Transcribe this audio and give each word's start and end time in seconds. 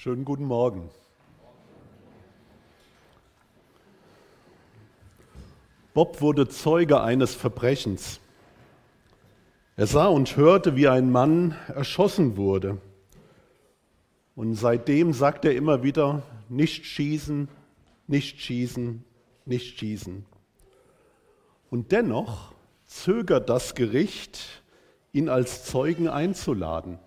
Schönen 0.00 0.24
guten 0.24 0.44
Morgen. 0.44 0.90
Bob 5.92 6.20
wurde 6.20 6.48
Zeuge 6.48 7.00
eines 7.00 7.34
Verbrechens. 7.34 8.20
Er 9.74 9.88
sah 9.88 10.06
und 10.06 10.36
hörte, 10.36 10.76
wie 10.76 10.86
ein 10.86 11.10
Mann 11.10 11.56
erschossen 11.66 12.36
wurde. 12.36 12.78
Und 14.36 14.54
seitdem 14.54 15.12
sagt 15.12 15.44
er 15.44 15.56
immer 15.56 15.82
wieder, 15.82 16.22
nicht 16.48 16.86
schießen, 16.86 17.48
nicht 18.06 18.40
schießen, 18.40 19.04
nicht 19.46 19.80
schießen. 19.80 20.24
Und 21.70 21.90
dennoch 21.90 22.54
zögert 22.86 23.48
das 23.48 23.74
Gericht, 23.74 24.62
ihn 25.12 25.28
als 25.28 25.64
Zeugen 25.64 26.06
einzuladen. 26.08 27.00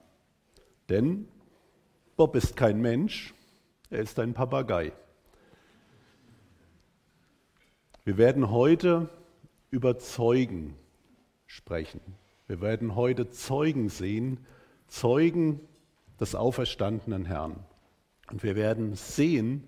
Denn 0.89 1.30
Bob 2.17 2.35
ist 2.35 2.55
kein 2.55 2.81
Mensch, 2.81 3.33
er 3.89 3.99
ist 3.99 4.19
ein 4.19 4.33
Papagei. 4.33 4.91
Wir 8.03 8.17
werden 8.17 8.49
heute 8.51 9.09
über 9.69 9.97
Zeugen 9.97 10.75
sprechen. 11.45 12.01
Wir 12.47 12.59
werden 12.61 12.95
heute 12.95 13.29
Zeugen 13.29 13.89
sehen, 13.89 14.45
Zeugen 14.87 15.61
des 16.19 16.35
auferstandenen 16.35 17.25
Herrn. 17.25 17.63
Und 18.29 18.43
wir 18.43 18.55
werden 18.55 18.95
sehen, 18.95 19.67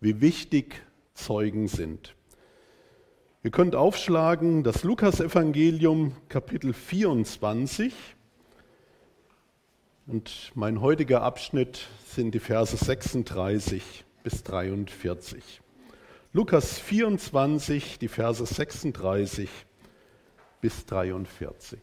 wie 0.00 0.20
wichtig 0.20 0.82
Zeugen 1.14 1.68
sind. 1.68 2.14
Ihr 3.42 3.50
könnt 3.50 3.74
aufschlagen 3.74 4.62
das 4.62 4.82
Lukasevangelium 4.82 6.16
Kapitel 6.28 6.72
24 6.72 7.94
und 10.08 10.52
mein 10.54 10.80
heutiger 10.80 11.22
Abschnitt 11.22 11.86
sind 12.06 12.34
die 12.34 12.38
Verse 12.38 12.74
36 12.74 14.04
bis 14.22 14.42
43. 14.42 15.60
Lukas 16.32 16.78
24, 16.78 17.98
die 17.98 18.08
Verse 18.08 18.44
36 18.44 19.50
bis 20.62 20.86
43. 20.86 21.78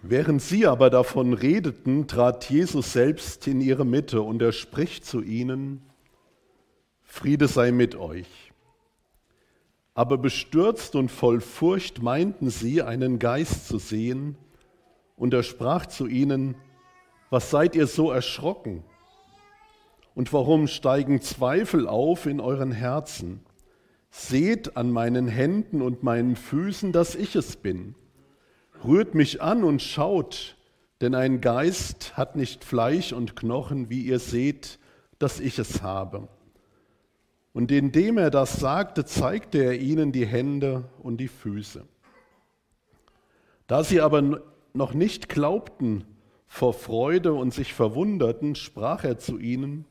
Während 0.00 0.40
sie 0.40 0.66
aber 0.66 0.88
davon 0.88 1.34
redeten, 1.34 2.08
trat 2.08 2.48
Jesus 2.48 2.94
selbst 2.94 3.46
in 3.46 3.60
ihre 3.60 3.84
Mitte 3.84 4.22
und 4.22 4.40
er 4.40 4.52
spricht 4.52 5.04
zu 5.04 5.20
ihnen, 5.20 5.82
Friede 7.02 7.46
sei 7.46 7.72
mit 7.72 7.94
euch. 7.94 8.45
Aber 9.96 10.18
bestürzt 10.18 10.94
und 10.94 11.10
voll 11.10 11.40
Furcht 11.40 12.02
meinten 12.02 12.50
sie, 12.50 12.82
einen 12.82 13.18
Geist 13.18 13.66
zu 13.66 13.78
sehen, 13.78 14.36
und 15.16 15.32
er 15.32 15.42
sprach 15.42 15.86
zu 15.86 16.06
ihnen, 16.06 16.54
was 17.30 17.50
seid 17.50 17.74
ihr 17.74 17.86
so 17.86 18.10
erschrocken? 18.10 18.84
Und 20.14 20.34
warum 20.34 20.68
steigen 20.68 21.22
Zweifel 21.22 21.88
auf 21.88 22.26
in 22.26 22.40
euren 22.40 22.72
Herzen? 22.72 23.40
Seht 24.10 24.76
an 24.76 24.90
meinen 24.90 25.28
Händen 25.28 25.80
und 25.80 26.02
meinen 26.02 26.36
Füßen, 26.36 26.92
dass 26.92 27.14
ich 27.14 27.34
es 27.34 27.56
bin. 27.56 27.94
Rührt 28.84 29.14
mich 29.14 29.40
an 29.40 29.64
und 29.64 29.80
schaut, 29.80 30.56
denn 31.00 31.14
ein 31.14 31.40
Geist 31.40 32.18
hat 32.18 32.36
nicht 32.36 32.64
Fleisch 32.64 33.14
und 33.14 33.34
Knochen, 33.34 33.88
wie 33.88 34.02
ihr 34.02 34.18
seht, 34.18 34.78
dass 35.18 35.40
ich 35.40 35.58
es 35.58 35.80
habe. 35.80 36.28
Und 37.56 37.72
indem 37.72 38.18
er 38.18 38.28
das 38.28 38.60
sagte, 38.60 39.06
zeigte 39.06 39.56
er 39.56 39.80
ihnen 39.80 40.12
die 40.12 40.26
Hände 40.26 40.84
und 41.02 41.16
die 41.16 41.28
Füße. 41.28 41.86
Da 43.66 43.82
sie 43.82 44.02
aber 44.02 44.42
noch 44.74 44.92
nicht 44.92 45.30
glaubten 45.30 46.04
vor 46.46 46.74
Freude 46.74 47.32
und 47.32 47.54
sich 47.54 47.72
verwunderten, 47.72 48.56
sprach 48.56 49.04
er 49.04 49.16
zu 49.16 49.38
ihnen, 49.38 49.86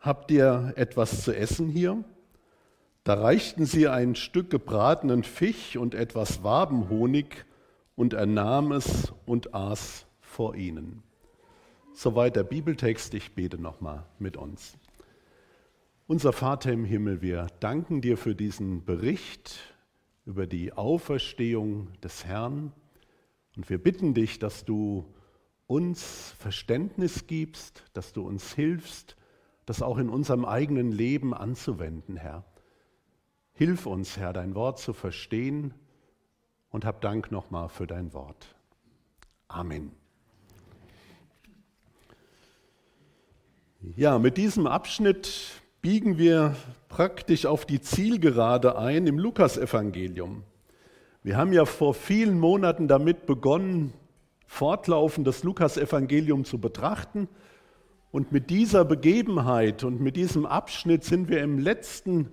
Habt 0.00 0.32
ihr 0.32 0.72
etwas 0.74 1.22
zu 1.22 1.32
essen 1.32 1.68
hier? 1.68 2.02
Da 3.04 3.14
reichten 3.14 3.66
sie 3.66 3.86
ein 3.86 4.16
Stück 4.16 4.50
gebratenen 4.50 5.22
Fisch 5.22 5.76
und 5.76 5.94
etwas 5.94 6.42
Wabenhonig, 6.42 7.44
und 7.94 8.14
er 8.14 8.26
nahm 8.26 8.72
es 8.72 9.12
und 9.26 9.54
aß 9.54 10.06
vor 10.20 10.56
ihnen. 10.56 11.04
Soweit 11.92 12.34
der 12.34 12.42
Bibeltext, 12.42 13.14
ich 13.14 13.32
bete 13.36 13.58
nochmal 13.58 14.06
mit 14.18 14.36
uns. 14.36 14.76
Unser 16.06 16.34
Vater 16.34 16.70
im 16.70 16.84
Himmel, 16.84 17.22
wir 17.22 17.46
danken 17.60 18.02
dir 18.02 18.18
für 18.18 18.34
diesen 18.34 18.84
Bericht 18.84 19.74
über 20.26 20.46
die 20.46 20.74
Auferstehung 20.74 21.98
des 22.02 22.26
Herrn 22.26 22.74
und 23.56 23.70
wir 23.70 23.82
bitten 23.82 24.12
dich, 24.12 24.38
dass 24.38 24.66
du 24.66 25.06
uns 25.66 26.34
Verständnis 26.38 27.26
gibst, 27.26 27.84
dass 27.94 28.12
du 28.12 28.20
uns 28.20 28.52
hilfst, 28.52 29.16
das 29.64 29.80
auch 29.80 29.96
in 29.96 30.10
unserem 30.10 30.44
eigenen 30.44 30.92
Leben 30.92 31.32
anzuwenden, 31.32 32.18
Herr. 32.18 32.44
Hilf 33.54 33.86
uns, 33.86 34.18
Herr, 34.18 34.34
dein 34.34 34.54
Wort 34.54 34.78
zu 34.78 34.92
verstehen 34.92 35.72
und 36.68 36.84
hab 36.84 37.00
Dank 37.00 37.32
nochmal 37.32 37.70
für 37.70 37.86
dein 37.86 38.12
Wort. 38.12 38.54
Amen. 39.48 39.90
Ja, 43.96 44.18
mit 44.18 44.36
diesem 44.36 44.66
Abschnitt 44.66 45.62
biegen 45.84 46.16
wir 46.16 46.56
praktisch 46.88 47.44
auf 47.44 47.66
die 47.66 47.78
Zielgerade 47.78 48.78
ein 48.78 49.06
im 49.06 49.18
Lukasevangelium. 49.18 50.42
Wir 51.22 51.36
haben 51.36 51.52
ja 51.52 51.66
vor 51.66 51.92
vielen 51.92 52.40
Monaten 52.40 52.88
damit 52.88 53.26
begonnen, 53.26 53.92
fortlaufend 54.46 55.26
das 55.26 55.44
Lukasevangelium 55.44 56.46
zu 56.46 56.58
betrachten. 56.58 57.28
Und 58.12 58.32
mit 58.32 58.48
dieser 58.48 58.86
Begebenheit 58.86 59.84
und 59.84 60.00
mit 60.00 60.16
diesem 60.16 60.46
Abschnitt 60.46 61.04
sind 61.04 61.28
wir 61.28 61.42
im 61.42 61.58
letzten, 61.58 62.30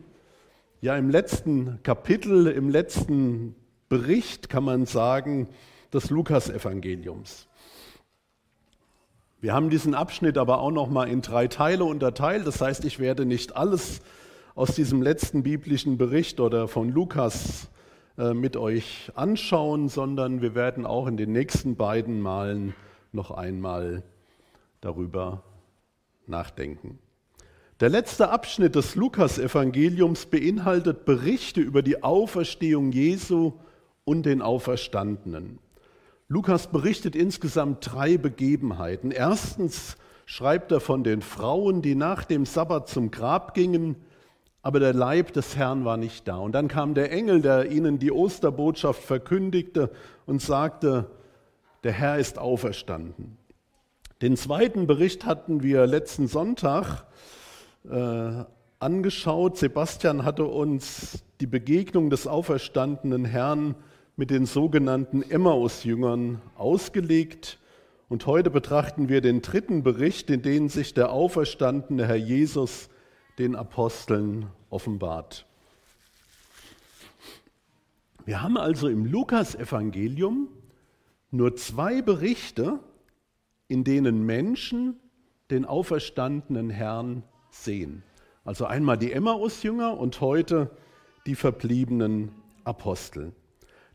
ja 0.80 0.96
im 0.96 1.10
letzten 1.10 1.84
Kapitel, 1.84 2.48
im 2.48 2.70
letzten 2.70 3.54
Bericht, 3.90 4.48
kann 4.48 4.64
man 4.64 4.86
sagen, 4.86 5.50
des 5.92 6.10
Lukasevangeliums. 6.10 7.50
Wir 9.42 9.54
haben 9.56 9.72
diesen 9.72 9.96
Abschnitt 9.96 10.38
aber 10.38 10.60
auch 10.60 10.70
noch 10.70 10.88
mal 10.88 11.06
in 11.10 11.24
drei 11.24 11.48
Teile 11.48 11.84
unterteilt. 11.84 12.46
Das 12.46 12.62
heißt, 12.62 12.86
ich 12.86 13.00
werde 13.00 13.26
nicht 13.26 13.56
alles 13.56 14.02
aus 14.54 14.76
diesem 14.76 15.02
letzten 15.02 15.42
biblischen 15.42 15.98
Bericht 15.98 16.40
oder 16.40 16.68
von 16.68 16.90
Lukas 16.90 17.68
äh, 18.20 18.36
mit 18.36 18.56
euch 18.56 19.12
anschauen, 19.16 19.90
sondern 19.90 20.44
wir 20.44 20.54
werden 20.54 20.86
auch 20.86 21.08
in 21.08 21.18
den 21.18 21.32
nächsten 21.32 21.76
beiden 21.76 22.22
Malen 22.22 22.76
noch 23.14 23.32
einmal 23.32 24.04
darüber 24.80 25.42
nachdenken. 26.28 27.00
Der 27.80 27.90
letzte 27.90 28.30
Abschnitt 28.30 28.76
des 28.76 28.94
Lukas-Evangeliums 28.94 30.28
beinhaltet 30.28 31.04
Berichte 31.04 31.62
über 31.62 31.82
die 31.82 32.04
Auferstehung 32.04 32.92
Jesu 32.92 33.54
und 34.06 34.28
den 34.28 34.44
Auferstandenen. 34.44 35.58
Lukas 36.32 36.68
berichtet 36.68 37.14
insgesamt 37.14 37.92
drei 37.92 38.18
Begebenheiten. 38.18 39.12
Erstens 39.12 39.98
schreibt 40.26 40.72
er 40.72 40.80
von 40.80 41.04
den 41.04 41.22
Frauen, 41.22 41.82
die 41.82 41.94
nach 41.94 42.24
dem 42.24 42.46
Sabbat 42.46 42.88
zum 42.88 43.12
Grab 43.12 43.54
gingen, 43.54 43.98
aber 44.62 44.80
der 44.80 44.94
Leib 44.94 45.34
des 45.34 45.58
Herrn 45.58 45.84
war 45.84 45.98
nicht 45.98 46.30
da. 46.30 46.38
Und 46.38 46.54
dann 46.54 46.70
kam 46.70 46.94
der 46.94 47.12
Engel, 47.12 47.42
der 47.42 47.70
ihnen 47.70 48.00
die 48.00 48.14
Osterbotschaft 48.14 49.04
verkündigte 49.04 49.92
und 50.26 50.42
sagte, 50.42 51.12
der 51.84 51.92
Herr 51.92 52.18
ist 52.18 52.40
auferstanden. 52.40 53.38
Den 54.22 54.38
zweiten 54.38 54.88
Bericht 54.88 55.26
hatten 55.26 55.64
wir 55.64 55.86
letzten 55.86 56.30
Sonntag 56.30 57.08
äh, 57.90 58.46
angeschaut. 58.80 59.58
Sebastian 59.58 60.24
hatte 60.24 60.46
uns 60.46 61.26
die 61.42 61.48
Begegnung 61.48 62.10
des 62.10 62.26
auferstandenen 62.26 63.26
Herrn 63.26 63.76
mit 64.16 64.30
den 64.30 64.46
sogenannten 64.46 65.22
Emmaus-Jüngern 65.24 66.42
ausgelegt. 66.56 67.60
Und 68.10 68.26
heute 68.26 68.50
betrachten 68.50 69.10
wir 69.10 69.22
den 69.22 69.42
dritten 69.42 69.84
Bericht, 69.84 70.30
in 70.30 70.42
dem 70.42 70.70
sich 70.70 70.94
der 70.94 71.12
auferstandene 71.12 72.08
Herr 72.08 72.18
Jesus 72.18 72.90
den 73.40 73.56
Aposteln 73.56 74.48
offenbart. 74.70 75.46
Wir 78.26 78.42
haben 78.42 78.58
also 78.58 78.88
im 78.88 79.06
Lukasevangelium 79.06 80.50
nur 81.32 81.56
zwei 81.56 82.02
Berichte, 82.02 82.80
in 83.68 83.84
denen 83.84 84.26
Menschen 84.26 85.00
den 85.50 85.66
auferstandenen 85.66 86.70
Herrn 86.70 87.24
sehen. 87.50 88.04
Also 88.44 88.66
einmal 88.66 88.98
die 88.98 89.12
Emmaus-Jünger 89.12 89.98
und 89.98 90.22
heute 90.22 90.72
die 91.26 91.36
verbliebenen 91.36 92.32
Apostel. 92.64 93.34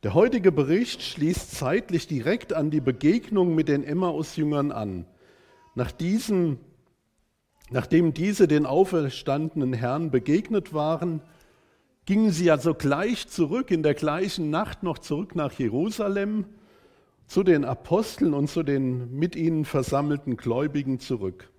Der 0.06 0.14
heutige 0.14 0.52
Bericht 0.52 1.02
schließt 1.02 1.50
zeitlich 1.50 2.06
direkt 2.06 2.52
an 2.52 2.70
die 2.70 2.80
Begegnung 2.80 3.56
mit 3.56 3.66
den 3.66 3.82
Emmaus-Jüngern 3.82 4.70
an. 4.70 5.04
Nach 5.74 5.90
diesen, 5.90 6.60
nachdem 7.70 8.14
diese 8.14 8.46
den 8.46 8.66
auferstandenen 8.66 9.72
Herrn 9.72 10.12
begegnet 10.12 10.72
waren, 10.72 11.22
gingen 12.04 12.30
sie 12.30 12.52
also 12.52 12.72
gleich 12.72 13.26
zurück, 13.26 13.72
in 13.72 13.82
der 13.82 13.94
gleichen 13.94 14.48
Nacht 14.48 14.84
noch 14.84 14.98
zurück 14.98 15.34
nach 15.34 15.50
Jerusalem. 15.54 16.44
zu 17.26 17.42
den 17.42 17.64
Aposteln 17.64 18.32
und 18.32 18.46
zu 18.46 18.62
den 18.62 19.12
mit 19.12 19.34
ihnen 19.34 19.64
versammelten 19.64 20.36
Gläubigen 20.36 21.00
zurück. 21.00 21.50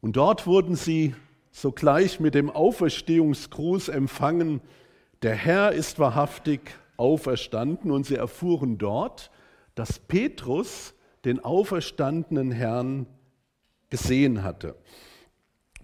Und 0.00 0.16
dort 0.16 0.46
wurden 0.46 0.74
sie 0.74 1.14
sogleich 1.50 2.18
mit 2.18 2.34
dem 2.34 2.48
Auferstehungsgruß 2.48 3.90
empfangen, 3.90 4.62
der 5.20 5.34
Herr 5.34 5.72
ist 5.72 5.98
wahrhaftig 5.98 6.78
auferstanden. 6.96 7.90
Und 7.90 8.06
sie 8.06 8.16
erfuhren 8.16 8.78
dort, 8.78 9.30
dass 9.74 9.98
Petrus 9.98 10.94
den 11.24 11.40
auferstandenen 11.44 12.50
Herrn 12.50 13.06
gesehen 13.90 14.42
hatte. 14.42 14.76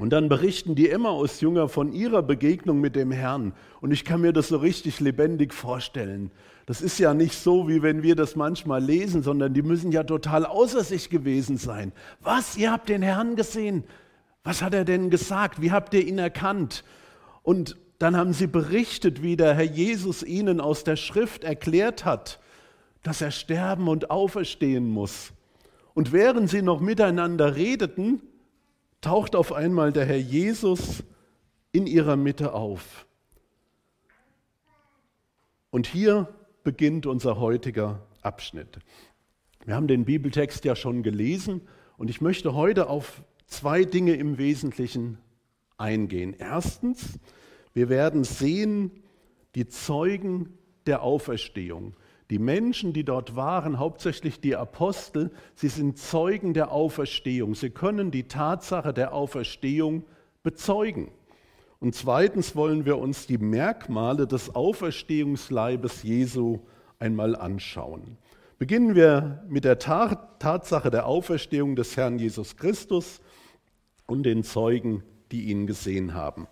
Und 0.01 0.11
dann 0.11 0.31
berichten 0.31 0.75
die 0.75 0.89
Emmaus-Jünger 0.89 1.69
von 1.69 1.93
ihrer 1.93 2.23
Begegnung 2.23 2.81
mit 2.81 2.97
dem 2.97 3.11
Herrn. 3.11 3.53
Und 3.83 3.91
ich 3.91 4.05
kann 4.05 4.23
mir 4.23 4.33
das 4.33 4.49
so 4.49 4.57
richtig 4.57 4.99
lebendig 4.99 5.53
vorstellen. 5.53 6.31
Das 6.65 6.81
ist 6.81 6.99
ja 6.99 7.12
nicht 7.12 7.35
so, 7.35 7.69
wie 7.69 7.83
wenn 7.83 8.03
wir 8.03 8.17
das 8.17 8.35
manchmal 8.35 8.83
lesen, 8.83 9.23
sondern 9.23 9.53
die 9.53 9.61
müssen 9.61 9.93
ja 9.93 10.03
total 10.05 10.47
außer 10.47 10.85
sich 10.85 11.11
gewesen 11.11 11.59
sein. 11.59 11.93
Was? 12.21 12.57
Ihr 12.57 12.73
habt 12.73 12.89
den 12.89 13.03
Herrn 13.03 13.37
gesehen? 13.37 13.85
Was 14.43 14.62
hat 14.62 14.73
er 14.73 14.87
denn 14.87 15.11
gesagt? 15.11 15.61
Wie 15.61 15.71
habt 15.71 15.93
ihr 15.93 16.07
ihn 16.07 16.19
erkannt? 16.19 16.83
Und 17.43 17.77
dann 18.00 18.17
haben 18.17 18.32
sie 18.32 18.47
berichtet, 18.47 19.23
wie 19.23 19.37
der 19.37 19.55
Herr 19.55 19.62
Jesus 19.62 20.23
ihnen 20.23 20.58
aus 20.58 20.85
der 20.85 20.97
Schrift 20.97 21.44
erklärt 21.44 22.06
hat, 22.06 22.41
dass 23.02 23.20
er 23.20 23.31
sterben 23.31 23.88
und 23.88 24.11
auferstehen 24.11 24.88
muss. 24.88 25.32
Und 25.93 26.11
während 26.11 26.49
sie 26.49 26.62
noch 26.62 26.81
miteinander 26.81 27.56
redeten, 27.56 28.23
taucht 29.02 29.37
auf 29.37 29.52
einmal 29.52 29.93
der 29.93 30.06
Herr 30.06 30.17
Jesus 30.17 31.02
in 31.73 31.87
ihrer 31.87 32.17
Mitte 32.17 32.55
auf. 32.55 33.06
Und 35.70 35.87
hier 35.87 36.26
beginnt 36.64 37.05
unser 37.05 37.38
heutiger 37.38 38.06
Abschnitt. 38.23 38.79
Wir 39.67 39.75
haben 39.75 39.88
den 39.88 40.06
Bibeltext 40.06 40.64
ja 40.64 40.75
schon 40.75 41.02
gelesen 41.02 41.61
und 41.99 42.08
ich 42.08 42.23
möchte 42.23 42.55
heute 42.55 42.88
auf 42.88 43.23
zwei 43.47 43.85
Dinge 43.85 44.14
im 44.14 44.38
Wesentlichen 44.38 45.19
eingehen. 45.76 46.35
Erstens, 46.38 47.19
wir 47.73 47.89
werden 47.89 48.25
sehen, 48.25 48.91
die 49.55 49.69
Zeugen 49.69 50.59
der 50.87 51.03
Auferstehung. 51.03 51.95
Die 52.31 52.39
Menschen, 52.39 52.93
die 52.93 53.05
dort 53.05 53.35
waren, 53.35 53.79
hauptsächlich 53.79 54.41
die 54.41 54.55
Apostel, 54.55 55.33
sie 55.57 55.69
sind 55.69 55.99
Zeugen 55.99 56.55
der 56.55 56.71
Auferstehung. 56.71 57.55
Sie 57.55 57.71
können 57.71 58.13
die 58.13 58.29
Tatsache 58.29 58.93
der 58.93 59.13
Auferstehung 59.13 60.05
bezeugen. 60.43 61.11
Und 61.81 61.95
zweitens 61.95 62.55
wollen 62.55 62.85
wir 62.85 62.99
uns 62.99 63.27
die 63.27 63.39
Merkmale 63.39 64.27
des 64.27 64.55
Auferstehungsleibes 64.55 66.03
Jesu 66.03 66.61
einmal 66.99 67.35
anschauen. 67.35 68.17
Beginnen 68.59 68.95
wir 68.95 69.43
mit 69.49 69.65
der 69.65 69.79
Tatsache 69.79 70.91
der 70.91 71.07
Auferstehung 71.07 71.75
des 71.75 71.97
Herrn 71.97 72.19
Jesus 72.19 72.57
Christus 72.57 73.21
und 74.07 74.25
den 74.25 74.45
Zeugen, 74.45 75.03
die 75.33 75.45
ihn 75.45 75.67
gesehen 75.67 76.13
haben. 76.15 76.47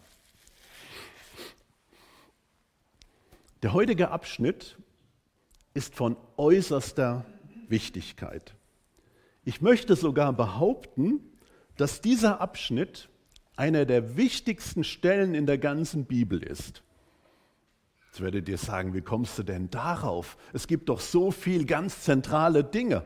Der 3.63 3.73
heutige 3.73 4.11
Abschnitt 4.11 4.79
ist 5.75 5.95
von 5.95 6.17
äußerster 6.37 7.25
Wichtigkeit. 7.69 8.55
Ich 9.45 9.61
möchte 9.61 9.97
sogar 9.97 10.33
behaupten, 10.33 11.21
dass 11.77 12.01
dieser 12.01 12.41
Abschnitt 12.41 13.09
einer 13.57 13.85
der 13.85 14.17
wichtigsten 14.17 14.85
Stellen 14.85 15.35
in 15.35 15.47
der 15.47 15.59
ganzen 15.59 16.05
Bibel 16.05 16.41
ist. 16.41 16.83
Jetzt 18.07 18.21
werdet 18.21 18.49
ihr 18.49 18.59
sagen, 18.59 18.95
wie 18.95 19.01
kommst 19.01 19.37
du 19.39 19.43
denn 19.43 19.71
darauf? 19.71 20.37
Es 20.53 20.69
gibt 20.69 20.89
doch 20.89 21.01
so 21.01 21.33
viel 21.33 21.67
ganz 21.67 22.03
zentrale 22.03 22.63
Dinge. 22.63 23.05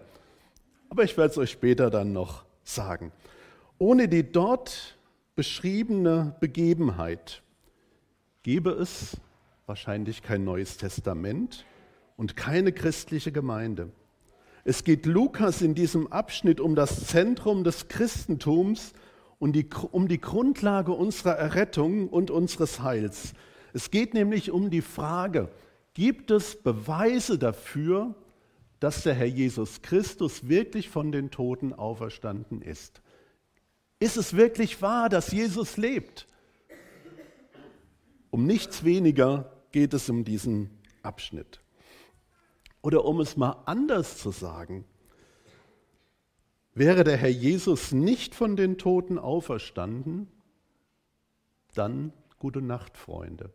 Aber 0.90 1.04
ich 1.04 1.16
werde 1.16 1.31
es 1.31 1.38
euch 1.38 1.50
später 1.50 1.88
dann 1.88 2.12
noch 2.12 2.44
sagen. 2.62 3.12
Ohne 3.78 4.06
die 4.06 4.31
dort 4.31 4.99
beschriebene 5.34 6.37
Begebenheit 6.40 7.43
gäbe 8.43 8.70
es 8.72 9.16
wahrscheinlich 9.72 10.22
kein 10.22 10.44
neues 10.44 10.76
Testament 10.76 11.64
und 12.19 12.36
keine 12.36 12.72
christliche 12.72 13.32
Gemeinde. 13.32 13.90
Es 14.64 14.84
geht 14.84 15.06
Lukas 15.06 15.62
in 15.62 15.74
diesem 15.74 16.12
Abschnitt 16.12 16.60
um 16.60 16.74
das 16.74 17.06
Zentrum 17.06 17.64
des 17.64 17.88
Christentums 17.88 18.92
und 19.38 19.54
die, 19.54 19.70
um 19.90 20.08
die 20.08 20.20
Grundlage 20.20 20.92
unserer 20.92 21.36
Errettung 21.36 22.10
und 22.10 22.30
unseres 22.30 22.82
Heils. 22.82 23.32
Es 23.72 23.90
geht 23.90 24.12
nämlich 24.12 24.50
um 24.50 24.69
die 24.69 24.82
Frage, 24.82 25.48
gibt 25.94 26.30
es 26.30 26.62
Beweise 26.62 27.38
dafür, 27.38 28.14
dass 28.78 29.04
der 29.04 29.14
Herr 29.14 29.25
Jesus 29.25 29.80
Christus 29.80 30.50
wirklich 30.50 30.90
von 30.90 31.12
den 31.12 31.30
Toten 31.30 31.72
auferstanden 31.72 32.60
ist? 32.60 33.00
Ist 34.00 34.18
es 34.18 34.36
wirklich 34.36 34.82
wahr, 34.82 35.08
dass 35.08 35.32
Jesus 35.32 35.78
lebt? 35.78 36.26
Um 38.30 38.44
nichts 38.46 38.84
weniger 38.84 39.51
geht 39.72 39.94
es 39.94 40.08
um 40.08 40.24
diesen 40.24 40.70
Abschnitt. 41.02 41.60
Oder 42.82 43.04
um 43.04 43.20
es 43.20 43.36
mal 43.36 43.62
anders 43.66 44.19
zu 44.19 44.30
sagen, 44.30 44.84
wäre 46.74 47.04
der 47.04 47.16
Herr 47.16 47.30
Jesus 47.30 47.92
nicht 47.92 48.34
von 48.34 48.56
den 48.56 48.78
Toten 48.78 49.19
auferstanden, 49.19 50.28
dann 51.74 52.12
gute 52.38 52.60
Nacht, 52.60 52.96
Freunde. 52.96 53.50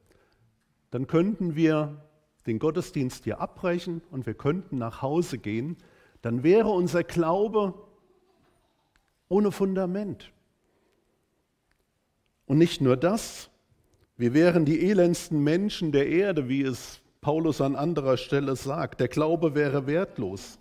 Dann 0.92 1.08
könnten 1.08 1.56
wir 1.56 2.04
den 2.46 2.60
Gottesdienst 2.60 3.26
hier 3.26 3.42
abbrechen 3.42 4.02
und 4.10 4.26
wir 4.26 4.34
könnten 4.34 4.78
nach 4.78 5.02
Hause 5.02 5.38
gehen. 5.38 5.78
Dann 6.22 6.44
wäre 6.44 6.70
unser 6.70 7.04
Glaube 7.04 7.74
ohne 9.28 9.52
Fundament. 9.52 10.32
Und 12.46 12.58
nicht 12.58 12.80
nur 12.80 12.96
das, 12.96 13.50
wir 14.18 14.34
wären 14.34 14.66
die 14.66 14.90
elendsten 14.90 15.44
Menschen 15.44 15.92
der 15.92 16.08
Erde, 16.08 16.50
wie 16.50 16.64
es 16.64 17.02
Paulus 17.22 17.62
an 17.62 17.76
anderer 17.76 18.18
Stelle 18.18 18.56
sagt, 18.56 19.00
der 19.00 19.08
Glaube 19.08 19.54
wäre 19.54 19.86
wertlos. 19.86 20.60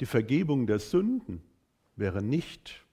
Die 0.00 0.06
Vergebung 0.06 0.66
der 0.66 0.78
Sünden 0.78 1.42
wäre 1.96 2.22
nicht. 2.22 2.84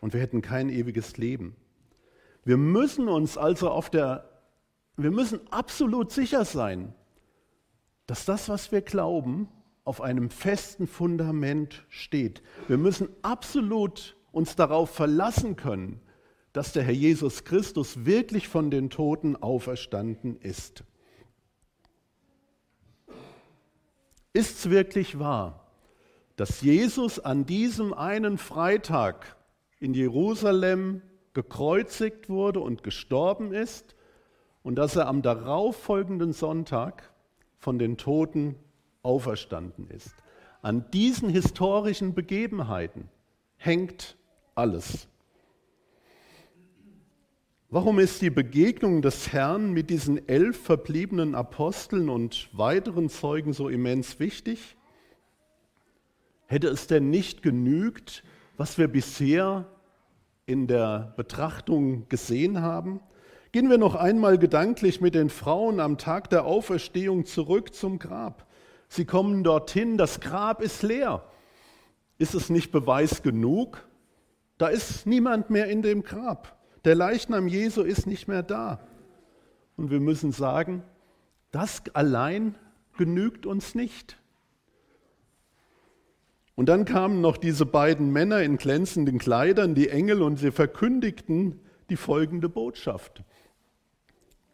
Und 0.00 0.12
wir 0.12 0.20
hätten 0.20 0.42
kein 0.42 0.68
ewiges 0.68 1.16
Leben. 1.16 1.56
Wir 2.44 2.56
müssen 2.56 3.08
uns 3.08 3.38
also 3.38 3.70
auf 3.70 3.90
der, 3.90 4.28
wir 4.96 5.10
müssen 5.10 5.40
absolut 5.50 6.12
sicher 6.12 6.44
sein, 6.44 6.94
dass 8.06 8.24
das, 8.24 8.48
was 8.48 8.70
wir 8.70 8.82
glauben, 8.82 9.48
auf 9.84 10.00
einem 10.00 10.30
festen 10.30 10.86
Fundament 10.86 11.84
steht. 11.88 12.42
Wir 12.68 12.78
müssen 12.78 13.08
absolut 13.22 14.15
uns 14.36 14.54
darauf 14.54 14.90
verlassen 14.90 15.56
können, 15.56 15.98
dass 16.52 16.72
der 16.72 16.82
Herr 16.82 16.92
Jesus 16.92 17.44
Christus 17.44 18.04
wirklich 18.04 18.48
von 18.48 18.70
den 18.70 18.90
Toten 18.90 19.34
auferstanden 19.34 20.36
ist. 20.36 20.84
Ist 24.34 24.58
es 24.58 24.70
wirklich 24.70 25.18
wahr, 25.18 25.66
dass 26.36 26.60
Jesus 26.60 27.18
an 27.18 27.46
diesem 27.46 27.94
einen 27.94 28.36
Freitag 28.36 29.36
in 29.80 29.94
Jerusalem 29.94 31.00
gekreuzigt 31.32 32.28
wurde 32.28 32.60
und 32.60 32.82
gestorben 32.82 33.54
ist 33.54 33.96
und 34.62 34.74
dass 34.74 34.96
er 34.96 35.08
am 35.08 35.22
darauffolgenden 35.22 36.34
Sonntag 36.34 37.10
von 37.58 37.78
den 37.78 37.96
Toten 37.96 38.56
auferstanden 39.02 39.88
ist? 39.88 40.14
An 40.60 40.90
diesen 40.90 41.30
historischen 41.30 42.12
Begebenheiten 42.12 43.08
hängt 43.56 44.15
alles. 44.56 45.06
Warum 47.68 47.98
ist 47.98 48.22
die 48.22 48.30
Begegnung 48.30 49.02
des 49.02 49.32
Herrn 49.32 49.72
mit 49.72 49.90
diesen 49.90 50.28
elf 50.28 50.58
verbliebenen 50.58 51.34
Aposteln 51.34 52.08
und 52.08 52.48
weiteren 52.56 53.10
Zeugen 53.10 53.52
so 53.52 53.68
immens 53.68 54.18
wichtig? 54.18 54.76
Hätte 56.46 56.68
es 56.68 56.86
denn 56.86 57.10
nicht 57.10 57.42
genügt, 57.42 58.24
was 58.56 58.78
wir 58.78 58.88
bisher 58.88 59.66
in 60.46 60.66
der 60.68 61.12
Betrachtung 61.16 62.08
gesehen 62.08 62.62
haben? 62.62 63.00
Gehen 63.52 63.68
wir 63.68 63.78
noch 63.78 63.94
einmal 63.94 64.38
gedanklich 64.38 65.00
mit 65.02 65.14
den 65.14 65.28
Frauen 65.28 65.80
am 65.80 65.98
Tag 65.98 66.30
der 66.30 66.46
Auferstehung 66.46 67.26
zurück 67.26 67.74
zum 67.74 67.98
Grab. 67.98 68.46
Sie 68.88 69.04
kommen 69.04 69.44
dorthin, 69.44 69.98
das 69.98 70.20
Grab 70.20 70.62
ist 70.62 70.82
leer. 70.82 71.24
Ist 72.16 72.34
es 72.34 72.48
nicht 72.48 72.72
Beweis 72.72 73.22
genug? 73.22 73.86
Da 74.58 74.68
ist 74.68 75.06
niemand 75.06 75.50
mehr 75.50 75.68
in 75.68 75.82
dem 75.82 76.02
Grab. 76.02 76.56
Der 76.84 76.94
Leichnam 76.94 77.48
Jesu 77.48 77.82
ist 77.82 78.06
nicht 78.06 78.28
mehr 78.28 78.42
da. 78.42 78.80
Und 79.76 79.90
wir 79.90 80.00
müssen 80.00 80.32
sagen, 80.32 80.82
das 81.50 81.82
allein 81.92 82.54
genügt 82.96 83.44
uns 83.46 83.74
nicht. 83.74 84.18
Und 86.54 86.70
dann 86.70 86.86
kamen 86.86 87.20
noch 87.20 87.36
diese 87.36 87.66
beiden 87.66 88.12
Männer 88.12 88.42
in 88.42 88.56
glänzenden 88.56 89.18
Kleidern, 89.18 89.74
die 89.74 89.90
Engel, 89.90 90.22
und 90.22 90.38
sie 90.38 90.50
verkündigten 90.50 91.60
die 91.90 91.96
folgende 91.96 92.48
Botschaft. 92.48 93.22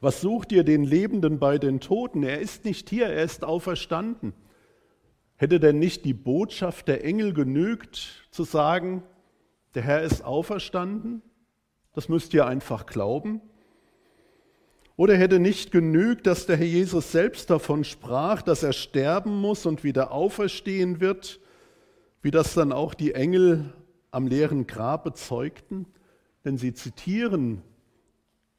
Was 0.01 0.21
sucht 0.21 0.51
ihr 0.51 0.65
den 0.65 0.83
Lebenden 0.83 1.39
bei 1.39 1.59
den 1.59 1.79
Toten? 1.79 2.25
Er 2.25 2.41
ist 2.41 2.65
nicht 2.65 2.91
hier, 2.91 3.07
er 3.07 3.23
ist 3.23 3.45
auferstanden. 3.45 4.33
Hätte 5.37 5.61
denn 5.61 5.79
nicht 5.79 6.05
die 6.05 6.13
Botschaft 6.13 6.89
der 6.89 7.05
Engel 7.05 7.33
genügt, 7.33 8.27
zu 8.33 8.43
sagen, 8.43 9.05
der 9.75 9.83
Herr 9.83 10.03
ist 10.03 10.25
auferstanden? 10.25 11.23
Das 11.95 12.09
müsst 12.09 12.35
ihr 12.35 12.47
einfach 12.47 12.87
glauben. 12.87 13.41
Oder 14.97 15.17
hätte 15.17 15.39
nicht 15.39 15.73
genügt, 15.73 16.27
dass 16.27 16.47
der 16.47 16.57
Herr 16.57 16.67
Jesus 16.67 17.13
selbst 17.13 17.51
davon 17.51 17.85
sprach, 17.85 18.43
dass 18.43 18.63
er 18.63 18.73
sterben 18.73 19.41
muss 19.41 19.67
und 19.67 19.85
wieder 19.85 20.13
auferstehen 20.13 21.01
wird, 21.01 21.41
wie 22.21 22.31
das 22.31 22.55
dann 22.55 22.73
auch 22.73 22.95
die 22.95 23.15
Engel 23.15 23.73
am 24.11 24.27
leeren 24.27 24.67
Grab 24.67 25.05
bezeugten? 25.05 25.87
Denn 26.45 26.59
sie 26.59 26.75
zitieren 26.75 27.63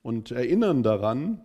und 0.02 0.32
erinnern 0.32 0.84
daran, 0.84 1.42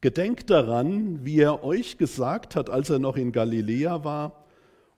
gedenkt 0.00 0.50
daran, 0.50 1.24
wie 1.24 1.40
er 1.40 1.62
euch 1.62 1.98
gesagt 1.98 2.56
hat, 2.56 2.70
als 2.70 2.90
er 2.90 2.98
noch 2.98 3.16
in 3.16 3.32
Galiläa 3.32 4.04
war 4.04 4.44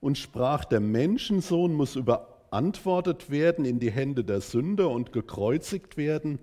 und 0.00 0.18
sprach, 0.18 0.64
der 0.64 0.80
Menschensohn 0.80 1.72
muss 1.72 1.96
überantwortet 2.52 3.30
werden 3.30 3.64
in 3.64 3.80
die 3.80 3.90
Hände 3.90 4.24
der 4.24 4.42
Sünder 4.42 4.90
und 4.90 5.10
gekreuzigt 5.10 5.96
werden 5.96 6.38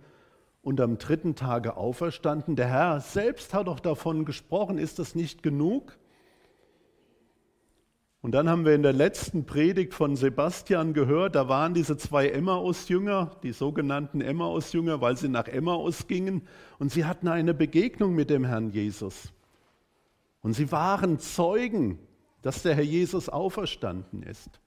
und 0.64 0.82
am 0.82 0.98
dritten 0.98 1.36
Tage 1.36 1.78
auferstanden. 1.78 2.56
Der 2.56 2.68
Herr 2.68 3.00
selbst 3.00 3.54
hat 3.54 3.68
doch 3.68 3.80
davon 3.80 4.26
gesprochen, 4.26 4.80
ist 4.80 4.98
das 4.98 5.14
nicht 5.14 5.44
genug? 5.44 6.00
Und 8.22 8.32
dann 8.32 8.50
haben 8.50 8.66
wir 8.66 8.74
in 8.74 8.82
der 8.82 8.92
letzten 8.92 9.46
Predigt 9.46 9.94
von 9.94 10.16
Sebastian 10.16 10.96
gehört, 10.96 11.36
da 11.36 11.48
waren 11.48 11.76
diese 11.76 11.96
zwei 11.96 12.30
Emmaus-Jünger, 12.30 13.38
die 13.44 13.52
sogenannten 13.52 14.20
Emmaus-Jünger, 14.20 15.02
weil 15.02 15.16
sie 15.16 15.30
nach 15.30 15.48
Emmaus 15.48 16.08
gingen 16.08 16.42
und 16.80 16.92
sie 16.92 17.06
hatten 17.06 17.28
eine 17.28 17.54
Begegnung 17.54 18.16
mit 18.16 18.32
dem 18.32 18.46
Herrn 18.46 18.72
Jesus. 18.72 19.32
Und 20.42 20.54
sie 20.54 20.72
waren 20.72 21.20
Zeugen, 21.20 22.00
dass 22.42 22.64
der 22.64 22.74
Herr 22.74 22.84
Jesus 22.84 23.30
auferstanden 23.30 24.24
ist. 24.24 24.60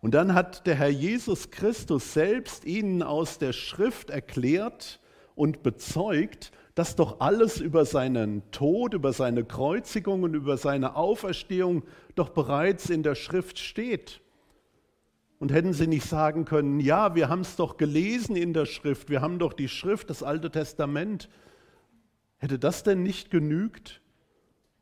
Und 0.00 0.14
dann 0.14 0.34
hat 0.34 0.66
der 0.66 0.74
Herr 0.74 0.88
Jesus 0.88 1.50
Christus 1.50 2.12
selbst 2.12 2.64
ihnen 2.64 3.02
aus 3.02 3.38
der 3.38 3.52
Schrift 3.52 4.10
erklärt 4.10 5.00
und 5.34 5.62
bezeugt, 5.62 6.52
dass 6.74 6.94
doch 6.94 7.20
alles 7.20 7.58
über 7.58 7.86
seinen 7.86 8.42
Tod, 8.50 8.92
über 8.92 9.12
seine 9.14 9.44
Kreuzigung 9.44 10.22
und 10.24 10.34
über 10.34 10.58
seine 10.58 10.94
Auferstehung 10.94 11.84
doch 12.14 12.28
bereits 12.28 12.90
in 12.90 13.02
der 13.02 13.14
Schrift 13.14 13.58
steht. 13.58 14.20
Und 15.38 15.52
hätten 15.52 15.72
sie 15.72 15.86
nicht 15.86 16.06
sagen 16.06 16.44
können, 16.44 16.80
ja, 16.80 17.14
wir 17.14 17.28
haben 17.28 17.40
es 17.40 17.56
doch 17.56 17.78
gelesen 17.78 18.36
in 18.36 18.52
der 18.52 18.66
Schrift, 18.66 19.08
wir 19.08 19.22
haben 19.22 19.38
doch 19.38 19.54
die 19.54 19.68
Schrift, 19.68 20.10
das 20.10 20.22
Alte 20.22 20.50
Testament. 20.50 21.30
Hätte 22.38 22.58
das 22.58 22.82
denn 22.82 23.02
nicht 23.02 23.30
genügt? 23.30 24.02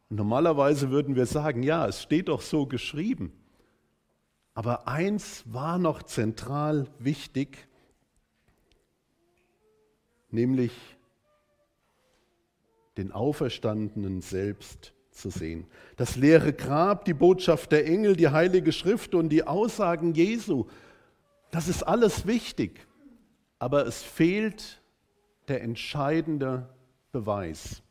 Normalerweise 0.08 0.90
würden 0.90 1.14
wir 1.14 1.26
sagen, 1.26 1.62
ja, 1.62 1.86
es 1.86 2.02
steht 2.02 2.28
doch 2.28 2.40
so 2.40 2.66
geschrieben. 2.66 3.32
Aber 4.54 4.86
eins 4.86 5.42
war 5.46 5.78
noch 5.78 6.04
zentral 6.04 6.86
wichtig, 6.98 7.66
nämlich 10.30 10.72
den 12.96 13.10
Auferstandenen 13.10 14.20
selbst 14.20 14.94
zu 15.10 15.30
sehen. 15.30 15.66
Das 15.96 16.16
leere 16.16 16.52
Grab, 16.52 17.04
die 17.04 17.14
Botschaft 17.14 17.72
der 17.72 17.86
Engel, 17.86 18.14
die 18.16 18.28
Heilige 18.28 18.72
Schrift 18.72 19.14
und 19.14 19.28
die 19.28 19.44
Aussagen 19.44 20.14
Jesu, 20.14 20.66
das 21.50 21.68
ist 21.68 21.82
alles 21.82 22.26
wichtig, 22.26 22.86
aber 23.58 23.86
es 23.86 24.02
fehlt 24.02 24.82
der 25.48 25.62
entscheidende 25.62 26.68
Beweis. 27.12 27.82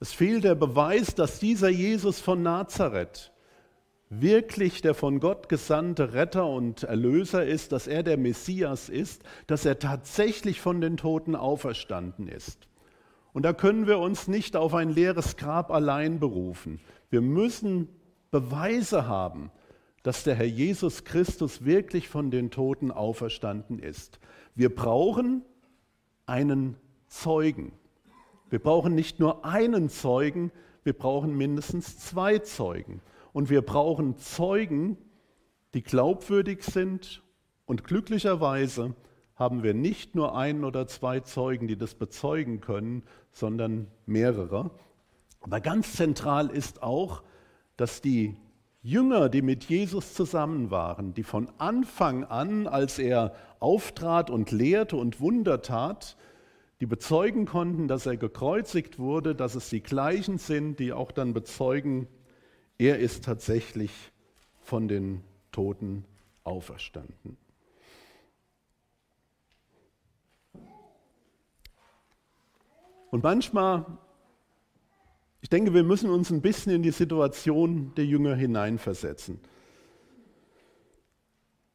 Es 0.00 0.12
fehlt 0.12 0.44
der 0.44 0.54
Beweis, 0.54 1.14
dass 1.14 1.38
dieser 1.38 1.68
Jesus 1.68 2.20
von 2.20 2.42
Nazareth 2.42 3.32
wirklich 4.08 4.82
der 4.82 4.94
von 4.94 5.20
Gott 5.20 5.48
gesandte 5.48 6.12
Retter 6.12 6.46
und 6.46 6.84
Erlöser 6.84 7.44
ist, 7.44 7.72
dass 7.72 7.86
er 7.86 8.02
der 8.02 8.16
Messias 8.16 8.88
ist, 8.88 9.22
dass 9.46 9.64
er 9.64 9.78
tatsächlich 9.78 10.60
von 10.60 10.80
den 10.80 10.96
Toten 10.96 11.34
auferstanden 11.34 12.28
ist. 12.28 12.68
Und 13.32 13.42
da 13.42 13.52
können 13.52 13.86
wir 13.86 13.98
uns 13.98 14.28
nicht 14.28 14.56
auf 14.56 14.74
ein 14.74 14.90
leeres 14.90 15.36
Grab 15.36 15.70
allein 15.70 16.20
berufen. 16.20 16.80
Wir 17.10 17.20
müssen 17.20 17.88
Beweise 18.30 19.06
haben, 19.08 19.50
dass 20.02 20.24
der 20.24 20.36
Herr 20.36 20.46
Jesus 20.46 21.04
Christus 21.04 21.64
wirklich 21.64 22.08
von 22.08 22.30
den 22.30 22.50
Toten 22.50 22.90
auferstanden 22.90 23.78
ist. 23.78 24.20
Wir 24.54 24.74
brauchen 24.74 25.42
einen 26.26 26.76
Zeugen. 27.08 27.72
Wir 28.48 28.60
brauchen 28.60 28.94
nicht 28.94 29.18
nur 29.18 29.44
einen 29.44 29.88
Zeugen, 29.88 30.52
wir 30.84 30.92
brauchen 30.92 31.36
mindestens 31.36 31.98
zwei 31.98 32.38
Zeugen. 32.38 33.00
Und 33.36 33.50
wir 33.50 33.60
brauchen 33.60 34.16
Zeugen, 34.16 34.96
die 35.74 35.82
glaubwürdig 35.82 36.62
sind 36.62 37.22
und 37.66 37.84
glücklicherweise 37.84 38.94
haben 39.34 39.62
wir 39.62 39.74
nicht 39.74 40.14
nur 40.14 40.34
einen 40.34 40.64
oder 40.64 40.86
zwei 40.86 41.20
Zeugen, 41.20 41.68
die 41.68 41.76
das 41.76 41.96
bezeugen 41.96 42.62
können, 42.62 43.02
sondern 43.32 43.88
mehrere. 44.06 44.70
Aber 45.42 45.60
ganz 45.60 45.92
zentral 45.92 46.48
ist 46.48 46.82
auch, 46.82 47.22
dass 47.76 48.00
die 48.00 48.38
Jünger, 48.80 49.28
die 49.28 49.42
mit 49.42 49.64
Jesus 49.64 50.14
zusammen 50.14 50.70
waren, 50.70 51.12
die 51.12 51.22
von 51.22 51.50
Anfang 51.58 52.24
an, 52.24 52.66
als 52.66 52.98
er 52.98 53.34
auftrat 53.60 54.30
und 54.30 54.50
lehrte 54.50 54.96
und 54.96 55.20
Wunder 55.20 55.60
tat, 55.60 56.16
die 56.80 56.86
bezeugen 56.86 57.44
konnten, 57.44 57.86
dass 57.86 58.06
er 58.06 58.16
gekreuzigt 58.16 58.98
wurde, 58.98 59.34
dass 59.34 59.56
es 59.56 59.68
die 59.68 59.82
gleichen 59.82 60.38
sind, 60.38 60.78
die 60.78 60.94
auch 60.94 61.12
dann 61.12 61.34
bezeugen, 61.34 62.08
er 62.78 62.98
ist 62.98 63.24
tatsächlich 63.24 63.90
von 64.62 64.88
den 64.88 65.22
Toten 65.52 66.04
auferstanden. 66.44 67.36
Und 73.10 73.22
manchmal, 73.22 73.86
ich 75.40 75.48
denke, 75.48 75.72
wir 75.72 75.84
müssen 75.84 76.10
uns 76.10 76.30
ein 76.30 76.42
bisschen 76.42 76.72
in 76.72 76.82
die 76.82 76.90
Situation 76.90 77.94
der 77.94 78.04
Jünger 78.04 78.34
hineinversetzen. 78.34 79.40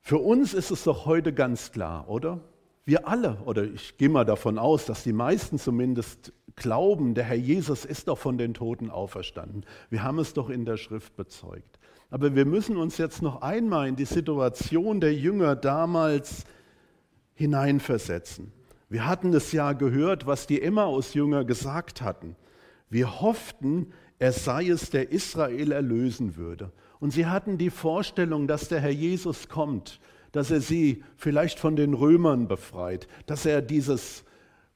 Für 0.01 0.17
uns 0.17 0.53
ist 0.53 0.72
es 0.72 0.84
doch 0.84 1.05
heute 1.05 1.34
ganz 1.34 1.72
klar, 1.72 2.10
oder? 2.10 2.41
Wir 2.86 3.08
alle, 3.08 3.38
oder 3.46 3.63
ich 3.63 3.98
gehe 3.98 4.10
mal 4.10 4.25
davon 4.25 4.58
aus, 4.58 4.86
dass 4.86 5.03
die 5.03 5.13
meisten 5.13 5.58
zumindest 5.58 6.34
glauben, 6.55 7.13
der 7.13 7.25
Herr 7.25 7.36
Jesus 7.36 7.86
ist 7.86 8.08
doch 8.08 8.17
von 8.17 8.38
den 8.38 8.53
Toten 8.53 8.89
auferstanden. 8.89 9.65
Wir 9.89 10.03
haben 10.03 10.20
es 10.20 10.34
doch 10.34 10.50
in 10.50 10.65
der 10.65 10.77
Schrift 10.77 11.15
bezeugt. 11.15 11.79
Aber 12.10 12.36
wir 12.36 12.46
müssen 12.46 12.77
uns 12.77 12.98
jetzt 12.98 13.22
noch 13.22 13.41
einmal 13.41 13.88
in 13.88 13.96
die 13.96 14.05
Situation 14.05 15.00
der 15.00 15.13
Jünger 15.13 15.55
damals 15.55 16.46
hineinversetzen. 17.34 18.51
Wir 18.89 19.08
hatten 19.08 19.34
es 19.34 19.53
ja 19.53 19.72
gehört, 19.72 20.27
was 20.27 20.48
die 20.48 20.62
Emmaus-Jünger 20.62 21.46
gesagt 21.46 22.01
hatten. 22.01 22.36
Wir 22.89 23.22
hofften, 23.22 23.93
er 24.20 24.34
sei 24.34 24.67
es, 24.67 24.89
der 24.89 25.12
Israel 25.12 25.72
erlösen 25.72 26.36
würde. 26.36 26.74
Und 27.00 27.12
sie 27.12 27.25
hatten 27.25 27.58
die 27.58 27.70
Vorstellung, 27.70 28.48
dass 28.48 28.67
der 28.67 28.81
Herr 28.81 28.91
Jesus 28.91 29.48
kommt, 29.48 30.01
dass 30.34 30.51
er 30.51 30.60
sie 30.60 31.03
vielleicht 31.15 31.58
von 31.58 31.77
den 31.77 31.93
Römern 31.93 32.50
befreit, 32.50 33.08
dass 33.25 33.46
er 33.46 33.62
dieses 33.62 34.25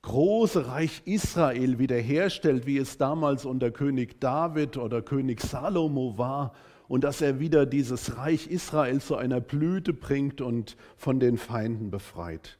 große 0.06 0.68
Reich 0.68 1.02
Israel 1.06 1.80
wiederherstellt, 1.80 2.66
wie 2.66 2.78
es 2.78 2.98
damals 2.98 3.44
unter 3.44 3.72
König 3.72 4.22
David 4.22 4.78
oder 4.78 5.02
König 5.02 5.42
Salomo 5.42 6.18
war, 6.18 6.54
und 6.88 7.04
dass 7.04 7.22
er 7.22 7.40
wieder 7.40 7.66
dieses 7.66 8.16
Reich 8.16 8.48
Israel 8.48 9.02
zu 9.02 9.16
einer 9.16 9.42
Blüte 9.42 9.92
bringt 9.92 10.40
und 10.40 10.78
von 10.98 11.20
den 11.20 11.38
Feinden 11.38 11.90
befreit. 11.90 12.60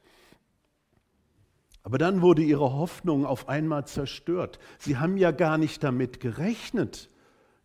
Aber 1.84 2.00
dann 2.00 2.24
wurde 2.24 2.42
ihre 2.42 2.74
Hoffnung 2.74 3.28
auf 3.28 3.48
einmal 3.48 3.86
zerstört. 3.86 4.58
Sie 4.80 4.98
haben 4.98 5.18
ja 5.18 5.30
gar 5.30 5.60
nicht 5.60 5.84
damit 5.84 6.20
gerechnet, 6.20 7.12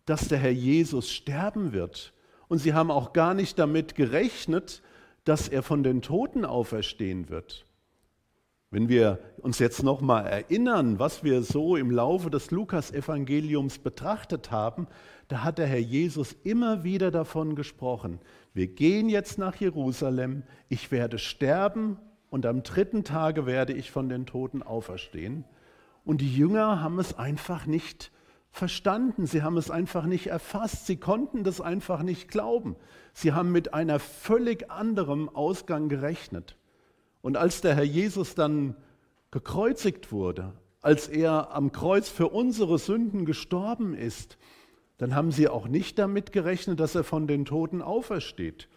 dass 0.05 0.27
der 0.27 0.37
Herr 0.37 0.51
Jesus 0.51 1.09
sterben 1.09 1.73
wird. 1.73 2.13
Und 2.47 2.59
sie 2.59 2.75
haben 2.75 2.91
auch 2.91 3.13
gar 3.13 3.33
nicht 3.33 3.57
damit 3.57 3.95
gerechnet, 3.95 4.83
dass 5.23 5.49
er 5.49 5.63
von 5.63 5.81
den 5.81 6.03
Toten 6.03 6.45
auferstehen 6.45 7.29
wird. 7.29 7.65
Wenn 8.73 8.87
wir 8.87 9.19
uns 9.41 9.59
jetzt 9.59 9.83
noch 9.83 9.99
mal 9.99 10.21
erinnern, 10.21 10.97
was 10.97 11.25
wir 11.25 11.41
so 11.41 11.75
im 11.75 11.91
Laufe 11.91 12.29
des 12.29 12.51
Lukas-Evangeliums 12.51 13.79
betrachtet 13.79 14.49
haben, 14.49 14.87
da 15.27 15.43
hat 15.43 15.57
der 15.57 15.67
Herr 15.67 15.79
Jesus 15.79 16.37
immer 16.45 16.85
wieder 16.85 17.11
davon 17.11 17.55
gesprochen: 17.55 18.21
Wir 18.53 18.67
gehen 18.67 19.09
jetzt 19.09 19.37
nach 19.37 19.57
Jerusalem, 19.57 20.43
ich 20.69 20.89
werde 20.89 21.19
sterben 21.19 21.99
und 22.29 22.45
am 22.45 22.63
dritten 22.63 23.03
Tage 23.03 23.45
werde 23.45 23.73
ich 23.73 23.91
von 23.91 24.07
den 24.07 24.25
Toten 24.25 24.63
auferstehen. 24.63 25.43
Und 26.05 26.21
die 26.21 26.33
Jünger 26.33 26.81
haben 26.81 26.97
es 26.97 27.19
einfach 27.19 27.65
nicht 27.65 28.09
verstanden, 28.51 29.25
sie 29.25 29.43
haben 29.43 29.57
es 29.57 29.69
einfach 29.69 30.05
nicht 30.05 30.27
erfasst, 30.27 30.87
sie 30.87 30.95
konnten 30.95 31.43
das 31.43 31.59
einfach 31.59 32.03
nicht 32.03 32.29
glauben. 32.29 32.77
Sie 33.13 33.33
haben 33.33 33.51
mit 33.51 33.73
einer 33.73 33.99
völlig 33.99 34.71
anderen 34.71 35.27
Ausgang 35.27 35.89
gerechnet. 35.89 36.55
Und 37.21 37.37
als 37.37 37.61
der 37.61 37.75
Herr 37.75 37.83
Jesus 37.83 38.35
dann 38.35 38.75
gekreuzigt 39.29 40.11
wurde, 40.11 40.53
als 40.81 41.07
er 41.07 41.53
am 41.53 41.71
Kreuz 41.71 42.09
für 42.09 42.27
unsere 42.29 42.79
Sünden 42.79 43.25
gestorben 43.25 43.93
ist, 43.93 44.37
dann 44.97 45.15
haben 45.15 45.31
sie 45.31 45.47
auch 45.47 45.67
nicht 45.67 45.97
damit 45.99 46.31
gerechnet, 46.31 46.79
dass 46.79 46.95
er 46.95 47.03
von 47.03 47.27
den 47.27 47.45
Toten 47.45 47.81
aufersteht. 47.81 48.67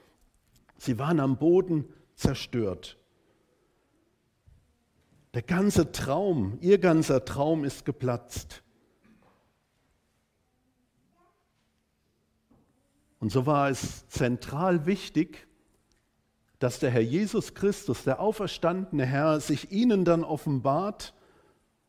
Sie 0.76 0.98
waren 0.98 1.20
am 1.20 1.38
Boden 1.38 1.86
zerstört. 2.14 2.98
Der 5.34 5.42
ganze 5.42 5.92
Traum, 5.92 6.58
ihr 6.60 6.78
ganzer 6.78 7.24
Traum 7.24 7.64
ist 7.64 7.84
geplatzt. 7.84 8.62
Und 13.18 13.30
so 13.30 13.46
war 13.46 13.70
es 13.70 14.06
zentral 14.08 14.86
wichtig, 14.86 15.46
dass 16.64 16.78
der 16.78 16.88
Herr 16.88 17.02
Jesus 17.02 17.52
Christus, 17.52 18.04
der 18.04 18.20
auferstandene 18.20 19.04
Herr, 19.04 19.38
sich 19.38 19.70
ihnen 19.70 20.06
dann 20.06 20.24
offenbart 20.24 21.12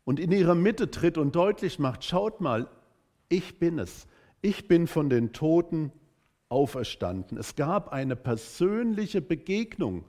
und 0.04 0.20
in 0.20 0.34
ihre 0.34 0.54
Mitte 0.54 0.92
tritt 0.92 1.18
und 1.18 1.34
deutlich 1.34 1.80
macht, 1.80 2.04
schaut 2.04 2.42
mal, 2.42 2.68
ich 3.30 3.58
bin 3.58 3.80
es. 3.80 4.06
Ich 4.42 4.68
bin 4.68 4.88
von 4.88 5.10
den 5.10 5.32
Toten 5.32 5.94
auferstanden. 6.50 7.38
Es 7.38 7.56
gab 7.56 7.94
eine 7.94 8.18
persönliche 8.18 9.22
Begegnung 9.22 10.04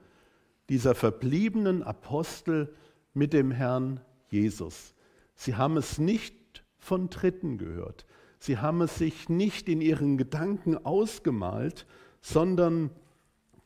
dieser 0.69 0.97
verbliebenen 0.97 1.85
Apostel 1.85 2.75
mit 3.15 3.35
dem 3.35 3.53
Herrn 3.53 4.01
Jesus. 4.31 4.97
Sie 5.37 5.55
haben 5.55 5.77
es 5.77 5.99
nicht 5.99 6.65
von 6.81 7.09
Dritten 7.09 7.57
gehört. 7.57 8.05
Sie 8.41 8.59
haben 8.59 8.81
es 8.81 8.97
sich 8.97 9.29
nicht 9.29 9.69
in 9.69 9.81
ihren 9.81 10.19
Gedanken 10.19 10.77
ausgemalt, 10.77 11.87
sondern 12.21 12.91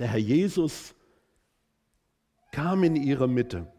der 0.01 0.09
Herr 0.09 0.19
Jesus 0.19 0.95
kam 2.53 2.83
in 2.83 2.97
ihre 2.97 3.29
Mitte. 3.29 3.71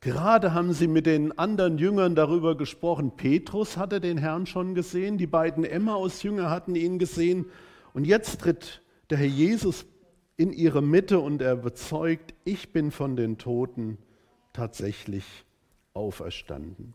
Gerade 0.00 0.54
haben 0.54 0.72
sie 0.72 0.88
mit 0.88 1.04
den 1.04 1.38
anderen 1.38 1.76
Jüngern 1.76 2.14
darüber 2.14 2.56
gesprochen. 2.56 3.14
Petrus 3.14 3.76
hatte 3.76 4.00
den 4.00 4.16
Herrn 4.16 4.46
schon 4.46 4.74
gesehen, 4.74 5.18
die 5.18 5.26
beiden 5.26 5.64
Emmaus-Jünger 5.64 6.48
hatten 6.48 6.74
ihn 6.74 6.98
gesehen. 6.98 7.44
Und 7.92 8.06
jetzt 8.06 8.40
tritt 8.40 8.80
der 9.10 9.18
Herr 9.18 9.26
Jesus 9.26 9.84
in 10.38 10.54
ihre 10.54 10.80
Mitte 10.80 11.20
und 11.20 11.42
er 11.42 11.56
bezeugt, 11.56 12.32
ich 12.44 12.72
bin 12.72 12.92
von 12.92 13.16
den 13.16 13.36
Toten 13.36 13.98
tatsächlich 14.54 15.24
auferstanden. 15.92 16.94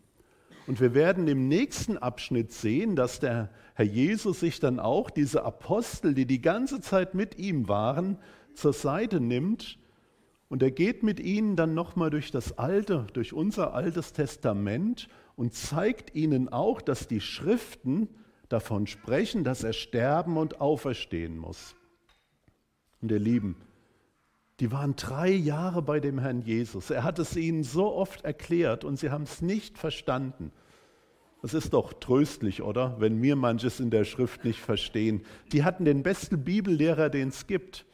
Und 0.67 0.79
wir 0.81 0.93
werden 0.93 1.27
im 1.27 1.47
nächsten 1.47 1.97
Abschnitt 1.97 2.51
sehen, 2.51 2.95
dass 2.95 3.19
der 3.19 3.49
Herr 3.75 3.85
Jesus 3.85 4.39
sich 4.39 4.59
dann 4.59 4.79
auch 4.79 5.09
diese 5.09 5.43
Apostel, 5.43 6.13
die 6.13 6.25
die 6.25 6.41
ganze 6.41 6.81
Zeit 6.81 7.13
mit 7.13 7.37
ihm 7.37 7.67
waren, 7.67 8.17
zur 8.55 8.73
Seite 8.73 9.19
nimmt 9.19 9.77
und 10.47 10.63
er 10.63 10.71
geht 10.71 11.03
mit 11.03 11.19
ihnen 11.19 11.55
dann 11.55 11.73
nochmal 11.73 12.09
durch 12.09 12.31
das 12.31 12.57
alte, 12.57 13.07
durch 13.13 13.33
unser 13.33 13.73
altes 13.73 14.13
Testament 14.13 15.09
und 15.35 15.53
zeigt 15.53 16.15
ihnen 16.15 16.49
auch, 16.49 16.81
dass 16.81 17.07
die 17.07 17.21
Schriften 17.21 18.07
davon 18.47 18.87
sprechen, 18.87 19.43
dass 19.43 19.63
er 19.63 19.73
sterben 19.73 20.37
und 20.37 20.61
auferstehen 20.61 21.37
muss. 21.37 21.75
Und 23.01 23.11
ihr 23.11 23.19
Lieben, 23.19 23.57
die 24.59 24.71
waren 24.71 24.95
drei 24.95 25.29
Jahre 25.29 25.81
bei 25.81 25.99
dem 25.99 26.19
Herrn 26.19 26.41
Jesus. 26.41 26.89
Er 26.89 27.03
hat 27.03 27.19
es 27.19 27.35
ihnen 27.35 27.63
so 27.63 27.93
oft 27.93 28.23
erklärt 28.23 28.83
und 28.83 28.97
sie 28.97 29.11
haben 29.11 29.23
es 29.23 29.41
nicht 29.41 29.77
verstanden. 29.77 30.51
Das 31.41 31.53
ist 31.53 31.73
doch 31.73 31.93
tröstlich, 31.93 32.61
oder? 32.61 32.99
Wenn 32.99 33.21
wir 33.21 33.35
manches 33.35 33.79
in 33.79 33.89
der 33.89 34.05
Schrift 34.05 34.45
nicht 34.45 34.61
verstehen. 34.61 35.23
Die 35.51 35.63
hatten 35.63 35.85
den 35.85 36.03
besten 36.03 36.43
Bibellehrer, 36.43 37.09
den 37.09 37.27
es 37.29 37.47
gibt. 37.47 37.85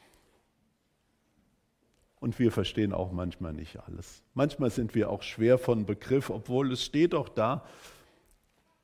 Und 2.20 2.38
wir 2.38 2.52
verstehen 2.52 2.94
auch 2.94 3.12
manchmal 3.12 3.54
nicht 3.54 3.80
alles. 3.80 4.24
Manchmal 4.36 4.70
sind 4.70 4.94
wir 4.94 5.10
auch 5.10 5.24
schwer 5.24 5.58
von 5.58 5.88
Begriff, 5.88 6.30
obwohl 6.30 6.72
es 6.72 6.84
steht 6.84 7.16
auch 7.16 7.28
da. 7.28 7.66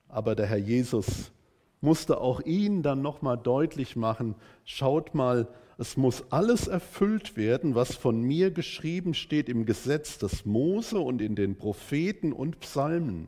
Aber 0.07 0.34
der 0.36 0.48
Herr 0.48 0.57
Jesus 0.57 1.31
musste 1.79 2.19
auch 2.19 2.41
ihn 2.41 2.81
dann 2.81 3.03
nochmal 3.03 3.38
deutlich 3.38 3.96
machen, 3.96 4.36
schaut 4.65 5.13
mal, 5.13 5.48
es 5.77 5.96
muss 5.96 6.31
alles 6.31 6.67
erfüllt 6.67 7.38
werden, 7.38 7.75
was 7.75 7.95
von 7.95 8.21
mir 8.21 8.52
geschrieben 8.52 9.13
steht 9.13 9.47
im 9.47 9.65
Gesetz 9.65 10.17
des 10.17 10.45
Mose 10.45 10.99
und 10.99 11.21
in 11.21 11.36
den 11.36 11.56
Propheten 11.56 12.34
und 12.34 12.60
Psalmen. 12.60 13.28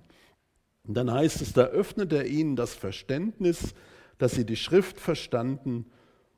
Und 0.87 0.95
dann 0.95 1.11
heißt 1.11 1.41
es, 1.41 1.53
da 1.53 1.65
öffnet 1.65 2.11
er 2.11 2.25
ihnen 2.25 2.55
das 2.55 2.73
Verständnis, 2.73 3.75
dass 4.17 4.33
sie 4.33 4.45
die 4.45 4.55
Schrift 4.55 4.99
verstanden 4.99 5.85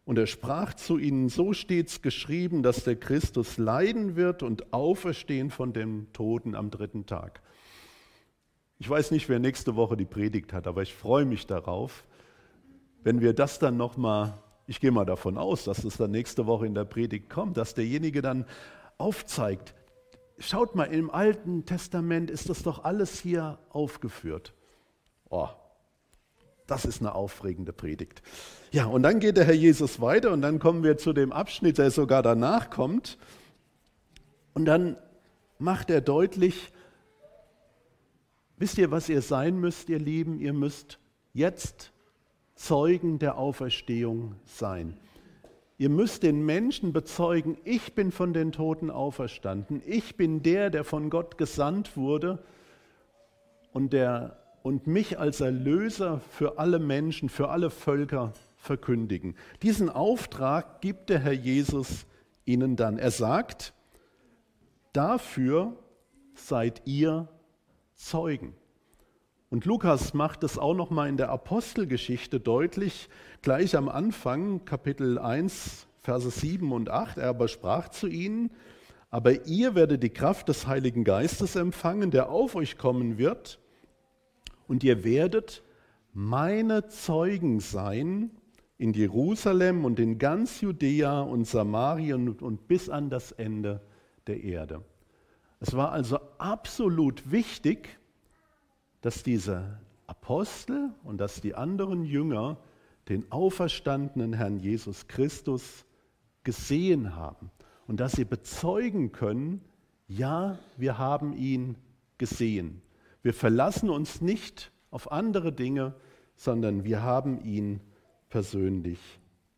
und 0.03 0.17
er 0.17 0.27
sprach 0.27 0.73
zu 0.73 0.97
ihnen, 0.97 1.29
so 1.29 1.53
steht's 1.53 2.01
geschrieben, 2.01 2.63
dass 2.63 2.83
der 2.83 2.97
Christus 2.97 3.57
leiden 3.57 4.15
wird 4.17 4.43
und 4.43 4.73
auferstehen 4.73 5.51
von 5.51 5.71
den 5.71 6.11
Toten 6.11 6.55
am 6.55 6.69
dritten 6.69 7.05
Tag. 7.05 7.41
Ich 8.79 8.89
weiß 8.89 9.11
nicht, 9.11 9.29
wer 9.29 9.39
nächste 9.39 9.75
Woche 9.75 9.95
die 9.95 10.05
Predigt 10.05 10.53
hat, 10.53 10.67
aber 10.67 10.81
ich 10.81 10.93
freue 10.93 11.23
mich 11.23 11.47
darauf, 11.47 12.03
wenn 13.03 13.21
wir 13.21 13.33
das 13.33 13.59
dann 13.59 13.77
nochmal, 13.77 14.41
ich 14.67 14.79
gehe 14.79 14.91
mal 14.91 15.05
davon 15.05 15.37
aus, 15.37 15.63
dass 15.63 15.83
es 15.83 15.97
dann 15.97 16.11
nächste 16.11 16.45
Woche 16.45 16.65
in 16.65 16.75
der 16.75 16.85
Predigt 16.85 17.29
kommt, 17.29 17.57
dass 17.57 17.73
derjenige 17.73 18.21
dann 18.21 18.45
aufzeigt, 18.97 19.73
schaut 20.37 20.75
mal, 20.75 20.85
im 20.85 21.09
Alten 21.09 21.65
Testament 21.65 22.31
ist 22.31 22.49
das 22.49 22.63
doch 22.63 22.83
alles 22.83 23.19
hier 23.19 23.59
aufgeführt. 23.69 24.53
Oh, 25.29 25.49
das 26.67 26.85
ist 26.85 27.01
eine 27.01 27.15
aufregende 27.15 27.73
Predigt. 27.73 28.21
Ja, 28.71 28.85
und 28.85 29.03
dann 29.03 29.19
geht 29.19 29.37
der 29.37 29.45
Herr 29.45 29.53
Jesus 29.53 29.99
weiter 29.99 30.31
und 30.31 30.41
dann 30.41 30.59
kommen 30.59 30.83
wir 30.83 30.97
zu 30.97 31.13
dem 31.13 31.31
Abschnitt, 31.31 31.77
der 31.77 31.91
sogar 31.91 32.23
danach 32.23 32.69
kommt. 32.69 33.17
Und 34.53 34.65
dann 34.65 34.97
macht 35.59 35.89
er 35.89 36.01
deutlich, 36.01 36.71
wisst 38.57 38.77
ihr, 38.77 38.91
was 38.91 39.09
ihr 39.09 39.21
sein 39.21 39.57
müsst, 39.57 39.89
ihr 39.89 39.99
Lieben? 39.99 40.39
Ihr 40.39 40.53
müsst 40.53 40.99
jetzt 41.33 41.90
Zeugen 42.61 43.17
der 43.17 43.39
Auferstehung 43.39 44.35
sein. 44.45 44.95
Ihr 45.79 45.89
müsst 45.89 46.21
den 46.21 46.45
Menschen 46.45 46.93
bezeugen, 46.93 47.57
ich 47.63 47.95
bin 47.95 48.11
von 48.11 48.33
den 48.33 48.51
Toten 48.51 48.91
auferstanden. 48.91 49.81
Ich 49.83 50.15
bin 50.15 50.43
der, 50.43 50.69
der 50.69 50.83
von 50.83 51.09
Gott 51.09 51.39
gesandt 51.39 51.97
wurde 51.97 52.37
und 53.73 53.93
der 53.93 54.37
und 54.61 54.85
mich 54.85 55.17
als 55.17 55.41
Erlöser 55.41 56.19
für 56.19 56.59
alle 56.59 56.77
Menschen, 56.77 57.29
für 57.29 57.49
alle 57.49 57.71
Völker 57.71 58.33
verkündigen. 58.57 59.35
Diesen 59.63 59.89
Auftrag 59.89 60.81
gibt 60.81 61.09
der 61.09 61.17
Herr 61.17 61.33
Jesus 61.33 62.05
ihnen 62.45 62.75
dann. 62.75 62.99
Er 62.99 63.09
sagt, 63.09 63.73
dafür 64.93 65.75
seid 66.35 66.83
ihr 66.85 67.27
Zeugen. 67.95 68.53
Und 69.51 69.65
Lukas 69.65 70.13
macht 70.13 70.45
es 70.45 70.57
auch 70.57 70.73
noch 70.73 70.91
mal 70.91 71.09
in 71.09 71.17
der 71.17 71.27
Apostelgeschichte 71.27 72.39
deutlich, 72.39 73.09
gleich 73.41 73.75
am 73.75 73.89
Anfang, 73.89 74.63
Kapitel 74.63 75.19
1, 75.19 75.87
Verse 75.99 76.31
7 76.31 76.71
und 76.71 76.89
8. 76.89 77.17
Er 77.17 77.27
aber 77.27 77.49
sprach 77.49 77.89
zu 77.89 78.07
ihnen, 78.07 78.51
aber 79.09 79.45
ihr 79.47 79.75
werdet 79.75 80.03
die 80.03 80.09
Kraft 80.09 80.47
des 80.47 80.67
Heiligen 80.67 81.03
Geistes 81.03 81.57
empfangen, 81.57 82.11
der 82.11 82.29
auf 82.29 82.55
euch 82.55 82.77
kommen 82.77 83.17
wird, 83.17 83.59
und 84.69 84.85
ihr 84.85 85.03
werdet 85.03 85.63
meine 86.13 86.87
Zeugen 86.87 87.59
sein 87.59 88.31
in 88.77 88.93
Jerusalem 88.93 89.83
und 89.83 89.99
in 89.99 90.17
ganz 90.17 90.61
Judäa 90.61 91.19
und 91.19 91.45
Samarien 91.45 92.29
und 92.29 92.69
bis 92.69 92.87
an 92.87 93.09
das 93.09 93.33
Ende 93.33 93.81
der 94.27 94.45
Erde. 94.45 94.81
Es 95.59 95.75
war 95.75 95.91
also 95.91 96.19
absolut 96.37 97.29
wichtig, 97.29 97.99
dass 99.01 99.23
diese 99.23 99.79
Apostel 100.07 100.91
und 101.03 101.19
dass 101.19 101.41
die 101.41 101.55
anderen 101.55 102.03
Jünger 102.03 102.57
den 103.09 103.31
auferstandenen 103.31 104.33
Herrn 104.33 104.57
Jesus 104.57 105.07
Christus 105.07 105.85
gesehen 106.43 107.15
haben 107.15 107.51
und 107.87 107.99
dass 107.99 108.13
sie 108.13 108.25
bezeugen 108.25 109.11
können, 109.11 109.61
ja, 110.07 110.57
wir 110.77 110.97
haben 110.97 111.33
ihn 111.33 111.75
gesehen. 112.17 112.81
Wir 113.23 113.33
verlassen 113.33 113.89
uns 113.89 114.21
nicht 114.21 114.71
auf 114.91 115.11
andere 115.11 115.51
Dinge, 115.51 115.95
sondern 116.35 116.83
wir 116.83 117.01
haben 117.01 117.43
ihn 117.43 117.79
persönlich 118.29 118.99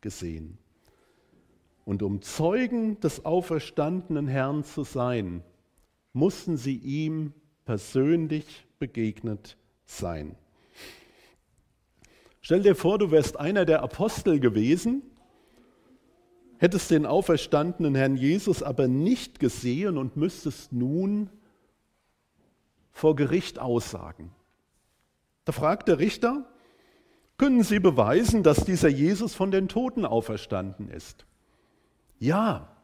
gesehen. 0.00 0.58
Und 1.84 2.02
um 2.02 2.22
Zeugen 2.22 2.98
des 3.00 3.24
auferstandenen 3.24 4.26
Herrn 4.26 4.64
zu 4.64 4.84
sein, 4.84 5.42
mussten 6.12 6.56
sie 6.56 6.76
ihm 6.76 7.32
persönlich 7.64 8.63
begegnet 8.78 9.56
sein. 9.84 10.36
Stell 12.40 12.62
dir 12.62 12.74
vor, 12.74 12.98
du 12.98 13.10
wärst 13.10 13.38
einer 13.38 13.64
der 13.64 13.82
Apostel 13.82 14.38
gewesen, 14.38 15.02
hättest 16.58 16.90
den 16.90 17.06
auferstandenen 17.06 17.94
Herrn 17.94 18.16
Jesus 18.16 18.62
aber 18.62 18.86
nicht 18.86 19.38
gesehen 19.38 19.96
und 19.96 20.16
müsstest 20.16 20.72
nun 20.72 21.30
vor 22.92 23.16
Gericht 23.16 23.58
aussagen. 23.58 24.30
Da 25.44 25.52
fragt 25.52 25.88
der 25.88 25.98
Richter, 25.98 26.48
können 27.36 27.62
Sie 27.62 27.80
beweisen, 27.80 28.42
dass 28.42 28.64
dieser 28.64 28.88
Jesus 28.88 29.34
von 29.34 29.50
den 29.50 29.68
Toten 29.68 30.04
auferstanden 30.04 30.88
ist? 30.88 31.26
Ja, 32.18 32.76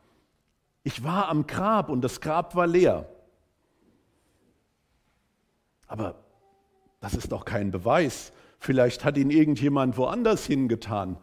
ich 0.83 1.05
war 1.05 1.29
am 1.29 1.47
Grab 1.47 1.89
und 1.89 2.01
das 2.03 2.21
Grab 2.21 2.55
war 2.57 2.67
leer. 2.67 3.09
Aber 5.91 6.15
das 7.01 7.15
ist 7.15 7.33
doch 7.33 7.45
kein 7.45 7.73
Beweis. 7.73 8.33
Vielleicht 8.61 9.05
hat 9.05 9.19
ihn 9.19 9.31
irgendjemand 9.31 9.97
woanders 9.97 10.47
hingetan, 10.47 11.17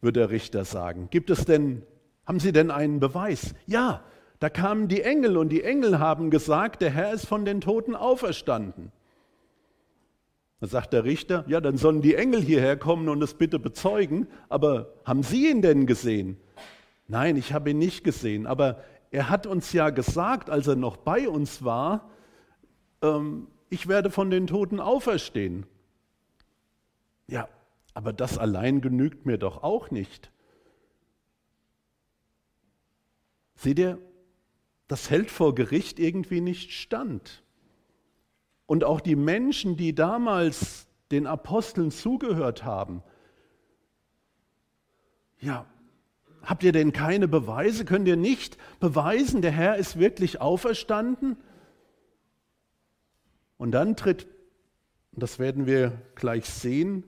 wird 0.00 0.16
der 0.16 0.30
Richter 0.30 0.64
sagen. 0.64 1.08
Gibt 1.10 1.28
es 1.28 1.44
denn, 1.44 1.82
haben 2.24 2.40
Sie 2.40 2.52
denn 2.52 2.70
einen 2.70 3.00
Beweis? 3.00 3.54
Ja, 3.66 4.02
da 4.38 4.48
kamen 4.48 4.88
die 4.88 5.02
Engel 5.02 5.36
und 5.36 5.50
die 5.50 5.62
Engel 5.62 5.98
haben 5.98 6.30
gesagt, 6.30 6.80
der 6.80 6.88
Herr 6.88 7.12
ist 7.12 7.26
von 7.26 7.44
den 7.44 7.60
Toten 7.60 7.94
auferstanden. 7.94 8.92
Dann 10.60 10.70
sagt 10.70 10.94
der 10.94 11.04
Richter, 11.04 11.44
ja, 11.46 11.60
dann 11.60 11.76
sollen 11.76 12.00
die 12.00 12.14
Engel 12.14 12.40
hierher 12.40 12.78
kommen 12.78 13.10
und 13.10 13.22
es 13.22 13.34
bitte 13.34 13.58
bezeugen, 13.58 14.26
aber 14.48 14.94
haben 15.04 15.22
Sie 15.22 15.50
ihn 15.50 15.60
denn 15.60 15.86
gesehen? 15.86 16.38
Nein, 17.08 17.36
ich 17.36 17.52
habe 17.52 17.70
ihn 17.70 17.78
nicht 17.78 18.04
gesehen, 18.04 18.46
aber 18.46 18.82
er 19.10 19.28
hat 19.28 19.46
uns 19.46 19.74
ja 19.74 19.90
gesagt, 19.90 20.48
als 20.48 20.66
er 20.66 20.76
noch 20.76 20.96
bei 20.96 21.28
uns 21.28 21.62
war, 21.62 22.08
ähm, 23.02 23.48
ich 23.70 23.88
werde 23.88 24.10
von 24.10 24.30
den 24.30 24.46
Toten 24.46 24.80
auferstehen. 24.80 25.66
Ja, 27.26 27.48
aber 27.94 28.12
das 28.12 28.38
allein 28.38 28.80
genügt 28.80 29.26
mir 29.26 29.38
doch 29.38 29.62
auch 29.62 29.90
nicht. 29.90 30.30
Seht 33.56 33.78
ihr, 33.78 33.98
das 34.86 35.10
hält 35.10 35.30
vor 35.30 35.54
Gericht 35.54 35.98
irgendwie 35.98 36.40
nicht 36.40 36.72
stand. 36.72 37.42
Und 38.66 38.84
auch 38.84 39.00
die 39.00 39.16
Menschen, 39.16 39.76
die 39.76 39.94
damals 39.94 40.86
den 41.10 41.26
Aposteln 41.26 41.90
zugehört 41.90 42.64
haben, 42.64 43.02
ja, 45.40 45.66
habt 46.42 46.62
ihr 46.62 46.72
denn 46.72 46.92
keine 46.92 47.28
Beweise? 47.28 47.84
Könnt 47.84 48.08
ihr 48.08 48.16
nicht 48.16 48.58
beweisen, 48.80 49.42
der 49.42 49.52
Herr 49.52 49.76
ist 49.76 49.98
wirklich 49.98 50.40
auferstanden? 50.40 51.36
Und 53.58 53.72
dann 53.72 53.96
tritt, 53.96 54.26
das 55.12 55.38
werden 55.38 55.66
wir 55.66 56.00
gleich 56.14 56.46
sehen, 56.46 57.04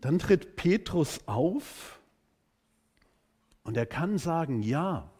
dann 0.00 0.18
tritt 0.18 0.56
Petrus 0.56 1.20
auf 1.26 1.98
und 3.62 3.76
er 3.76 3.86
kann 3.86 4.18
sagen, 4.18 4.62
ja, 4.62 5.10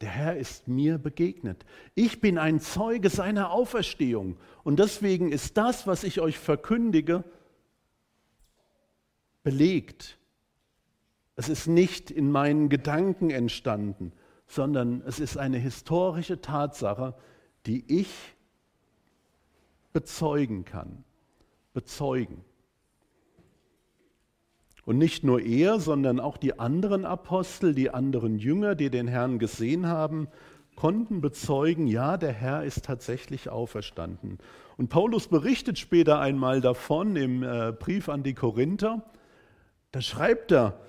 der 0.00 0.10
Herr 0.10 0.36
ist 0.36 0.68
mir 0.68 0.98
begegnet. 0.98 1.64
Ich 1.94 2.20
bin 2.20 2.38
ein 2.38 2.60
Zeuge 2.60 3.10
seiner 3.10 3.50
Auferstehung. 3.50 4.36
Und 4.62 4.78
deswegen 4.78 5.32
ist 5.32 5.56
das, 5.56 5.86
was 5.86 6.04
ich 6.04 6.20
euch 6.20 6.38
verkündige, 6.38 7.24
belegt. 9.42 10.18
Es 11.34 11.48
ist 11.48 11.66
nicht 11.66 12.10
in 12.10 12.30
meinen 12.30 12.68
Gedanken 12.68 13.30
entstanden, 13.30 14.12
sondern 14.48 15.02
es 15.06 15.20
ist 15.20 15.36
eine 15.36 15.58
historische 15.58 16.40
Tatsache, 16.40 17.14
die 17.66 17.84
ich 18.00 18.10
bezeugen 19.92 20.64
kann. 20.64 21.04
Bezeugen. 21.74 22.44
Und 24.84 24.96
nicht 24.96 25.22
nur 25.22 25.42
er, 25.42 25.80
sondern 25.80 26.18
auch 26.18 26.38
die 26.38 26.58
anderen 26.58 27.04
Apostel, 27.04 27.74
die 27.74 27.90
anderen 27.90 28.38
Jünger, 28.38 28.74
die 28.74 28.88
den 28.88 29.06
Herrn 29.06 29.38
gesehen 29.38 29.86
haben, 29.86 30.28
konnten 30.76 31.20
bezeugen, 31.20 31.86
ja, 31.86 32.16
der 32.16 32.32
Herr 32.32 32.64
ist 32.64 32.86
tatsächlich 32.86 33.50
auferstanden. 33.50 34.38
Und 34.78 34.88
Paulus 34.88 35.26
berichtet 35.26 35.78
später 35.78 36.20
einmal 36.20 36.62
davon 36.62 37.16
im 37.16 37.42
äh, 37.42 37.72
Brief 37.72 38.08
an 38.08 38.22
die 38.22 38.32
Korinther. 38.32 39.02
Da 39.92 40.00
schreibt 40.00 40.52
er, 40.52 40.80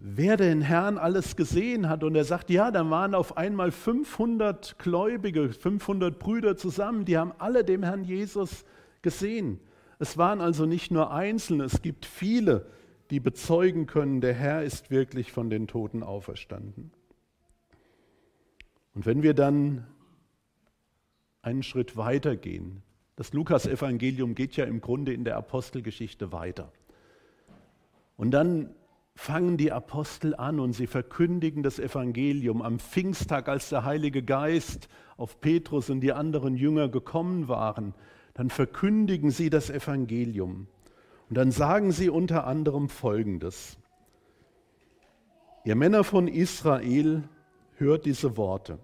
wer 0.00 0.36
den 0.36 0.60
Herrn 0.60 0.98
alles 0.98 1.36
gesehen 1.36 1.88
hat. 1.88 2.04
Und 2.04 2.14
er 2.14 2.24
sagt, 2.24 2.50
ja, 2.50 2.70
da 2.70 2.88
waren 2.90 3.14
auf 3.14 3.36
einmal 3.36 3.70
500 3.70 4.78
Gläubige, 4.78 5.52
500 5.52 6.18
Brüder 6.18 6.56
zusammen, 6.56 7.04
die 7.04 7.18
haben 7.18 7.32
alle 7.38 7.64
dem 7.64 7.82
Herrn 7.82 8.04
Jesus 8.04 8.64
gesehen. 9.02 9.60
Es 9.98 10.18
waren 10.18 10.40
also 10.40 10.66
nicht 10.66 10.90
nur 10.90 11.12
Einzelne, 11.12 11.64
es 11.64 11.82
gibt 11.82 12.04
viele, 12.04 12.66
die 13.10 13.20
bezeugen 13.20 13.86
können, 13.86 14.20
der 14.20 14.34
Herr 14.34 14.62
ist 14.62 14.90
wirklich 14.90 15.32
von 15.32 15.48
den 15.48 15.66
Toten 15.66 16.02
auferstanden. 16.02 16.90
Und 18.94 19.06
wenn 19.06 19.22
wir 19.22 19.34
dann 19.34 19.86
einen 21.42 21.62
Schritt 21.62 21.96
weiter 21.96 22.36
gehen, 22.36 22.82
das 23.14 23.32
Lukas-Evangelium 23.32 24.34
geht 24.34 24.56
ja 24.56 24.64
im 24.64 24.80
Grunde 24.80 25.12
in 25.14 25.24
der 25.24 25.36
Apostelgeschichte 25.36 26.32
weiter. 26.32 26.70
Und 28.16 28.32
dann 28.32 28.74
fangen 29.16 29.56
die 29.56 29.72
Apostel 29.72 30.34
an 30.36 30.60
und 30.60 30.74
sie 30.74 30.86
verkündigen 30.86 31.62
das 31.62 31.78
Evangelium 31.78 32.62
am 32.62 32.78
Pfingsttag, 32.78 33.48
als 33.48 33.70
der 33.70 33.84
Heilige 33.84 34.22
Geist 34.22 34.88
auf 35.16 35.40
Petrus 35.40 35.90
und 35.90 36.02
die 36.02 36.12
anderen 36.12 36.54
Jünger 36.54 36.88
gekommen 36.88 37.48
waren. 37.48 37.94
Dann 38.34 38.50
verkündigen 38.50 39.30
sie 39.30 39.48
das 39.48 39.70
Evangelium. 39.70 40.68
Und 41.30 41.38
dann 41.38 41.50
sagen 41.50 41.90
sie 41.90 42.10
unter 42.10 42.46
anderem 42.46 42.90
Folgendes. 42.90 43.78
Ihr 45.64 45.74
Männer 45.74 46.04
von 46.04 46.28
Israel, 46.28 47.24
hört 47.78 48.04
diese 48.04 48.36
Worte. 48.36 48.78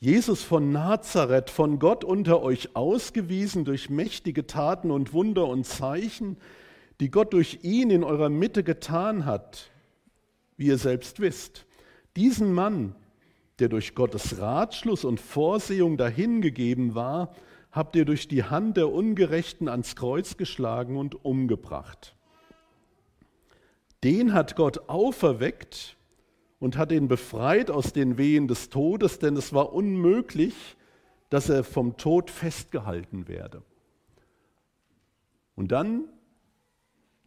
Jesus 0.00 0.42
von 0.42 0.72
Nazareth, 0.72 1.50
von 1.50 1.78
Gott 1.78 2.04
unter 2.04 2.42
euch 2.42 2.74
ausgewiesen 2.74 3.64
durch 3.64 3.90
mächtige 3.90 4.46
Taten 4.46 4.90
und 4.90 5.12
Wunder 5.12 5.46
und 5.46 5.64
Zeichen, 5.64 6.36
die 7.00 7.10
Gott 7.10 7.32
durch 7.32 7.60
ihn 7.62 7.90
in 7.90 8.04
eurer 8.04 8.28
Mitte 8.28 8.62
getan 8.62 9.24
hat, 9.24 9.70
wie 10.56 10.66
ihr 10.66 10.78
selbst 10.78 11.18
wisst. 11.20 11.66
Diesen 12.14 12.52
Mann, 12.52 12.94
der 13.58 13.68
durch 13.68 13.94
Gottes 13.94 14.38
Ratschluss 14.38 15.04
und 15.04 15.18
Vorsehung 15.18 15.96
dahingegeben 15.96 16.94
war, 16.94 17.34
habt 17.72 17.96
ihr 17.96 18.04
durch 18.04 18.28
die 18.28 18.44
Hand 18.44 18.76
der 18.76 18.90
Ungerechten 18.90 19.68
ans 19.68 19.96
Kreuz 19.96 20.36
geschlagen 20.36 20.96
und 20.96 21.24
umgebracht. 21.24 22.14
Den 24.04 24.34
hat 24.34 24.56
Gott 24.56 24.88
auferweckt 24.88 25.96
und 26.58 26.76
hat 26.76 26.92
ihn 26.92 27.08
befreit 27.08 27.70
aus 27.70 27.92
den 27.92 28.18
Wehen 28.18 28.48
des 28.48 28.68
Todes, 28.68 29.18
denn 29.18 29.36
es 29.36 29.52
war 29.54 29.72
unmöglich, 29.72 30.54
dass 31.30 31.48
er 31.48 31.64
vom 31.64 31.96
Tod 31.96 32.30
festgehalten 32.30 33.28
werde. 33.28 33.62
Und 35.54 35.72
dann 35.72 36.08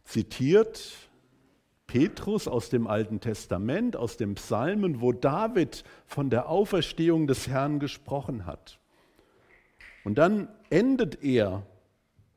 zitiert 0.04 0.92
Petrus 1.86 2.48
aus 2.48 2.70
dem 2.70 2.86
Alten 2.86 3.20
Testament, 3.20 3.96
aus 3.96 4.16
dem 4.16 4.34
Psalmen, 4.34 5.00
wo 5.00 5.12
David 5.12 5.84
von 6.06 6.30
der 6.30 6.48
Auferstehung 6.48 7.26
des 7.26 7.48
Herrn 7.48 7.78
gesprochen 7.78 8.46
hat. 8.46 8.78
Und 10.04 10.16
dann 10.16 10.48
endet 10.70 11.22
er 11.22 11.64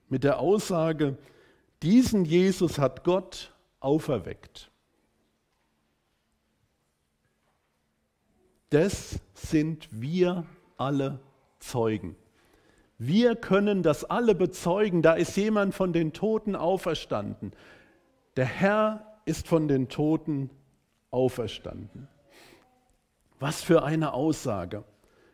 mit 0.09 0.23
der 0.23 0.39
Aussage, 0.39 1.17
diesen 1.81 2.25
Jesus 2.25 2.79
hat 2.79 3.03
Gott 3.03 3.53
auferweckt. 3.79 4.71
Das 8.69 9.19
sind 9.33 9.87
wir 9.91 10.45
alle 10.77 11.19
Zeugen. 11.59 12.15
Wir 12.97 13.35
können 13.35 13.83
das 13.83 14.03
alle 14.03 14.33
bezeugen. 14.33 15.01
Da 15.01 15.13
ist 15.13 15.35
jemand 15.37 15.75
von 15.75 15.93
den 15.93 16.13
Toten 16.13 16.55
auferstanden. 16.55 17.51
Der 18.35 18.45
Herr 18.45 19.19
ist 19.25 19.47
von 19.47 19.67
den 19.67 19.89
Toten 19.89 20.49
auferstanden. 21.11 22.07
Was 23.39 23.61
für 23.61 23.83
eine 23.83 24.13
Aussage. 24.13 24.83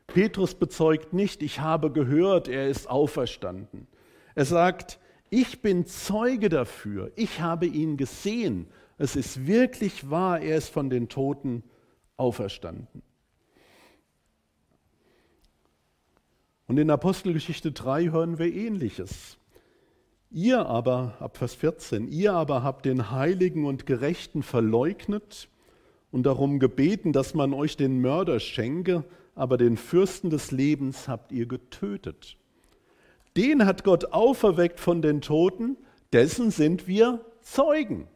Petrus 0.07 0.55
bezeugt 0.55 1.13
nicht, 1.13 1.41
ich 1.41 1.59
habe 1.59 1.91
gehört, 1.91 2.47
er 2.47 2.67
ist 2.67 2.89
auferstanden. 2.89 3.87
Er 4.35 4.45
sagt, 4.45 4.99
ich 5.29 5.61
bin 5.61 5.85
Zeuge 5.85 6.49
dafür, 6.49 7.11
ich 7.15 7.39
habe 7.39 7.65
ihn 7.65 7.97
gesehen. 7.97 8.67
Es 8.97 9.15
ist 9.15 9.47
wirklich 9.47 10.09
wahr, 10.09 10.41
er 10.41 10.57
ist 10.57 10.69
von 10.69 10.89
den 10.89 11.09
Toten 11.09 11.63
auferstanden. 12.17 13.01
Und 16.67 16.77
in 16.79 16.89
Apostelgeschichte 16.89 17.71
3 17.71 18.05
hören 18.05 18.39
wir 18.39 18.53
ähnliches. 18.53 19.37
Ihr 20.31 20.65
aber, 20.65 21.15
ab 21.19 21.37
Vers 21.37 21.53
14, 21.55 22.07
ihr 22.07 22.33
aber 22.33 22.63
habt 22.63 22.85
den 22.85 23.11
Heiligen 23.11 23.65
und 23.65 23.85
Gerechten 23.85 24.41
verleugnet 24.41 25.47
und 26.11 26.23
darum 26.23 26.59
gebeten, 26.59 27.13
dass 27.13 27.33
man 27.33 27.53
euch 27.53 27.77
den 27.77 28.01
Mörder 28.01 28.39
schenke, 28.39 29.03
aber 29.35 29.57
den 29.57 29.77
Fürsten 29.77 30.29
des 30.29 30.51
Lebens 30.51 31.07
habt 31.07 31.31
ihr 31.31 31.45
getötet. 31.45 32.37
Den 33.35 33.65
hat 33.65 33.83
Gott 33.83 34.13
auferweckt 34.13 34.79
von 34.79 35.01
den 35.01 35.21
Toten, 35.21 35.77
dessen 36.13 36.51
sind 36.51 36.87
wir 36.87 37.25
Zeugen. 37.41 38.07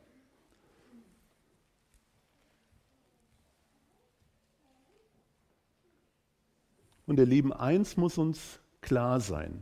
Und 7.08 7.18
ihr 7.18 7.26
Lieben, 7.26 7.52
eins 7.52 7.98
muss 7.98 8.18
uns 8.18 8.60
klar 8.82 9.20
sein. 9.20 9.62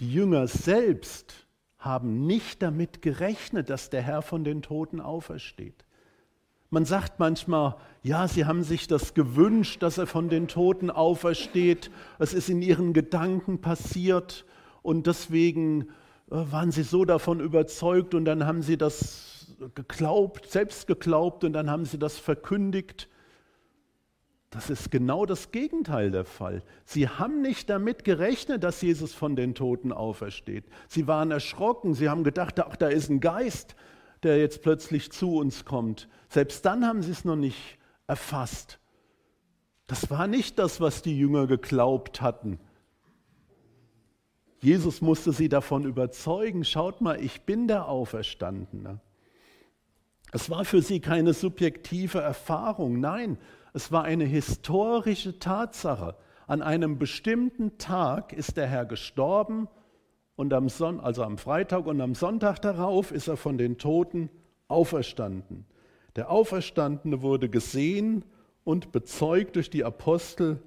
Die 0.00 0.10
Jünger 0.10 0.46
selbst 0.46 1.46
haben 1.76 2.26
nicht 2.26 2.62
damit 2.62 3.02
gerechnet, 3.02 3.68
dass 3.68 3.90
der 3.90 4.00
Herr 4.00 4.22
von 4.22 4.44
den 4.44 4.62
Toten 4.62 5.00
aufersteht. 5.00 5.84
Man 6.70 6.84
sagt 6.84 7.20
manchmal, 7.20 7.76
ja, 8.02 8.26
sie 8.26 8.46
haben 8.46 8.62
sich 8.62 8.86
das 8.86 9.14
gewünscht, 9.14 9.82
dass 9.82 9.98
er 9.98 10.06
von 10.06 10.28
den 10.28 10.48
Toten 10.48 10.90
aufersteht. 10.90 11.90
Es 12.18 12.32
ist 12.32 12.48
in 12.48 12.62
ihren 12.62 12.92
Gedanken 12.92 13.60
passiert 13.60 14.44
und 14.82 15.06
deswegen 15.06 15.82
äh, 16.30 16.36
waren 16.50 16.72
sie 16.72 16.82
so 16.82 17.04
davon 17.04 17.40
überzeugt 17.40 18.14
und 18.14 18.24
dann 18.24 18.46
haben 18.46 18.62
sie 18.62 18.76
das 18.76 19.46
geglaubt, 19.74 20.50
selbst 20.50 20.86
geglaubt 20.86 21.44
und 21.44 21.52
dann 21.52 21.70
haben 21.70 21.84
sie 21.84 21.98
das 21.98 22.18
verkündigt. 22.18 23.08
Das 24.54 24.70
ist 24.70 24.92
genau 24.92 25.26
das 25.26 25.50
Gegenteil 25.50 26.12
der 26.12 26.24
Fall. 26.24 26.62
Sie 26.84 27.08
haben 27.08 27.42
nicht 27.42 27.68
damit 27.68 28.04
gerechnet, 28.04 28.62
dass 28.62 28.80
Jesus 28.82 29.12
von 29.12 29.34
den 29.34 29.56
Toten 29.56 29.90
aufersteht. 29.90 30.64
Sie 30.86 31.08
waren 31.08 31.32
erschrocken, 31.32 31.94
sie 31.94 32.08
haben 32.08 32.22
gedacht, 32.22 32.60
ach, 32.60 32.76
da 32.76 32.86
ist 32.86 33.10
ein 33.10 33.18
Geist, 33.18 33.74
der 34.22 34.38
jetzt 34.38 34.62
plötzlich 34.62 35.10
zu 35.10 35.38
uns 35.38 35.64
kommt. 35.64 36.08
Selbst 36.28 36.64
dann 36.64 36.86
haben 36.86 37.02
sie 37.02 37.10
es 37.10 37.24
noch 37.24 37.34
nicht 37.34 37.78
erfasst. 38.06 38.78
Das 39.88 40.08
war 40.08 40.28
nicht 40.28 40.56
das, 40.60 40.80
was 40.80 41.02
die 41.02 41.18
Jünger 41.18 41.48
geglaubt 41.48 42.20
hatten. 42.22 42.60
Jesus 44.60 45.00
musste 45.00 45.32
sie 45.32 45.48
davon 45.48 45.82
überzeugen, 45.82 46.64
schaut 46.64 47.00
mal, 47.00 47.20
ich 47.20 47.42
bin 47.42 47.66
der 47.66 47.88
Auferstandene. 47.88 49.00
Es 50.30 50.48
war 50.48 50.64
für 50.64 50.80
sie 50.80 51.00
keine 51.00 51.34
subjektive 51.34 52.20
Erfahrung, 52.20 53.00
nein, 53.00 53.36
es 53.74 53.90
war 53.90 54.04
eine 54.04 54.24
historische 54.24 55.38
Tatsache. 55.38 56.16
An 56.46 56.62
einem 56.62 56.98
bestimmten 56.98 57.76
Tag 57.76 58.32
ist 58.32 58.56
der 58.56 58.68
Herr 58.68 58.86
gestorben 58.86 59.68
und 60.36 60.52
am 60.54 60.68
Son 60.68 61.00
also 61.00 61.24
am 61.24 61.38
Freitag 61.38 61.86
und 61.86 62.00
am 62.00 62.14
Sonntag 62.14 62.60
darauf 62.60 63.10
ist 63.10 63.28
er 63.28 63.36
von 63.36 63.58
den 63.58 63.76
Toten 63.76 64.30
auferstanden. 64.68 65.66
Der 66.14 66.30
Auferstandene 66.30 67.20
wurde 67.20 67.48
gesehen 67.48 68.24
und 68.62 68.92
bezeugt 68.92 69.56
durch 69.56 69.70
die 69.70 69.84
Apostel. 69.84 70.62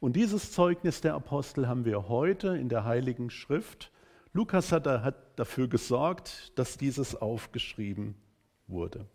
Und 0.00 0.16
dieses 0.16 0.50
Zeugnis 0.50 1.00
der 1.00 1.14
Apostel 1.14 1.68
haben 1.68 1.84
wir 1.84 2.08
heute 2.08 2.56
in 2.56 2.68
der 2.68 2.84
Heiligen 2.84 3.30
Schrift. 3.30 3.92
Lukas 4.32 4.72
hat, 4.72 4.86
hat 4.88 5.38
dafür 5.38 5.68
gesorgt, 5.68 6.52
dass 6.58 6.76
dieses 6.76 7.14
aufgeschrieben 7.14 8.16
wurde. 8.66 9.06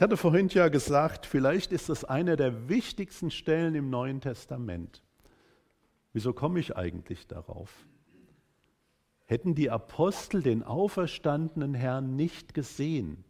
Ich 0.00 0.02
hatte 0.02 0.16
vorhin 0.16 0.48
ja 0.48 0.68
gesagt, 0.68 1.26
vielleicht 1.26 1.72
ist 1.72 1.90
das 1.90 2.06
eine 2.06 2.36
der 2.36 2.70
wichtigsten 2.70 3.30
Stellen 3.30 3.74
im 3.74 3.90
Neuen 3.90 4.22
Testament. 4.22 5.02
Wieso 6.14 6.32
komme 6.32 6.58
ich 6.58 6.74
eigentlich 6.74 7.26
darauf? 7.26 7.70
Hätten 9.26 9.54
die 9.54 9.68
Apostel 9.68 10.42
den 10.42 10.62
auferstandenen 10.62 11.74
Herrn 11.74 12.16
nicht 12.16 12.54
gesehen, 12.54 13.24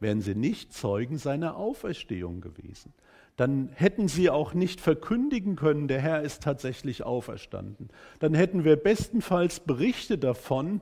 wären 0.00 0.22
sie 0.22 0.34
nicht 0.34 0.72
Zeugen 0.72 1.16
seiner 1.16 1.56
Auferstehung 1.56 2.40
gewesen. 2.40 2.94
Dann 3.36 3.68
hätten 3.68 4.08
sie 4.08 4.28
auch 4.28 4.54
nicht 4.54 4.80
verkündigen 4.80 5.54
können, 5.54 5.86
der 5.86 6.00
Herr 6.00 6.22
ist 6.22 6.42
tatsächlich 6.42 7.04
auferstanden. 7.04 7.90
Dann 8.18 8.34
hätten 8.34 8.64
wir 8.64 8.74
bestenfalls 8.74 9.60
Berichte 9.60 10.18
davon, 10.18 10.80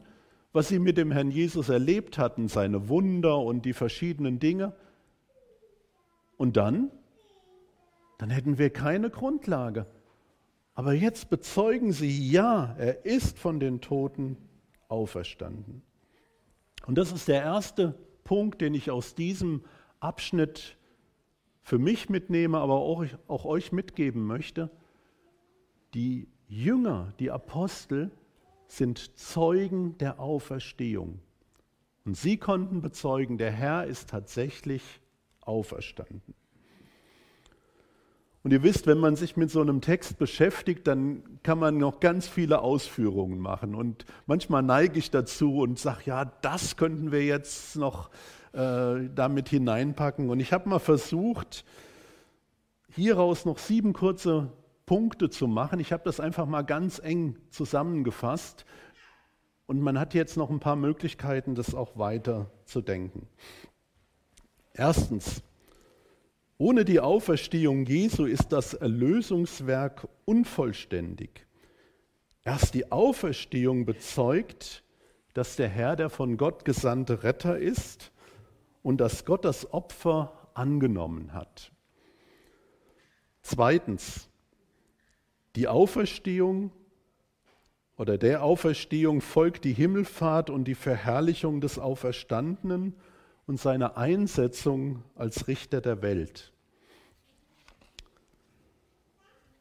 was 0.54 0.68
sie 0.68 0.78
mit 0.78 0.96
dem 0.96 1.10
Herrn 1.10 1.32
Jesus 1.32 1.68
erlebt 1.68 2.16
hatten, 2.16 2.46
seine 2.46 2.88
Wunder 2.88 3.38
und 3.40 3.64
die 3.64 3.72
verschiedenen 3.72 4.38
Dinge. 4.38 4.72
Und 6.36 6.56
dann? 6.56 6.92
Dann 8.18 8.30
hätten 8.30 8.56
wir 8.56 8.70
keine 8.70 9.10
Grundlage. 9.10 9.86
Aber 10.76 10.92
jetzt 10.92 11.28
bezeugen 11.28 11.92
sie, 11.92 12.30
ja, 12.30 12.72
er 12.78 13.04
ist 13.04 13.36
von 13.36 13.58
den 13.58 13.80
Toten 13.80 14.36
auferstanden. 14.86 15.82
Und 16.86 16.98
das 16.98 17.10
ist 17.10 17.26
der 17.26 17.42
erste 17.42 17.96
Punkt, 18.22 18.60
den 18.60 18.74
ich 18.74 18.92
aus 18.92 19.16
diesem 19.16 19.64
Abschnitt 19.98 20.76
für 21.62 21.78
mich 21.78 22.08
mitnehme, 22.08 22.58
aber 22.58 22.74
auch, 22.74 23.04
auch 23.26 23.44
euch 23.44 23.72
mitgeben 23.72 24.24
möchte. 24.24 24.70
Die 25.94 26.28
Jünger, 26.46 27.12
die 27.18 27.32
Apostel, 27.32 28.12
sind 28.66 29.18
Zeugen 29.18 29.98
der 29.98 30.20
Auferstehung. 30.20 31.20
Und 32.04 32.16
sie 32.16 32.36
konnten 32.36 32.82
bezeugen, 32.82 33.38
der 33.38 33.50
Herr 33.50 33.86
ist 33.86 34.10
tatsächlich 34.10 34.82
auferstanden. 35.40 36.34
Und 38.42 38.52
ihr 38.52 38.62
wisst, 38.62 38.86
wenn 38.86 38.98
man 38.98 39.16
sich 39.16 39.38
mit 39.38 39.50
so 39.50 39.62
einem 39.62 39.80
Text 39.80 40.18
beschäftigt, 40.18 40.86
dann 40.86 41.22
kann 41.42 41.58
man 41.58 41.78
noch 41.78 41.98
ganz 41.98 42.28
viele 42.28 42.60
Ausführungen 42.60 43.38
machen. 43.38 43.74
Und 43.74 44.04
manchmal 44.26 44.62
neige 44.62 44.98
ich 44.98 45.10
dazu 45.10 45.60
und 45.60 45.78
sage, 45.78 46.02
ja, 46.04 46.26
das 46.26 46.76
könnten 46.76 47.10
wir 47.10 47.24
jetzt 47.24 47.74
noch 47.76 48.10
äh, 48.52 49.08
damit 49.14 49.48
hineinpacken. 49.48 50.28
Und 50.28 50.40
ich 50.40 50.52
habe 50.52 50.68
mal 50.68 50.78
versucht, 50.78 51.64
hieraus 52.94 53.46
noch 53.46 53.56
sieben 53.56 53.94
kurze 53.94 54.52
Punkte 54.86 55.30
zu 55.30 55.46
machen. 55.46 55.80
Ich 55.80 55.92
habe 55.92 56.02
das 56.04 56.20
einfach 56.20 56.46
mal 56.46 56.62
ganz 56.62 56.98
eng 56.98 57.36
zusammengefasst 57.50 58.64
und 59.66 59.80
man 59.80 59.98
hat 59.98 60.14
jetzt 60.14 60.36
noch 60.36 60.50
ein 60.50 60.60
paar 60.60 60.76
Möglichkeiten, 60.76 61.54
das 61.54 61.74
auch 61.74 61.96
weiter 61.98 62.50
zu 62.64 62.80
denken. 62.80 63.28
Erstens, 64.74 65.42
ohne 66.58 66.84
die 66.84 67.00
Auferstehung 67.00 67.86
Jesu 67.86 68.26
ist 68.26 68.48
das 68.52 68.74
Erlösungswerk 68.74 70.06
unvollständig. 70.24 71.46
Erst 72.42 72.74
die 72.74 72.92
Auferstehung 72.92 73.86
bezeugt, 73.86 74.84
dass 75.32 75.56
der 75.56 75.68
Herr 75.68 75.96
der 75.96 76.10
von 76.10 76.36
Gott 76.36 76.64
gesandte 76.64 77.22
Retter 77.22 77.58
ist 77.58 78.12
und 78.82 78.98
dass 79.00 79.24
Gott 79.24 79.44
das 79.44 79.72
Opfer 79.72 80.50
angenommen 80.54 81.32
hat. 81.32 81.72
Zweitens, 83.42 84.28
die 85.56 85.68
Auferstehung 85.68 86.72
oder 87.96 88.18
der 88.18 88.42
Auferstehung 88.42 89.20
folgt 89.20 89.64
die 89.64 89.72
Himmelfahrt 89.72 90.50
und 90.50 90.64
die 90.64 90.74
Verherrlichung 90.74 91.60
des 91.60 91.78
Auferstandenen 91.78 92.94
und 93.46 93.60
seine 93.60 93.96
Einsetzung 93.96 95.02
als 95.14 95.46
Richter 95.46 95.80
der 95.80 96.02
Welt. 96.02 96.52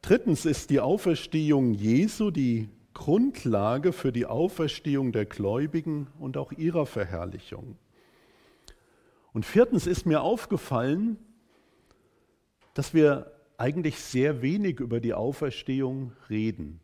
Drittens 0.02 0.44
ist 0.44 0.70
die 0.70 0.80
Auferstehung 0.80 1.72
Jesu 1.72 2.30
die 2.30 2.68
Grundlage 2.92 3.92
für 3.92 4.12
die 4.12 4.26
Auferstehung 4.26 5.12
der 5.12 5.26
Gläubigen 5.26 6.08
und 6.18 6.36
auch 6.36 6.52
ihrer 6.52 6.86
Verherrlichung. 6.86 7.76
Und 9.32 9.46
viertens 9.46 9.86
ist 9.86 10.06
mir 10.06 10.22
aufgefallen, 10.22 11.18
dass 12.74 12.94
wir 12.94 13.33
eigentlich 13.64 13.98
sehr 13.98 14.42
wenig 14.42 14.78
über 14.78 15.00
die 15.00 15.14
Auferstehung 15.14 16.12
reden. 16.28 16.80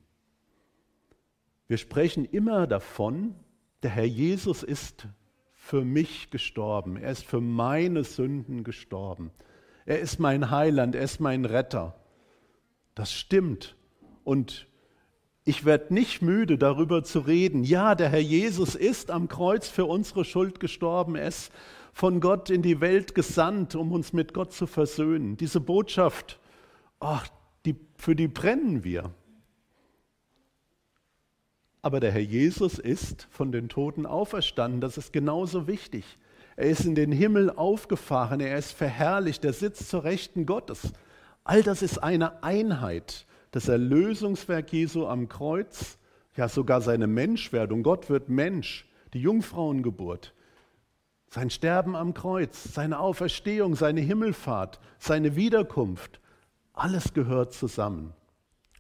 Wir 1.69 1.77
sprechen 1.77 2.25
immer 2.25 2.67
davon, 2.67 3.35
der 3.83 3.91
Herr 3.91 4.07
Jesus 4.07 4.63
ist 4.63 5.07
für 5.53 5.85
mich 5.85 6.31
gestorben, 6.31 6.97
er 6.97 7.13
ist 7.13 7.27
für 7.27 7.43
meine 7.43 8.03
Sünden 8.03 8.65
gestorben. 8.65 9.31
Er 9.85 10.01
ist 10.01 10.21
mein 10.21 10.51
Heiland, 10.51 10.95
er 10.95 11.03
ist 11.03 11.21
mein 11.21 11.45
Retter. 11.45 12.01
Das 12.95 13.13
stimmt. 13.13 13.77
Und 14.25 14.67
ich 15.45 15.67
werde 15.67 15.93
nicht 15.93 16.23
müde, 16.23 16.57
darüber 16.57 17.05
zu 17.05 17.19
reden. 17.19 17.63
Ja, 17.63 17.95
der 17.95 18.09
Herr 18.09 18.21
Jesus 18.21 18.75
ist 18.75 19.11
am 19.11 19.29
Kreuz 19.29 19.69
für 19.69 19.85
unsere 19.85 20.25
Schuld 20.25 20.61
gestorben. 20.61 21.15
Er 21.15 21.29
ist 21.29 21.53
von 21.93 22.21
Gott 22.21 22.49
in 22.49 22.63
die 22.63 22.81
Welt 22.81 23.15
gesandt, 23.15 23.75
um 23.75 23.93
uns 23.93 24.15
mit 24.15 24.33
Gott 24.33 24.55
zu 24.55 24.67
versöhnen. 24.67 25.37
Diese 25.37 25.61
Botschaft 25.61 26.40
ach, 27.01 27.27
die, 27.65 27.75
für 27.97 28.15
die 28.15 28.29
brennen 28.29 28.85
wir. 28.85 29.11
Aber 31.83 31.99
der 31.99 32.13
Herr 32.13 32.21
Jesus 32.21 32.79
ist 32.79 33.27
von 33.31 33.53
den 33.53 33.69
Toten 33.69 34.05
auferstanden. 34.07 34.81
Das 34.81 34.99
ist 34.99 35.13
genauso 35.13 35.67
wichtig. 35.67 36.05
Er 36.57 36.67
ist 36.67 36.85
in 36.85 36.95
den 36.95 37.11
Himmel 37.11 37.51
aufgefahren. 37.51 38.41
Er 38.41 38.59
ist 38.59 38.73
verherrlicht. 38.73 39.45
Er 39.45 39.55
sitzt 39.55 39.89
zur 39.89 40.05
Rechten 40.05 40.45
Gottes. 40.45 40.93
All 41.43 41.63
das 41.63 41.81
ist 41.81 41.99
eine 41.99 42.43
Einheit. 42.43 43.27
Das 43.51 43.69
Erlösungswerk 43.69 44.73
Jesu 44.73 45.07
am 45.07 45.29
Kreuz, 45.29 45.99
ja 46.37 46.49
sogar 46.49 46.83
seine 46.83 47.07
Menschwerdung. 47.07 47.83
Gott 47.83 48.11
wird 48.11 48.29
Mensch. 48.29 48.87
Die 49.15 49.21
Jungfrauengeburt. 49.21 50.35
Sein 51.29 51.51
Sterben 51.51 51.97
am 51.97 52.13
Kreuz, 52.13 52.75
seine 52.75 52.99
Auferstehung, 52.99 53.75
seine 53.75 54.01
Himmelfahrt, 54.01 54.81
seine 54.99 55.35
Wiederkunft 55.35 56.21
alles 56.81 57.13
gehört 57.13 57.53
zusammen. 57.53 58.13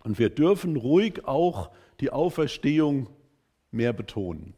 Und 0.02 0.18
wir 0.18 0.30
dürfen 0.30 0.76
ruhig 0.76 1.26
auch 1.26 1.70
die 2.00 2.10
Auferstehung 2.10 3.08
mehr 3.70 3.92
betonen. 3.92 4.54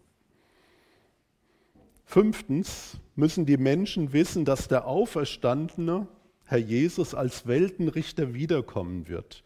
Fünftens 2.05 2.99
müssen 3.17 3.47
die 3.47 3.57
Menschen 3.57 4.13
wissen, 4.13 4.45
dass 4.45 4.69
der 4.69 4.87
Auferstandene, 4.87 6.07
Herr 6.45 6.59
Jesus, 6.59 7.15
als 7.15 7.47
Weltenrichter 7.47 8.35
wiederkommen 8.35 9.09
wird. 9.09 9.43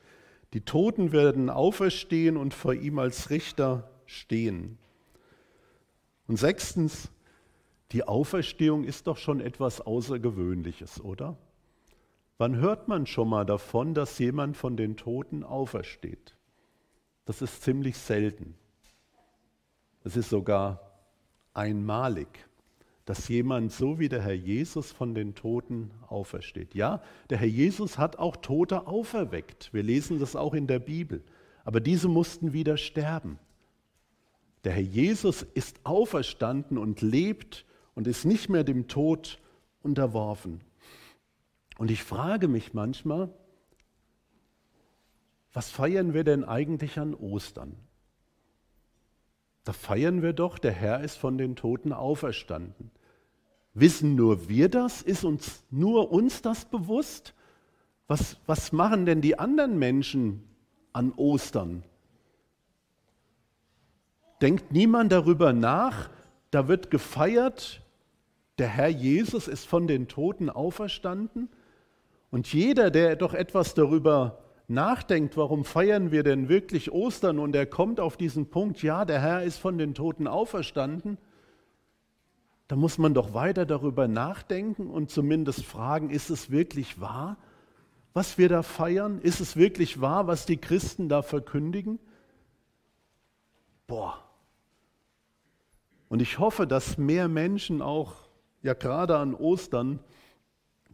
Die 0.52 0.61
Toten 0.61 1.12
werden 1.12 1.48
auferstehen 1.48 2.37
und 2.37 2.54
vor 2.54 2.74
ihm 2.74 2.98
als 2.98 3.30
Richter 3.30 3.90
stehen. 4.06 4.78
Und 6.26 6.38
sechstens, 6.38 7.11
Die 7.92 8.02
Auferstehung 8.02 8.85
ist 8.85 9.06
doch 9.06 9.16
schon 9.16 9.40
etwas 9.40 9.80
Außergewöhnliches, 9.80 11.00
oder? 11.00 11.37
Wann 12.38 12.57
hört 12.57 12.87
man 12.87 13.07
schon 13.07 13.29
mal 13.29 13.46
davon, 13.46 13.94
dass 13.94 14.18
jemand 14.18 14.57
von 14.57 14.77
den 14.77 14.96
Toten 14.96 15.42
aufersteht? 15.42 16.37
Das 17.25 17.40
ist 17.40 17.62
ziemlich 17.62 17.96
selten. 17.96 18.55
Es 20.05 20.16
ist 20.16 20.29
sogar 20.29 20.81
einmalig, 21.55 22.29
dass 23.07 23.29
jemand 23.29 23.72
so 23.72 23.99
wie 23.99 24.09
der 24.09 24.22
Herr 24.22 24.35
Jesus 24.35 24.92
von 24.92 25.14
den 25.14 25.35
Toten 25.35 25.90
aufersteht. 26.09 26.75
Ja, 26.75 27.03
der 27.31 27.38
Herr 27.38 27.49
Jesus 27.49 27.99
hat 27.99 28.18
auch 28.18 28.37
Tote 28.37 28.87
auferweckt. 28.87 29.72
Wir 29.72 29.83
lesen 29.83 30.20
das 30.20 30.37
auch 30.37 30.55
in 30.55 30.66
der 30.66 30.79
Bibel. 30.79 31.25
Aber 31.64 31.81
diese 31.81 32.09
mussten 32.09 32.53
wieder 32.53 32.77
sterben. 32.77 33.38
Der 34.64 34.72
Herr 34.72 34.83
Jesus 34.83 35.42
ist 35.42 35.81
auferstanden 35.85 36.77
und 36.77 37.01
lebt 37.01 37.64
und 37.94 38.07
ist 38.07 38.25
nicht 38.25 38.49
mehr 38.49 38.62
dem 38.62 38.88
Tod 38.88 39.40
unterworfen. 39.83 40.61
Und 41.78 41.90
ich 41.90 42.02
frage 42.02 42.48
mich 42.48 42.74
manchmal, 42.74 43.30
was 45.52 45.70
feiern 45.70 46.14
wir 46.14 46.24
denn 46.24 46.44
eigentlich 46.44 46.98
an 46.98 47.14
Ostern? 47.14 47.76
Da 49.64 49.72
feiern 49.72 50.22
wir 50.22 50.32
doch, 50.32 50.58
der 50.58 50.72
Herr 50.72 51.00
ist 51.00 51.16
von 51.16 51.38
den 51.38 51.56
Toten 51.56 51.92
auferstanden. 51.92 52.90
Wissen 53.74 54.14
nur 54.14 54.48
wir 54.48 54.68
das? 54.68 55.02
Ist 55.02 55.24
uns 55.24 55.64
nur 55.70 56.12
uns 56.12 56.40
das 56.40 56.64
bewusst? 56.64 57.34
Was, 58.06 58.36
was 58.46 58.72
machen 58.72 59.06
denn 59.06 59.20
die 59.20 59.38
anderen 59.38 59.78
Menschen 59.78 60.48
an 60.92 61.12
Ostern? 61.12 61.82
Denkt 64.40 64.72
niemand 64.72 65.12
darüber 65.12 65.52
nach? 65.52 66.10
Da 66.50 66.68
wird 66.68 66.90
gefeiert, 66.90 67.82
der 68.58 68.68
Herr 68.68 68.88
Jesus 68.88 69.48
ist 69.48 69.66
von 69.66 69.86
den 69.86 70.08
Toten 70.08 70.48
auferstanden. 70.48 71.50
Und 72.30 72.52
jeder, 72.52 72.90
der 72.90 73.16
doch 73.16 73.34
etwas 73.34 73.74
darüber 73.74 74.38
nachdenkt, 74.68 75.36
warum 75.36 75.64
feiern 75.64 76.10
wir 76.10 76.22
denn 76.22 76.48
wirklich 76.48 76.90
Ostern 76.90 77.38
und 77.38 77.54
er 77.54 77.66
kommt 77.66 78.00
auf 78.00 78.16
diesen 78.16 78.50
Punkt, 78.50 78.82
ja, 78.82 79.04
der 79.04 79.20
Herr 79.20 79.42
ist 79.42 79.58
von 79.58 79.78
den 79.78 79.94
Toten 79.94 80.26
auferstanden, 80.26 81.18
da 82.68 82.74
muss 82.74 82.98
man 82.98 83.14
doch 83.14 83.32
weiter 83.32 83.64
darüber 83.64 84.08
nachdenken 84.08 84.88
und 84.90 85.10
zumindest 85.10 85.64
fragen, 85.64 86.10
ist 86.10 86.30
es 86.30 86.50
wirklich 86.50 87.00
wahr, 87.00 87.36
was 88.12 88.38
wir 88.38 88.48
da 88.48 88.62
feiern? 88.62 89.20
Ist 89.20 89.40
es 89.40 89.56
wirklich 89.56 90.00
wahr, 90.00 90.26
was 90.26 90.46
die 90.46 90.56
Christen 90.56 91.08
da 91.08 91.20
verkündigen? 91.22 91.98
Boah. 93.86 94.24
Und 96.08 96.22
ich 96.22 96.38
hoffe, 96.38 96.66
dass 96.66 96.98
mehr 96.98 97.28
Menschen 97.28 97.82
auch, 97.82 98.14
ja 98.62 98.72
gerade 98.72 99.18
an 99.18 99.34
Ostern, 99.34 100.00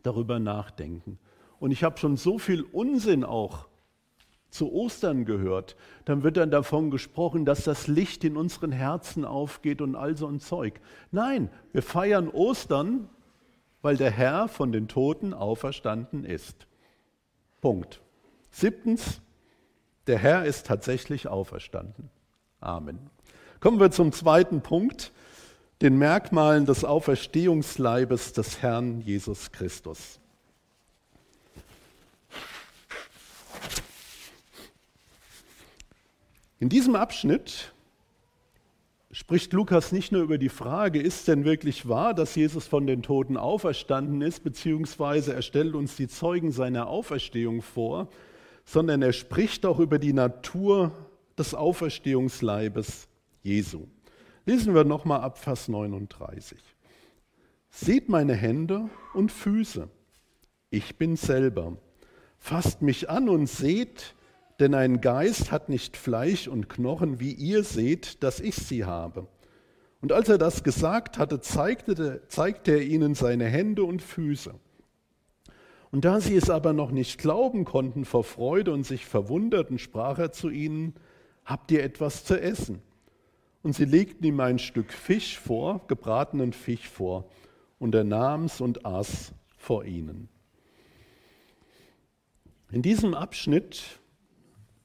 darüber 0.02 0.38
nachdenken. 0.38 1.18
Und 1.58 1.70
ich 1.70 1.84
habe 1.84 1.98
schon 1.98 2.16
so 2.16 2.38
viel 2.38 2.62
Unsinn 2.62 3.24
auch 3.24 3.68
zu 4.50 4.72
Ostern 4.72 5.24
gehört. 5.24 5.76
Dann 6.04 6.22
wird 6.22 6.36
dann 6.36 6.50
davon 6.50 6.90
gesprochen, 6.90 7.44
dass 7.44 7.64
das 7.64 7.86
Licht 7.86 8.22
in 8.24 8.36
unseren 8.36 8.70
Herzen 8.70 9.24
aufgeht 9.24 9.80
und 9.80 9.96
all 9.96 10.16
so 10.16 10.26
ein 10.26 10.40
Zeug. 10.40 10.80
Nein, 11.10 11.50
wir 11.72 11.82
feiern 11.82 12.28
Ostern, 12.28 13.08
weil 13.80 13.96
der 13.96 14.10
Herr 14.10 14.48
von 14.48 14.70
den 14.70 14.88
Toten 14.88 15.34
auferstanden 15.34 16.24
ist. 16.24 16.66
Punkt. 17.60 18.00
Siebtens, 18.50 19.22
der 20.06 20.18
Herr 20.18 20.44
ist 20.44 20.66
tatsächlich 20.66 21.28
auferstanden. 21.28 22.10
Amen. 22.60 22.98
Kommen 23.60 23.80
wir 23.80 23.90
zum 23.90 24.12
zweiten 24.12 24.60
Punkt, 24.60 25.12
den 25.82 25.98
Merkmalen 25.98 26.64
des 26.64 26.84
Auferstehungsleibes 26.84 28.32
des 28.32 28.62
Herrn 28.62 29.00
Jesus 29.00 29.50
Christus. 29.50 30.20
In 36.60 36.68
diesem 36.68 36.94
Abschnitt 36.94 37.72
spricht 39.10 39.52
Lukas 39.52 39.90
nicht 39.90 40.12
nur 40.12 40.22
über 40.22 40.38
die 40.38 40.48
Frage, 40.48 41.02
ist 41.02 41.26
denn 41.26 41.44
wirklich 41.44 41.88
wahr, 41.88 42.14
dass 42.14 42.36
Jesus 42.36 42.68
von 42.68 42.86
den 42.86 43.02
Toten 43.02 43.36
auferstanden 43.36 44.22
ist, 44.22 44.44
beziehungsweise 44.44 45.34
er 45.34 45.42
stellt 45.42 45.74
uns 45.74 45.96
die 45.96 46.06
Zeugen 46.06 46.52
seiner 46.52 46.86
Auferstehung 46.86 47.60
vor, 47.60 48.08
sondern 48.64 49.02
er 49.02 49.12
spricht 49.12 49.66
auch 49.66 49.80
über 49.80 49.98
die 49.98 50.12
Natur 50.12 50.92
des 51.36 51.56
Auferstehungsleibes 51.56 53.08
Jesu. 53.42 53.88
Lesen 54.44 54.74
wir 54.74 54.82
nochmal 54.82 55.20
ab 55.20 55.38
Vers 55.38 55.68
39. 55.68 56.58
Seht 57.70 58.08
meine 58.08 58.34
Hände 58.34 58.90
und 59.14 59.30
Füße, 59.30 59.88
ich 60.70 60.96
bin 60.96 61.16
selber. 61.16 61.76
Fasst 62.38 62.82
mich 62.82 63.08
an 63.08 63.28
und 63.28 63.46
seht, 63.46 64.16
denn 64.58 64.74
ein 64.74 65.00
Geist 65.00 65.52
hat 65.52 65.68
nicht 65.68 65.96
Fleisch 65.96 66.48
und 66.48 66.68
Knochen, 66.68 67.20
wie 67.20 67.32
ihr 67.32 67.62
seht, 67.62 68.24
dass 68.24 68.40
ich 68.40 68.56
sie 68.56 68.84
habe. 68.84 69.28
Und 70.00 70.10
als 70.10 70.28
er 70.28 70.38
das 70.38 70.64
gesagt 70.64 71.18
hatte, 71.18 71.40
zeigte, 71.40 72.22
zeigte 72.26 72.72
er 72.72 72.82
ihnen 72.82 73.14
seine 73.14 73.44
Hände 73.44 73.84
und 73.84 74.02
Füße. 74.02 74.54
Und 75.92 76.04
da 76.04 76.20
sie 76.20 76.34
es 76.34 76.50
aber 76.50 76.72
noch 76.72 76.90
nicht 76.90 77.18
glauben 77.18 77.64
konnten 77.64 78.04
vor 78.04 78.24
Freude 78.24 78.72
und 78.72 78.84
sich 78.84 79.06
verwunderten, 79.06 79.78
sprach 79.78 80.18
er 80.18 80.32
zu 80.32 80.48
ihnen, 80.48 80.94
habt 81.44 81.70
ihr 81.70 81.84
etwas 81.84 82.24
zu 82.24 82.40
essen? 82.40 82.82
Und 83.62 83.74
sie 83.74 83.84
legten 83.84 84.24
ihm 84.24 84.40
ein 84.40 84.58
Stück 84.58 84.92
Fisch 84.92 85.38
vor, 85.38 85.86
gebratenen 85.86 86.52
Fisch 86.52 86.88
vor, 86.88 87.28
und 87.78 87.94
er 87.94 88.04
nahm's 88.04 88.60
und 88.60 88.84
aß 88.84 89.32
vor 89.56 89.84
ihnen. 89.84 90.28
In 92.70 92.82
diesem 92.82 93.14
Abschnitt 93.14 94.00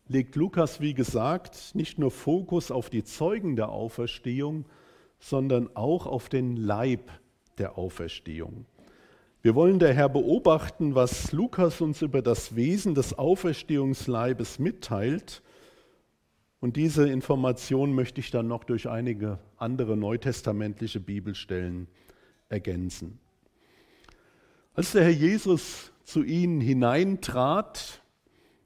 legt 0.07 0.35
Lukas, 0.35 0.81
wie 0.81 0.93
gesagt, 0.93 1.73
nicht 1.73 1.97
nur 1.99 2.11
Fokus 2.11 2.71
auf 2.71 2.89
die 2.89 3.03
Zeugen 3.03 3.55
der 3.55 3.69
Auferstehung, 3.69 4.65
sondern 5.19 5.75
auch 5.75 6.05
auf 6.05 6.29
den 6.29 6.55
Leib 6.55 7.11
der 7.57 7.77
Auferstehung. 7.77 8.65
Wir 9.41 9.55
wollen 9.55 9.79
daher 9.79 10.09
beobachten, 10.09 10.95
was 10.95 11.31
Lukas 11.31 11.81
uns 11.81 12.01
über 12.01 12.21
das 12.21 12.55
Wesen 12.55 12.95
des 12.95 13.17
Auferstehungsleibes 13.17 14.59
mitteilt. 14.59 15.41
Und 16.59 16.75
diese 16.75 17.07
Information 17.07 17.93
möchte 17.93 18.19
ich 18.19 18.31
dann 18.31 18.47
noch 18.47 18.63
durch 18.63 18.89
einige 18.89 19.39
andere 19.57 19.95
neutestamentliche 19.95 20.99
Bibelstellen 20.99 21.87
ergänzen. 22.49 23.19
Als 24.73 24.91
der 24.91 25.03
Herr 25.03 25.11
Jesus 25.11 25.91
zu 26.03 26.23
ihnen 26.23 26.61
hineintrat, 26.61 28.01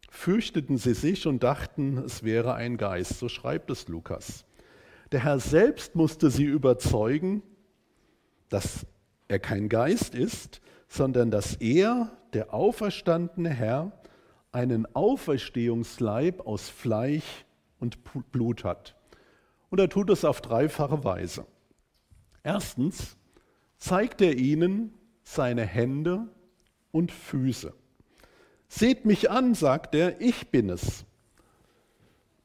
fürchteten 0.10 0.78
sie 0.78 0.94
sich 0.94 1.26
und 1.28 1.44
dachten, 1.44 1.98
es 1.98 2.24
wäre 2.24 2.54
ein 2.54 2.78
Geist. 2.78 3.20
So 3.20 3.30
schreibt 3.30 3.72
es 3.72 3.88
Lukas. 3.88 4.46
Der 5.12 5.24
Herr 5.24 5.40
selbst 5.40 5.96
musste 5.96 6.30
sie 6.30 6.46
überzeugen, 6.46 7.44
dass 8.50 8.86
er 9.28 9.40
kein 9.40 9.70
Geist 9.70 10.16
ist, 10.16 10.62
sondern 10.88 11.32
dass 11.32 11.56
er, 11.56 12.12
der 12.34 12.54
auferstandene 12.54 13.50
Herr, 13.50 13.92
einen 14.52 14.86
Auferstehungsleib 14.94 16.46
aus 16.46 16.70
Fleisch 16.70 17.46
und 17.82 18.00
Blut 18.32 18.64
hat. 18.64 18.96
Und 19.70 19.80
er 19.80 19.90
tut 19.90 20.10
es 20.10 20.24
auf 20.24 20.40
dreifache 20.42 21.04
Weise. 21.04 21.46
Erstens 22.44 23.18
zeigt 23.78 24.22
er 24.22 24.38
ihnen 24.38 24.94
seine 25.24 25.66
Hände 25.66 26.28
und 26.92 27.12
Füße. 27.12 27.74
Seht 28.68 29.06
mich 29.06 29.30
an, 29.30 29.54
sagt 29.54 29.96
er, 29.96 30.22
ich 30.22 30.50
bin 30.50 30.70
es. 30.70 31.06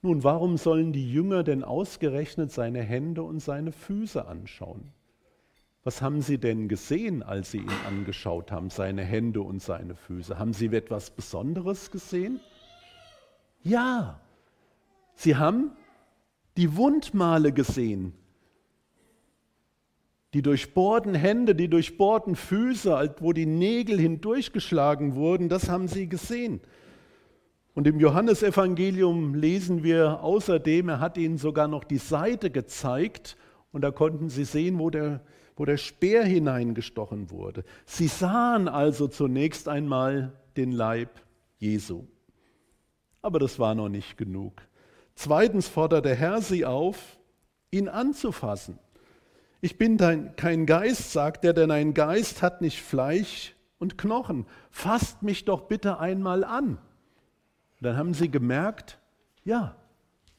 Nun, 0.03 0.25
warum 0.25 0.57
sollen 0.57 0.93
die 0.93 1.13
Jünger 1.13 1.43
denn 1.43 1.65
ausgerechnet 1.65 2.53
seine 2.53 2.83
Hände 2.83 3.23
und 3.23 3.41
seine 3.41 3.73
Füße 3.73 4.27
anschauen? 4.27 4.93
Was 5.85 6.03
haben 6.03 6.21
sie 6.21 6.39
denn 6.39 6.69
gesehen, 6.69 7.23
als 7.23 7.53
sie 7.53 7.59
ihn 7.59 7.71
angeschaut 7.87 8.51
haben, 8.51 8.71
seine 8.71 9.05
Hände 9.05 9.41
und 9.43 9.63
seine 9.63 9.95
Füße? 9.95 10.39
Haben 10.39 10.53
sie 10.53 10.67
etwas 10.67 11.11
Besonderes 11.11 11.93
gesehen? 11.93 12.41
Ja, 13.63 14.21
sie 15.17 15.37
haben 15.37 15.73
die 16.57 16.77
Wundmale 16.77 17.53
gesehen, 17.53 18.13
die 20.35 20.43
durchbohrten 20.43 21.15
Hände, 21.15 21.55
die 21.55 21.69
durchbohrten 21.69 22.37
Füße, 22.37 23.15
wo 23.21 23.33
die 23.33 23.47
Nägel 23.47 23.99
hindurchgeschlagen 23.99 25.15
wurden, 25.15 25.49
das 25.49 25.69
haben 25.69 25.89
sie 25.89 26.09
gesehen. 26.09 26.61
Und 27.75 27.87
im 27.87 28.01
Johannesevangelium 28.01 29.35
lesen 29.35 29.83
wir 29.83 30.23
außerdem, 30.23 30.89
er 30.89 31.01
hat 31.01 31.19
ihnen 31.19 31.37
sogar 31.37 31.69
noch 31.69 31.85
die 31.85 31.99
Seite 31.99 32.51
gezeigt 32.51 33.37
und 33.71 33.83
da 33.83 33.91
konnten 33.91 34.31
sie 34.31 34.45
sehen, 34.45 34.79
wo 34.79 34.89
der, 34.89 35.21
wo 35.57 35.65
der 35.67 35.77
Speer 35.77 36.25
hineingestochen 36.25 37.31
wurde. 37.31 37.65
Sie 37.85 38.09
sahen 38.09 38.69
also 38.69 39.09
zunächst 39.09 39.69
einmal 39.69 40.33
den 40.57 40.73
Leib 40.73 41.21
Jesu. 41.59 42.05
Aber 43.21 43.39
das 43.39 43.59
war 43.59 43.75
noch 43.75 43.89
nicht 43.91 44.17
genug. 44.17 44.63
Zweitens 45.17 45.67
fordert 45.67 46.05
der 46.05 46.15
Herr 46.15 46.43
sie 46.43 46.65
auf, 46.65 47.19
ihn 47.71 47.89
anzufassen. 47.89 48.79
Ich 49.61 49.79
bin 49.79 49.97
dein, 49.97 50.37
kein 50.37 50.67
Geist, 50.67 51.11
sagt 51.11 51.45
er, 51.45 51.55
denn 51.55 51.71
ein 51.71 51.95
Geist 51.95 52.43
hat 52.43 52.61
nicht 52.61 52.83
Fleisch 52.83 53.57
und 53.79 53.99
Knochen. 53.99 54.47
Fasst 54.71 55.23
mich 55.23 55.45
doch 55.45 55.63
bitte 55.63 55.99
einmal 55.99 56.45
an. 56.45 56.79
dann 57.81 57.97
haben 57.97 58.15
sie 58.15 58.31
gemerkt, 58.31 58.99
ja, 59.45 59.75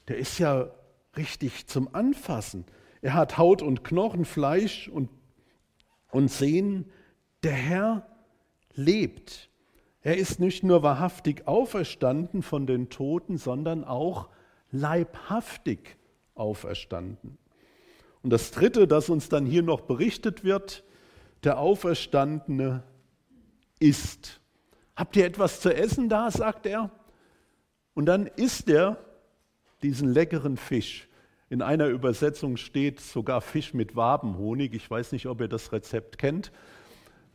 der 0.07 0.17
ist 0.17 0.38
ja 0.38 0.69
richtig 1.17 1.67
zum 1.67 1.93
Anfassen. 1.93 2.63
Er 3.01 3.15
hat 3.15 3.38
Haut 3.38 3.61
und 3.61 3.84
Knochen, 3.84 4.25
Fleisch 4.25 4.88
und, 4.88 5.09
und 6.11 6.30
Sehnen. 6.30 6.89
Der 7.43 7.53
Herr 7.53 8.07
lebt. 8.73 9.49
Er 10.01 10.17
ist 10.17 10.39
nicht 10.39 10.63
nur 10.63 10.84
wahrhaftig 10.84 11.47
auferstanden 11.47 12.43
von 12.43 12.67
den 12.67 12.89
Toten, 12.89 13.38
sondern 13.38 13.84
auch 13.84 14.30
leibhaftig 14.72 15.97
auferstanden. 16.36 17.38
Und 18.22 18.32
das 18.32 18.51
Dritte, 18.51 18.88
das 18.88 19.09
uns 19.09 19.30
dann 19.30 19.45
hier 19.45 19.63
noch 19.63 19.82
berichtet 19.82 20.43
wird, 20.43 20.84
der 21.43 21.59
Auferstandene 21.59 22.84
ist. 23.80 24.41
Habt 24.95 25.15
ihr 25.15 25.26
etwas 25.26 25.61
zu 25.61 25.74
essen 25.74 26.09
da, 26.09 26.32
sagt 26.32 26.65
er. 26.65 26.91
Und 27.93 28.05
dann 28.05 28.28
isst 28.28 28.70
er 28.70 28.97
diesen 29.82 30.11
leckeren 30.11 30.57
Fisch. 30.57 31.07
In 31.49 31.61
einer 31.61 31.88
Übersetzung 31.88 32.57
steht 32.57 32.99
sogar 32.99 33.41
Fisch 33.41 33.74
mit 33.74 33.95
Wabenhonig. 33.95 34.74
Ich 34.74 34.89
weiß 34.89 35.13
nicht, 35.13 35.28
ob 35.28 35.39
ihr 35.39 35.47
das 35.47 35.72
Rezept 35.72 36.18
kennt. 36.18 36.51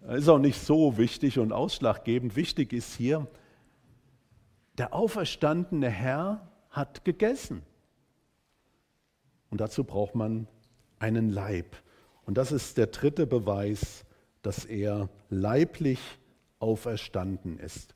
Ist 0.08 0.28
auch 0.28 0.38
nicht 0.38 0.60
so 0.60 0.98
wichtig 0.98 1.38
und 1.38 1.52
ausschlaggebend. 1.52 2.36
Wichtig 2.36 2.72
ist 2.72 2.94
hier, 2.94 3.28
der 4.76 4.92
auferstandene 4.92 5.88
Herr 5.88 6.51
hat 6.72 7.04
gegessen. 7.04 7.62
Und 9.50 9.60
dazu 9.60 9.84
braucht 9.84 10.14
man 10.14 10.48
einen 10.98 11.28
Leib. 11.28 11.76
Und 12.24 12.38
das 12.38 12.50
ist 12.52 12.78
der 12.78 12.88
dritte 12.88 13.26
Beweis, 13.26 14.04
dass 14.42 14.64
er 14.64 15.08
leiblich 15.28 16.00
auferstanden 16.58 17.58
ist. 17.58 17.94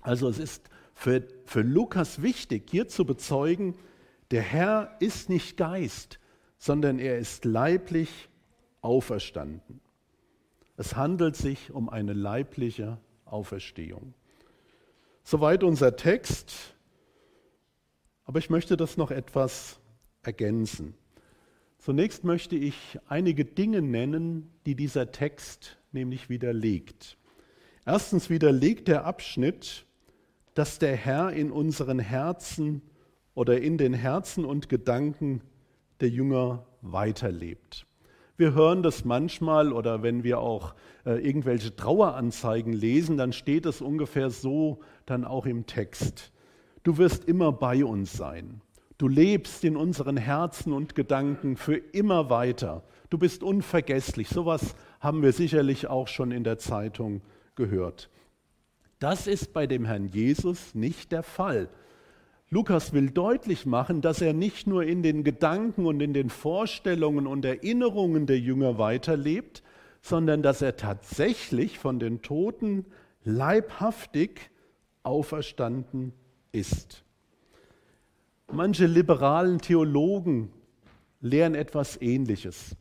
Also 0.00 0.28
es 0.28 0.38
ist 0.38 0.70
für, 0.94 1.26
für 1.44 1.62
Lukas 1.62 2.22
wichtig, 2.22 2.70
hier 2.70 2.88
zu 2.88 3.04
bezeugen, 3.04 3.74
der 4.30 4.42
Herr 4.42 4.96
ist 5.00 5.28
nicht 5.28 5.56
Geist, 5.56 6.18
sondern 6.58 6.98
er 6.98 7.18
ist 7.18 7.44
leiblich 7.44 8.28
auferstanden. 8.80 9.80
Es 10.76 10.96
handelt 10.96 11.36
sich 11.36 11.72
um 11.72 11.88
eine 11.88 12.12
leibliche 12.12 12.98
Auferstehung. 13.24 14.14
Soweit 15.22 15.62
unser 15.62 15.96
Text, 15.96 16.73
aber 18.24 18.38
ich 18.38 18.50
möchte 18.50 18.76
das 18.76 18.96
noch 18.96 19.10
etwas 19.10 19.78
ergänzen. 20.22 20.94
Zunächst 21.78 22.24
möchte 22.24 22.56
ich 22.56 22.98
einige 23.08 23.44
Dinge 23.44 23.82
nennen, 23.82 24.50
die 24.64 24.74
dieser 24.74 25.12
Text 25.12 25.78
nämlich 25.92 26.30
widerlegt. 26.30 27.18
Erstens 27.84 28.30
widerlegt 28.30 28.88
der 28.88 29.04
Abschnitt, 29.04 29.84
dass 30.54 30.78
der 30.78 30.96
Herr 30.96 31.32
in 31.32 31.50
unseren 31.50 31.98
Herzen 31.98 32.80
oder 33.34 33.60
in 33.60 33.76
den 33.76 33.92
Herzen 33.92 34.44
und 34.44 34.68
Gedanken 34.68 35.42
der 36.00 36.08
Jünger 36.08 36.66
weiterlebt. 36.80 37.86
Wir 38.36 38.54
hören 38.54 38.82
das 38.82 39.04
manchmal 39.04 39.72
oder 39.72 40.02
wenn 40.02 40.24
wir 40.24 40.40
auch 40.40 40.74
äh, 41.04 41.24
irgendwelche 41.24 41.76
Traueranzeigen 41.76 42.72
lesen, 42.72 43.16
dann 43.16 43.32
steht 43.32 43.66
es 43.66 43.80
ungefähr 43.80 44.30
so 44.30 44.80
dann 45.06 45.24
auch 45.24 45.46
im 45.46 45.66
Text. 45.66 46.32
Du 46.84 46.98
wirst 46.98 47.24
immer 47.24 47.50
bei 47.50 47.84
uns 47.84 48.12
sein. 48.12 48.60
Du 48.98 49.08
lebst 49.08 49.64
in 49.64 49.76
unseren 49.76 50.18
Herzen 50.18 50.72
und 50.72 50.94
Gedanken 50.94 51.56
für 51.56 51.76
immer 51.76 52.30
weiter. 52.30 52.84
Du 53.08 53.18
bist 53.18 53.42
unvergesslich. 53.42 54.28
Sowas 54.28 54.76
haben 55.00 55.22
wir 55.22 55.32
sicherlich 55.32 55.88
auch 55.88 56.08
schon 56.08 56.30
in 56.30 56.44
der 56.44 56.58
Zeitung 56.58 57.22
gehört. 57.56 58.10
Das 58.98 59.26
ist 59.26 59.54
bei 59.54 59.66
dem 59.66 59.86
Herrn 59.86 60.08
Jesus 60.08 60.74
nicht 60.74 61.10
der 61.10 61.22
Fall. 61.22 61.68
Lukas 62.50 62.92
will 62.92 63.10
deutlich 63.10 63.64
machen, 63.64 64.02
dass 64.02 64.20
er 64.20 64.34
nicht 64.34 64.66
nur 64.66 64.84
in 64.84 65.02
den 65.02 65.24
Gedanken 65.24 65.86
und 65.86 66.00
in 66.00 66.12
den 66.12 66.28
Vorstellungen 66.28 67.26
und 67.26 67.46
Erinnerungen 67.46 68.26
der 68.26 68.38
Jünger 68.38 68.78
weiterlebt, 68.78 69.62
sondern 70.02 70.42
dass 70.42 70.60
er 70.60 70.76
tatsächlich 70.76 71.78
von 71.78 71.98
den 71.98 72.20
Toten 72.20 72.84
leibhaftig 73.24 74.50
auferstanden 75.02 76.12
ist. 76.54 77.04
Manche 78.52 78.86
liberalen 78.86 79.58
Theologen 79.58 80.50
lehren 81.20 81.54
etwas 81.54 82.00
Ähnliches. 82.00 82.76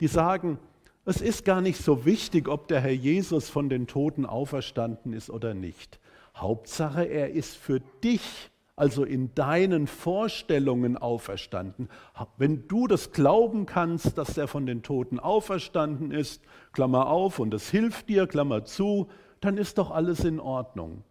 Die 0.00 0.06
sagen, 0.06 0.58
es 1.04 1.20
ist 1.20 1.44
gar 1.44 1.60
nicht 1.60 1.82
so 1.82 2.04
wichtig, 2.04 2.48
ob 2.48 2.68
der 2.68 2.80
Herr 2.80 2.92
Jesus 2.92 3.48
von 3.48 3.68
den 3.68 3.86
Toten 3.86 4.26
auferstanden 4.26 5.12
ist 5.12 5.30
oder 5.30 5.54
nicht. 5.54 6.00
Hauptsache, 6.36 7.04
er 7.04 7.30
ist 7.30 7.56
für 7.56 7.80
dich, 8.04 8.50
also 8.76 9.04
in 9.04 9.34
deinen 9.34 9.88
Vorstellungen 9.88 10.96
auferstanden. 10.96 11.88
Wenn 12.36 12.68
du 12.68 12.86
das 12.86 13.10
glauben 13.10 13.66
kannst, 13.66 14.16
dass 14.18 14.38
er 14.38 14.46
von 14.46 14.66
den 14.66 14.82
Toten 14.82 15.18
auferstanden 15.18 16.12
ist, 16.12 16.42
Klammer 16.72 17.08
auf, 17.08 17.40
und 17.40 17.52
es 17.54 17.70
hilft 17.70 18.08
dir, 18.08 18.28
Klammer 18.28 18.64
zu, 18.64 19.08
dann 19.40 19.56
ist 19.56 19.78
doch 19.78 19.90
alles 19.90 20.24
in 20.24 20.38
Ordnung. 20.38 21.02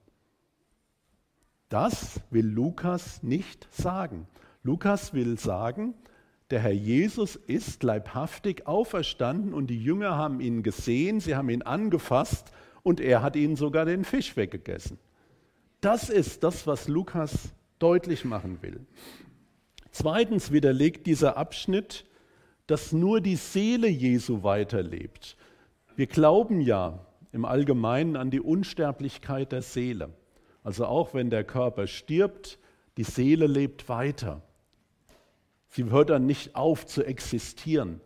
Das 1.70 2.22
will 2.30 2.45
Lukas 2.45 3.24
nicht 3.24 3.68
sagen. 3.72 4.28
Lukas 4.63 5.13
will 5.13 5.38
sagen, 5.38 5.93
der 6.49 6.61
Herr 6.61 6.72
Jesus 6.72 7.36
ist 7.36 7.84
leibhaftig 7.84 8.68
auferstanden 8.68 9.53
und 9.53 9.68
die 9.68 9.82
Jünger 9.82 10.15
haben 10.15 10.39
ihn 10.39 10.63
gesehen, 10.63 11.20
sie 11.20 11.36
haben 11.36 11.49
ihn 11.49 11.61
angefasst 11.61 12.53
und 12.84 13.01
er 13.01 13.22
hat 13.22 13.36
ihnen 13.36 13.57
sogar 13.57 13.84
den 13.84 14.05
Fisch 14.05 14.38
weggegessen. 14.38 14.97
Das 15.82 16.09
ist 16.09 16.43
das, 16.43 16.65
was 16.65 16.88
Lukas 16.88 17.49
deutlich 17.80 18.24
machen 18.24 18.61
will. 18.61 18.80
Zweitens 19.91 20.51
widerlegt 20.51 21.05
dieser 21.05 21.36
Abschnitt, 21.36 22.05
dass 22.65 22.93
nur 22.93 23.20
die 23.20 23.36
Seele 23.36 23.88
Jesu 23.88 24.43
weiterlebt. 24.43 25.36
Wir 25.95 26.07
glauben 26.07 26.61
ja 26.61 27.05
im 27.32 27.43
Allgemeinen 27.43 28.15
an 28.15 28.32
die 28.32 28.41
Unsterblichkeit 28.41 29.51
der 29.51 29.61
Seele. 29.61 30.13
Also 30.68 30.86
auch 30.86 31.13
wenn 31.13 31.30
der 31.30 31.45
Körper 31.45 31.88
stirbt, 31.88 32.59
die 32.97 33.05
Seele 33.05 33.47
lebt 33.47 33.88
weiter. 33.88 34.41
Sie 35.70 35.86
hört 35.86 36.09
dann 36.09 36.26
nicht 36.26 36.57
auf 36.57 36.86
zu 36.86 37.05
existieren. 37.05 38.01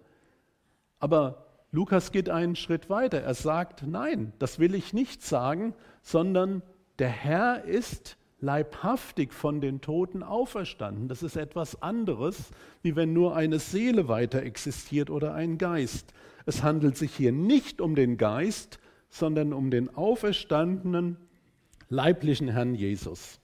Aber 0.99 1.47
Lukas 1.71 2.11
geht 2.11 2.29
einen 2.29 2.55
Schritt 2.55 2.87
weiter. 2.87 3.19
Er 3.19 3.33
sagt, 3.33 3.81
nein, 3.87 4.31
das 4.37 4.59
will 4.59 4.75
ich 4.75 4.93
nicht 4.93 5.23
sagen, 5.23 5.73
sondern 6.03 6.61
der 6.99 7.09
Herr 7.09 7.63
ist 7.63 8.15
leibhaftig 8.39 9.33
von 9.33 9.59
den 9.59 9.81
Toten 9.81 10.21
auferstanden. 10.21 11.07
Das 11.07 11.23
ist 11.23 11.37
etwas 11.37 11.81
anderes, 11.81 12.51
wie 12.83 12.95
wenn 12.95 13.11
nur 13.11 13.35
eine 13.35 13.57
Seele 13.57 14.07
weiter 14.07 14.43
existiert 14.43 15.09
oder 15.09 15.33
ein 15.33 15.57
Geist. 15.57 16.13
Es 16.45 16.61
handelt 16.61 16.95
sich 16.95 17.15
hier 17.15 17.31
nicht 17.31 17.81
um 17.81 17.95
den 17.95 18.17
Geist, 18.17 18.77
sondern 19.09 19.51
um 19.51 19.71
den 19.71 19.89
auferstandenen 19.95 21.17
leiblichen 21.91 22.47
Herrn 22.47 22.73
Jesus. 22.73 23.39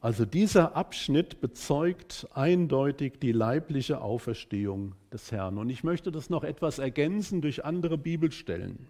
Also 0.00 0.24
dieser 0.24 0.76
Abschnitt 0.76 1.40
bezeugt 1.40 2.26
eindeutig 2.32 3.18
die 3.20 3.32
leibliche 3.32 4.00
Auferstehung 4.00 4.94
des 5.12 5.30
Herrn. 5.30 5.58
Und 5.58 5.70
ich 5.70 5.84
möchte 5.84 6.10
das 6.10 6.30
noch 6.30 6.44
etwas 6.44 6.78
ergänzen 6.78 7.42
durch 7.42 7.64
andere 7.64 7.98
Bibelstellen. 7.98 8.86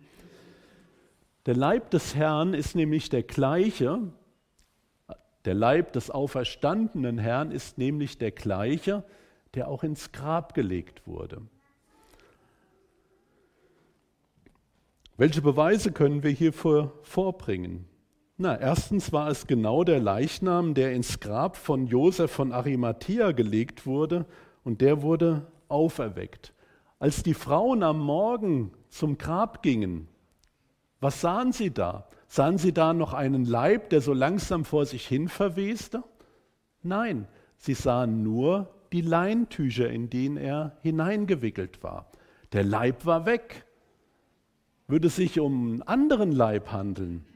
Der 1.46 1.56
Leib 1.56 1.90
des 1.90 2.14
Herrn 2.14 2.54
ist 2.54 2.76
nämlich 2.76 3.09
der 3.09 3.22
gleiche, 3.22 4.00
der 5.44 5.54
Leib 5.54 5.94
des 5.94 6.11
auferstandenen 6.11 7.18
Herrn 7.18 7.50
ist 7.50 7.78
nämlich 7.78 8.18
der 8.18 8.32
gleiche, 8.32 9.02
der 9.54 9.68
auch 9.68 9.82
ins 9.82 10.12
Grab 10.12 10.54
gelegt 10.54 11.06
wurde. 11.06 11.40
Welche 15.20 15.42
Beweise 15.42 15.90
können 15.90 16.22
wir 16.22 16.30
hierfür 16.30 16.92
vorbringen? 17.02 17.86
Na, 18.36 18.56
erstens 18.56 19.12
war 19.12 19.28
es 19.28 19.48
genau 19.48 19.82
der 19.82 19.98
Leichnam, 19.98 20.74
der 20.74 20.92
ins 20.92 21.18
Grab 21.18 21.56
von 21.56 21.88
Josef 21.88 22.30
von 22.30 22.52
Arimathea 22.52 23.32
gelegt 23.32 23.84
wurde 23.84 24.26
und 24.62 24.80
der 24.80 25.02
wurde 25.02 25.48
auferweckt. 25.66 26.54
Als 27.00 27.24
die 27.24 27.34
Frauen 27.34 27.82
am 27.82 27.98
Morgen 27.98 28.70
zum 28.90 29.18
Grab 29.18 29.60
gingen, 29.64 30.06
was 31.00 31.20
sahen 31.20 31.50
sie 31.50 31.74
da? 31.74 32.06
Sahen 32.28 32.56
sie 32.56 32.72
da 32.72 32.92
noch 32.92 33.12
einen 33.12 33.44
Leib, 33.44 33.90
der 33.90 34.00
so 34.00 34.12
langsam 34.12 34.64
vor 34.64 34.86
sich 34.86 35.04
hin 35.04 35.28
verweste? 35.28 36.04
Nein, 36.84 37.26
sie 37.56 37.74
sahen 37.74 38.22
nur 38.22 38.70
die 38.92 39.00
Leintücher, 39.00 39.90
in 39.90 40.10
denen 40.10 40.36
er 40.36 40.76
hineingewickelt 40.82 41.82
war. 41.82 42.12
Der 42.52 42.62
Leib 42.62 43.04
war 43.04 43.26
weg. 43.26 43.64
Würde 44.89 45.09
es 45.09 45.16
sich 45.16 45.39
um 45.39 45.72
einen 45.72 45.82
anderen 45.82 46.32
Leib 46.32 46.72
handeln, 46.72 47.26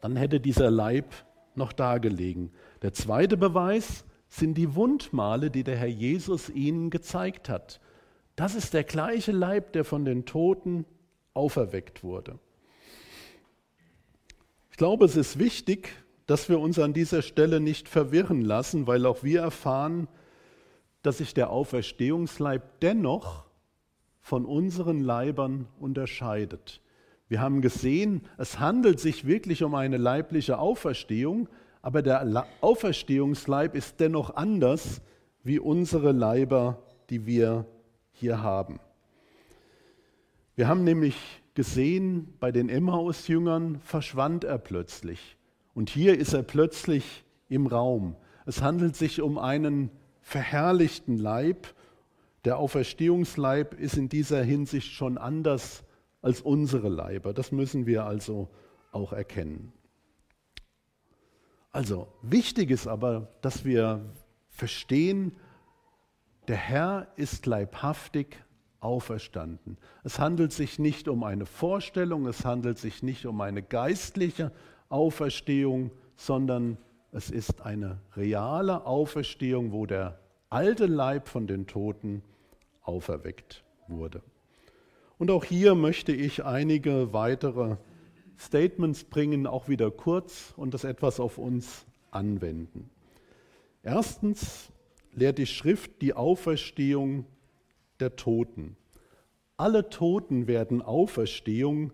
dann 0.00 0.14
hätte 0.14 0.38
dieser 0.38 0.70
Leib 0.70 1.12
noch 1.56 1.72
dagelegen. 1.72 2.52
Der 2.82 2.92
zweite 2.92 3.36
Beweis 3.36 4.04
sind 4.28 4.54
die 4.54 4.76
Wundmale, 4.76 5.50
die 5.50 5.64
der 5.64 5.76
Herr 5.76 5.88
Jesus 5.88 6.48
ihnen 6.48 6.90
gezeigt 6.90 7.48
hat. 7.48 7.80
Das 8.36 8.54
ist 8.54 8.72
der 8.72 8.84
gleiche 8.84 9.32
Leib, 9.32 9.72
der 9.72 9.84
von 9.84 10.04
den 10.04 10.24
Toten 10.24 10.86
auferweckt 11.34 12.04
wurde. 12.04 12.38
Ich 14.70 14.76
glaube, 14.76 15.04
es 15.04 15.16
ist 15.16 15.40
wichtig, 15.40 15.90
dass 16.26 16.48
wir 16.48 16.60
uns 16.60 16.78
an 16.78 16.92
dieser 16.92 17.22
Stelle 17.22 17.58
nicht 17.58 17.88
verwirren 17.88 18.42
lassen, 18.42 18.86
weil 18.86 19.06
auch 19.06 19.24
wir 19.24 19.40
erfahren, 19.40 20.06
dass 21.02 21.18
sich 21.18 21.34
der 21.34 21.50
Auferstehungsleib 21.50 22.80
dennoch 22.80 23.44
von 24.20 24.46
unseren 24.46 25.00
Leibern 25.00 25.66
unterscheidet. 25.80 26.80
Wir 27.32 27.40
haben 27.40 27.62
gesehen, 27.62 28.20
es 28.36 28.60
handelt 28.60 29.00
sich 29.00 29.26
wirklich 29.26 29.62
um 29.62 29.74
eine 29.74 29.96
leibliche 29.96 30.58
Auferstehung, 30.58 31.48
aber 31.80 32.02
der 32.02 32.46
Auferstehungsleib 32.60 33.74
ist 33.74 34.00
dennoch 34.00 34.36
anders 34.36 35.00
wie 35.42 35.58
unsere 35.58 36.12
Leiber, 36.12 36.82
die 37.08 37.24
wir 37.24 37.64
hier 38.12 38.42
haben. 38.42 38.80
Wir 40.56 40.68
haben 40.68 40.84
nämlich 40.84 41.16
gesehen, 41.54 42.34
bei 42.38 42.52
den 42.52 42.68
Emmaus-Jüngern 42.68 43.80
verschwand 43.80 44.44
er 44.44 44.58
plötzlich. 44.58 45.38
Und 45.72 45.88
hier 45.88 46.18
ist 46.18 46.34
er 46.34 46.42
plötzlich 46.42 47.24
im 47.48 47.66
Raum. 47.66 48.14
Es 48.44 48.60
handelt 48.60 48.94
sich 48.94 49.22
um 49.22 49.38
einen 49.38 49.90
verherrlichten 50.20 51.16
Leib. 51.16 51.66
Der 52.44 52.58
Auferstehungsleib 52.58 53.72
ist 53.80 53.96
in 53.96 54.10
dieser 54.10 54.42
Hinsicht 54.42 54.92
schon 54.92 55.16
anders 55.16 55.82
als 56.22 56.40
unsere 56.40 56.88
Leiber. 56.88 57.34
Das 57.34 57.52
müssen 57.52 57.86
wir 57.86 58.04
also 58.04 58.48
auch 58.92 59.12
erkennen. 59.12 59.72
Also 61.72 62.08
wichtig 62.22 62.70
ist 62.70 62.86
aber, 62.86 63.28
dass 63.40 63.64
wir 63.64 64.04
verstehen, 64.48 65.36
der 66.48 66.56
Herr 66.56 67.08
ist 67.16 67.46
leibhaftig 67.46 68.36
auferstanden. 68.80 69.78
Es 70.04 70.18
handelt 70.18 70.52
sich 70.52 70.78
nicht 70.78 71.08
um 71.08 71.24
eine 71.24 71.46
Vorstellung, 71.46 72.26
es 72.26 72.44
handelt 72.44 72.78
sich 72.78 73.02
nicht 73.02 73.26
um 73.26 73.40
eine 73.40 73.62
geistliche 73.62 74.52
Auferstehung, 74.88 75.92
sondern 76.16 76.78
es 77.12 77.30
ist 77.30 77.62
eine 77.62 78.00
reale 78.16 78.84
Auferstehung, 78.84 79.72
wo 79.72 79.86
der 79.86 80.18
alte 80.50 80.86
Leib 80.86 81.28
von 81.28 81.46
den 81.46 81.66
Toten 81.66 82.22
auferweckt 82.82 83.64
wurde. 83.86 84.22
Und 85.22 85.30
auch 85.30 85.44
hier 85.44 85.76
möchte 85.76 86.10
ich 86.10 86.44
einige 86.44 87.12
weitere 87.12 87.76
Statements 88.36 89.04
bringen, 89.04 89.46
auch 89.46 89.68
wieder 89.68 89.92
kurz 89.92 90.52
und 90.56 90.74
das 90.74 90.82
etwas 90.82 91.20
auf 91.20 91.38
uns 91.38 91.86
anwenden. 92.10 92.90
Erstens 93.84 94.72
lehrt 95.12 95.38
die 95.38 95.46
Schrift 95.46 96.02
die 96.02 96.14
Auferstehung 96.14 97.24
der 98.00 98.16
Toten. 98.16 98.76
Alle 99.56 99.90
Toten 99.90 100.48
werden 100.48 100.82
Auferstehung, 100.82 101.92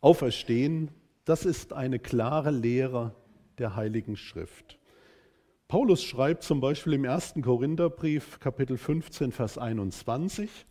auferstehen. 0.00 0.90
Das 1.24 1.44
ist 1.44 1.72
eine 1.72 2.00
klare 2.00 2.50
Lehre 2.50 3.14
der 3.58 3.76
Heiligen 3.76 4.16
Schrift. 4.16 4.76
Paulus 5.68 6.02
schreibt 6.02 6.42
zum 6.42 6.60
Beispiel 6.60 6.94
im 6.94 7.04
1. 7.04 7.34
Korintherbrief, 7.42 8.40
Kapitel 8.40 8.76
15, 8.76 9.30
Vers 9.30 9.56
21, 9.56 10.66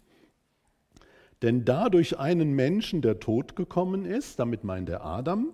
denn 1.46 1.64
da 1.64 1.90
durch 1.90 2.18
einen 2.18 2.54
Menschen 2.54 3.04
der 3.04 3.20
Tod 3.20 3.56
gekommen 3.56 4.04
ist, 4.04 4.40
damit 4.40 4.64
meint 4.64 4.90
er 4.90 5.06
Adam, 5.06 5.54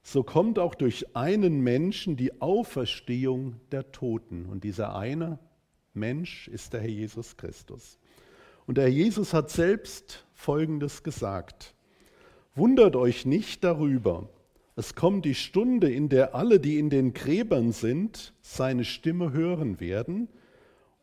so 0.00 0.22
kommt 0.22 0.60
auch 0.60 0.76
durch 0.76 1.16
einen 1.16 1.60
Menschen 1.60 2.16
die 2.16 2.40
Auferstehung 2.40 3.56
der 3.72 3.90
Toten. 3.90 4.46
Und 4.46 4.62
dieser 4.62 4.94
eine 4.94 5.40
Mensch 5.92 6.46
ist 6.46 6.72
der 6.72 6.82
Herr 6.82 6.88
Jesus 6.88 7.36
Christus. 7.36 7.98
Und 8.64 8.78
der 8.78 8.84
Herr 8.84 8.92
Jesus 8.92 9.34
hat 9.34 9.50
selbst 9.50 10.24
Folgendes 10.34 11.02
gesagt. 11.02 11.74
Wundert 12.54 12.94
euch 12.94 13.26
nicht 13.26 13.64
darüber. 13.64 14.28
Es 14.76 14.94
kommt 14.94 15.24
die 15.24 15.34
Stunde, 15.34 15.90
in 15.90 16.08
der 16.08 16.36
alle, 16.36 16.60
die 16.60 16.78
in 16.78 16.90
den 16.90 17.12
Gräbern 17.12 17.72
sind, 17.72 18.34
seine 18.40 18.84
Stimme 18.84 19.32
hören 19.32 19.80
werden 19.80 20.28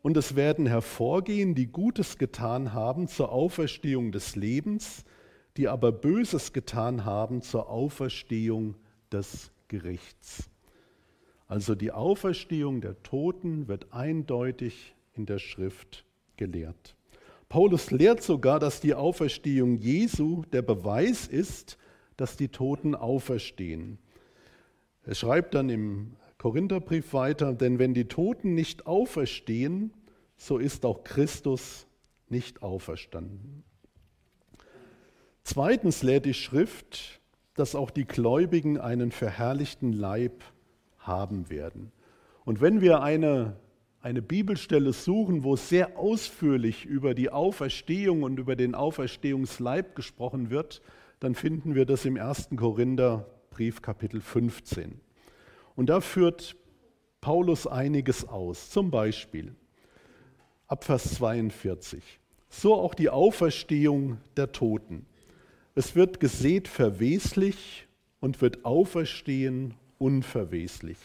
und 0.02 0.16
es 0.16 0.34
werden 0.34 0.66
hervorgehen, 0.66 1.54
die 1.54 1.68
Gutes 1.68 2.18
getan 2.18 2.72
haben 2.72 3.06
zur 3.06 3.32
Auferstehung 3.32 4.12
des 4.12 4.36
Lebens, 4.36 5.04
die 5.56 5.68
aber 5.68 5.92
Böses 5.92 6.52
getan 6.52 7.04
haben 7.04 7.42
zur 7.42 7.70
Auferstehung 7.70 8.74
des 9.12 9.52
Gerichts. 9.68 10.50
Also 11.46 11.74
die 11.74 11.92
Auferstehung 11.92 12.80
der 12.80 13.02
Toten 13.02 13.68
wird 13.68 13.92
eindeutig 13.92 14.94
in 15.14 15.26
der 15.26 15.38
Schrift 15.38 16.04
gelehrt. 16.36 16.96
Paulus 17.48 17.90
lehrt 17.90 18.22
sogar, 18.22 18.58
dass 18.58 18.80
die 18.80 18.94
Auferstehung 18.94 19.76
Jesu 19.76 20.42
der 20.52 20.62
Beweis 20.62 21.26
ist, 21.26 21.76
dass 22.16 22.36
die 22.36 22.48
Toten 22.48 22.94
auferstehen. 22.94 23.98
Er 25.04 25.14
schreibt 25.14 25.54
dann 25.54 25.68
im 25.68 26.16
Korintherbrief 26.42 27.12
weiter, 27.12 27.54
denn 27.54 27.78
wenn 27.78 27.94
die 27.94 28.08
Toten 28.08 28.54
nicht 28.54 28.88
auferstehen, 28.88 29.92
so 30.36 30.58
ist 30.58 30.84
auch 30.84 31.04
Christus 31.04 31.86
nicht 32.28 32.64
auferstanden. 32.64 33.62
Zweitens 35.44 36.02
lehrt 36.02 36.26
die 36.26 36.34
Schrift, 36.34 37.20
dass 37.54 37.76
auch 37.76 37.92
die 37.92 38.06
Gläubigen 38.06 38.76
einen 38.76 39.12
verherrlichten 39.12 39.92
Leib 39.92 40.42
haben 40.98 41.48
werden. 41.48 41.92
Und 42.44 42.60
wenn 42.60 42.80
wir 42.80 43.02
eine, 43.02 43.54
eine 44.00 44.20
Bibelstelle 44.20 44.92
suchen, 44.92 45.44
wo 45.44 45.54
sehr 45.54 45.96
ausführlich 45.96 46.84
über 46.84 47.14
die 47.14 47.30
Auferstehung 47.30 48.24
und 48.24 48.40
über 48.40 48.56
den 48.56 48.74
Auferstehungsleib 48.74 49.94
gesprochen 49.94 50.50
wird, 50.50 50.82
dann 51.20 51.36
finden 51.36 51.76
wir 51.76 51.86
das 51.86 52.04
im 52.04 52.16
1. 52.16 52.48
Korintherbrief 52.56 53.80
Kapitel 53.80 54.20
15. 54.20 55.00
Und 55.76 55.86
da 55.86 56.00
führt 56.00 56.56
Paulus 57.20 57.66
einiges 57.66 58.28
aus. 58.28 58.70
Zum 58.70 58.90
Beispiel 58.90 59.54
ab 60.66 60.84
Vers 60.84 61.14
42. 61.14 62.02
So 62.48 62.74
auch 62.74 62.94
die 62.94 63.10
Auferstehung 63.10 64.18
der 64.36 64.52
Toten. 64.52 65.06
Es 65.74 65.94
wird 65.94 66.20
gesät 66.20 66.68
verweslich 66.68 67.86
und 68.20 68.40
wird 68.42 68.64
auferstehen 68.64 69.74
unverweslich. 69.98 70.98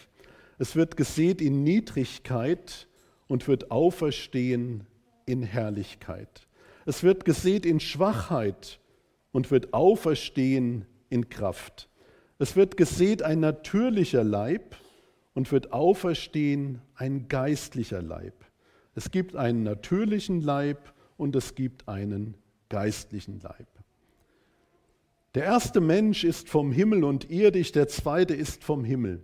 Es 0.60 0.76
wird 0.76 0.98
gesät 0.98 1.42
in 1.42 1.64
Niedrigkeit 1.64 2.88
und 3.28 3.48
wird 3.48 3.72
auferstehen 3.72 4.88
in 5.26 5.44
Herrlichkeit. 5.44 6.48
Es 6.86 7.04
wird 7.04 7.26
gesät 7.26 7.66
in 7.66 7.80
Schwachheit 7.80 8.80
und 9.32 9.52
wird 9.52 9.74
auferstehen 9.74 10.86
in 11.10 11.30
Kraft. 11.30 11.90
Es 12.40 12.56
wird 12.56 12.78
gesät 12.78 13.24
ein 13.24 13.40
natürlicher 13.40 14.24
Leib 14.24 14.76
und 15.34 15.52
wird 15.52 15.74
auferstehen 15.74 16.82
ein 16.96 17.28
geistlicher 17.28 18.02
Leib. 18.02 18.34
Es 18.96 19.12
gibt 19.12 19.36
einen 19.36 19.64
natürlichen 19.64 20.42
Leib 20.42 20.94
und 21.18 21.36
es 21.36 21.56
gibt 21.56 21.88
einen 21.88 22.36
geistlichen 22.70 23.40
Leib. 23.42 23.68
Der 25.36 25.44
erste 25.44 25.82
Mensch 25.82 26.24
ist 26.24 26.50
vom 26.50 26.72
Himmel 26.72 27.04
und 27.04 27.30
irdisch, 27.30 27.72
der 27.72 27.88
zweite 27.88 28.34
ist 28.34 28.64
vom 28.64 28.84
Himmel, 28.84 29.22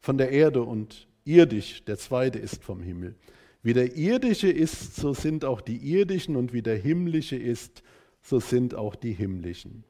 von 0.00 0.16
der 0.16 0.30
Erde 0.30 0.62
und 0.62 1.08
irdisch, 1.24 1.84
der 1.84 1.98
zweite 1.98 2.38
ist 2.38 2.62
vom 2.62 2.80
Himmel. 2.80 3.14
Wie 3.62 3.72
der 3.72 3.96
irdische 3.96 4.50
ist, 4.50 4.96
so 4.96 5.14
sind 5.14 5.44
auch 5.44 5.60
die 5.60 5.76
irdischen 5.76 6.36
und 6.36 6.52
wie 6.52 6.62
der 6.62 6.76
himmlische 6.76 7.36
ist, 7.36 7.82
so 8.22 8.40
sind 8.40 8.74
auch 8.74 8.94
die 8.94 9.12
himmlischen. 9.12 9.84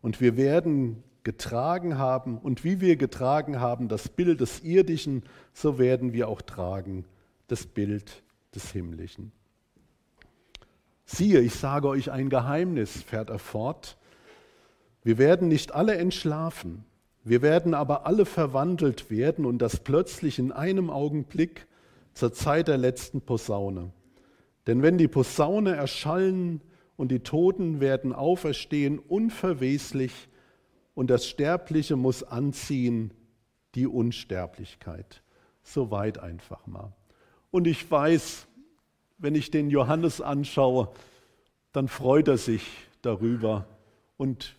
Und 0.00 0.20
wir 0.20 0.36
werden 0.36 1.02
getragen 1.24 1.98
haben 1.98 2.38
und 2.38 2.64
wie 2.64 2.80
wir 2.80 2.96
getragen 2.96 3.60
haben 3.60 3.88
das 3.88 4.08
Bild 4.08 4.40
des 4.40 4.60
irdischen, 4.60 5.22
so 5.52 5.78
werden 5.78 6.12
wir 6.12 6.28
auch 6.28 6.42
tragen 6.42 7.04
das 7.48 7.66
Bild 7.66 8.22
des 8.54 8.70
himmlischen. 8.72 9.32
Siehe, 11.04 11.40
ich 11.40 11.54
sage 11.54 11.88
euch 11.88 12.10
ein 12.10 12.30
Geheimnis, 12.30 13.02
fährt 13.02 13.30
er 13.30 13.38
fort. 13.38 13.98
Wir 15.04 15.18
werden 15.18 15.48
nicht 15.48 15.72
alle 15.72 15.96
entschlafen, 15.96 16.84
wir 17.24 17.42
werden 17.42 17.74
aber 17.74 18.06
alle 18.06 18.24
verwandelt 18.24 19.10
werden 19.10 19.44
und 19.44 19.58
das 19.58 19.80
plötzlich 19.80 20.38
in 20.38 20.52
einem 20.52 20.90
Augenblick 20.90 21.66
zur 22.14 22.32
Zeit 22.32 22.68
der 22.68 22.78
letzten 22.78 23.20
Posaune. 23.20 23.90
Denn 24.66 24.82
wenn 24.82 24.98
die 24.98 25.08
Posaune 25.08 25.74
erschallen, 25.74 26.60
und 27.02 27.08
die 27.08 27.20
Toten 27.20 27.80
werden 27.80 28.12
auferstehen 28.12 28.98
unverweslich 28.98 30.28
und 30.94 31.10
das 31.10 31.26
Sterbliche 31.26 31.96
muss 31.96 32.22
anziehen 32.22 33.12
die 33.74 33.86
Unsterblichkeit. 33.86 35.22
Soweit 35.62 36.18
einfach 36.18 36.66
mal. 36.66 36.92
Und 37.50 37.66
ich 37.66 37.90
weiß, 37.90 38.46
wenn 39.18 39.34
ich 39.34 39.50
den 39.50 39.70
Johannes 39.70 40.20
anschaue, 40.20 40.88
dann 41.72 41.88
freut 41.88 42.28
er 42.28 42.38
sich 42.38 42.66
darüber. 43.02 43.66
Und 44.16 44.56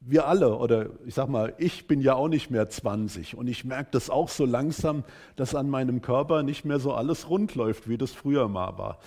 wir 0.00 0.26
alle, 0.26 0.56
oder 0.56 0.90
ich 1.06 1.14
sag 1.14 1.28
mal, 1.28 1.54
ich 1.58 1.86
bin 1.86 2.00
ja 2.00 2.14
auch 2.14 2.28
nicht 2.28 2.50
mehr 2.50 2.68
20 2.70 3.36
und 3.36 3.48
ich 3.48 3.64
merke 3.64 3.90
das 3.90 4.10
auch 4.10 4.28
so 4.28 4.44
langsam, 4.44 5.04
dass 5.36 5.54
an 5.54 5.68
meinem 5.68 6.02
Körper 6.02 6.42
nicht 6.42 6.64
mehr 6.64 6.78
so 6.78 6.92
alles 6.92 7.28
rund 7.28 7.54
läuft, 7.54 7.88
wie 7.88 7.98
das 7.98 8.12
früher 8.12 8.48
mal 8.48 8.78
war. 8.78 9.00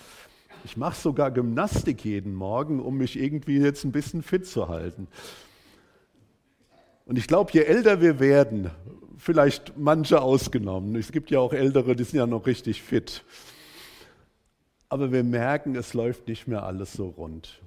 Ich 0.64 0.76
mache 0.76 1.00
sogar 1.00 1.30
Gymnastik 1.30 2.04
jeden 2.04 2.34
Morgen, 2.34 2.78
um 2.80 2.98
mich 2.98 3.18
irgendwie 3.18 3.58
jetzt 3.58 3.84
ein 3.84 3.92
bisschen 3.92 4.22
fit 4.22 4.46
zu 4.46 4.68
halten. 4.68 5.08
Und 7.04 7.18
ich 7.18 7.26
glaube, 7.26 7.50
je 7.52 7.62
älter 7.62 8.00
wir 8.00 8.20
werden, 8.20 8.70
vielleicht 9.18 9.76
manche 9.76 10.20
ausgenommen, 10.20 10.96
es 10.96 11.12
gibt 11.12 11.30
ja 11.30 11.40
auch 11.40 11.52
Ältere, 11.52 11.96
die 11.96 12.04
sind 12.04 12.18
ja 12.18 12.26
noch 12.26 12.46
richtig 12.46 12.82
fit, 12.82 13.24
aber 14.88 15.10
wir 15.10 15.24
merken, 15.24 15.74
es 15.74 15.94
läuft 15.94 16.28
nicht 16.28 16.46
mehr 16.46 16.64
alles 16.64 16.92
so 16.92 17.08
rund. 17.08 17.62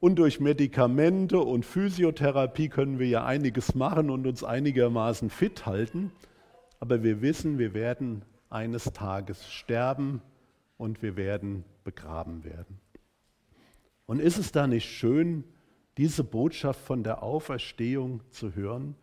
Und 0.00 0.16
durch 0.16 0.40
Medikamente 0.40 1.38
und 1.38 1.64
Physiotherapie 1.64 2.68
können 2.68 2.98
wir 2.98 3.08
ja 3.08 3.24
einiges 3.24 3.74
machen 3.74 4.10
und 4.10 4.26
uns 4.26 4.44
einigermaßen 4.44 5.30
fit 5.30 5.66
halten. 5.66 6.12
Aber 6.80 7.02
wir 7.02 7.22
wissen, 7.22 7.58
wir 7.58 7.74
werden 7.74 8.22
eines 8.50 8.84
Tages 8.84 9.50
sterben 9.52 10.22
und 10.76 11.02
wir 11.02 11.16
werden 11.16 11.64
begraben 11.82 12.44
werden. 12.44 12.78
Und 14.06 14.20
ist 14.20 14.38
es 14.38 14.52
da 14.52 14.66
nicht 14.66 14.88
schön, 14.88 15.44
diese 15.96 16.24
Botschaft 16.24 16.80
von 16.80 17.02
der 17.02 17.22
Auferstehung 17.22 18.20
zu 18.30 18.54
hören? 18.54 18.94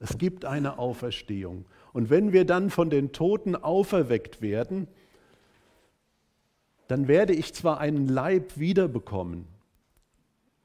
Es 0.00 0.18
gibt 0.18 0.44
eine 0.44 0.78
Auferstehung. 0.78 1.64
Und 1.92 2.10
wenn 2.10 2.32
wir 2.32 2.44
dann 2.44 2.70
von 2.70 2.90
den 2.90 3.12
Toten 3.12 3.56
auferweckt 3.56 4.40
werden, 4.40 4.86
dann 6.86 7.08
werde 7.08 7.34
ich 7.34 7.52
zwar 7.54 7.78
einen 7.78 8.08
Leib 8.08 8.58
wiederbekommen, 8.58 9.46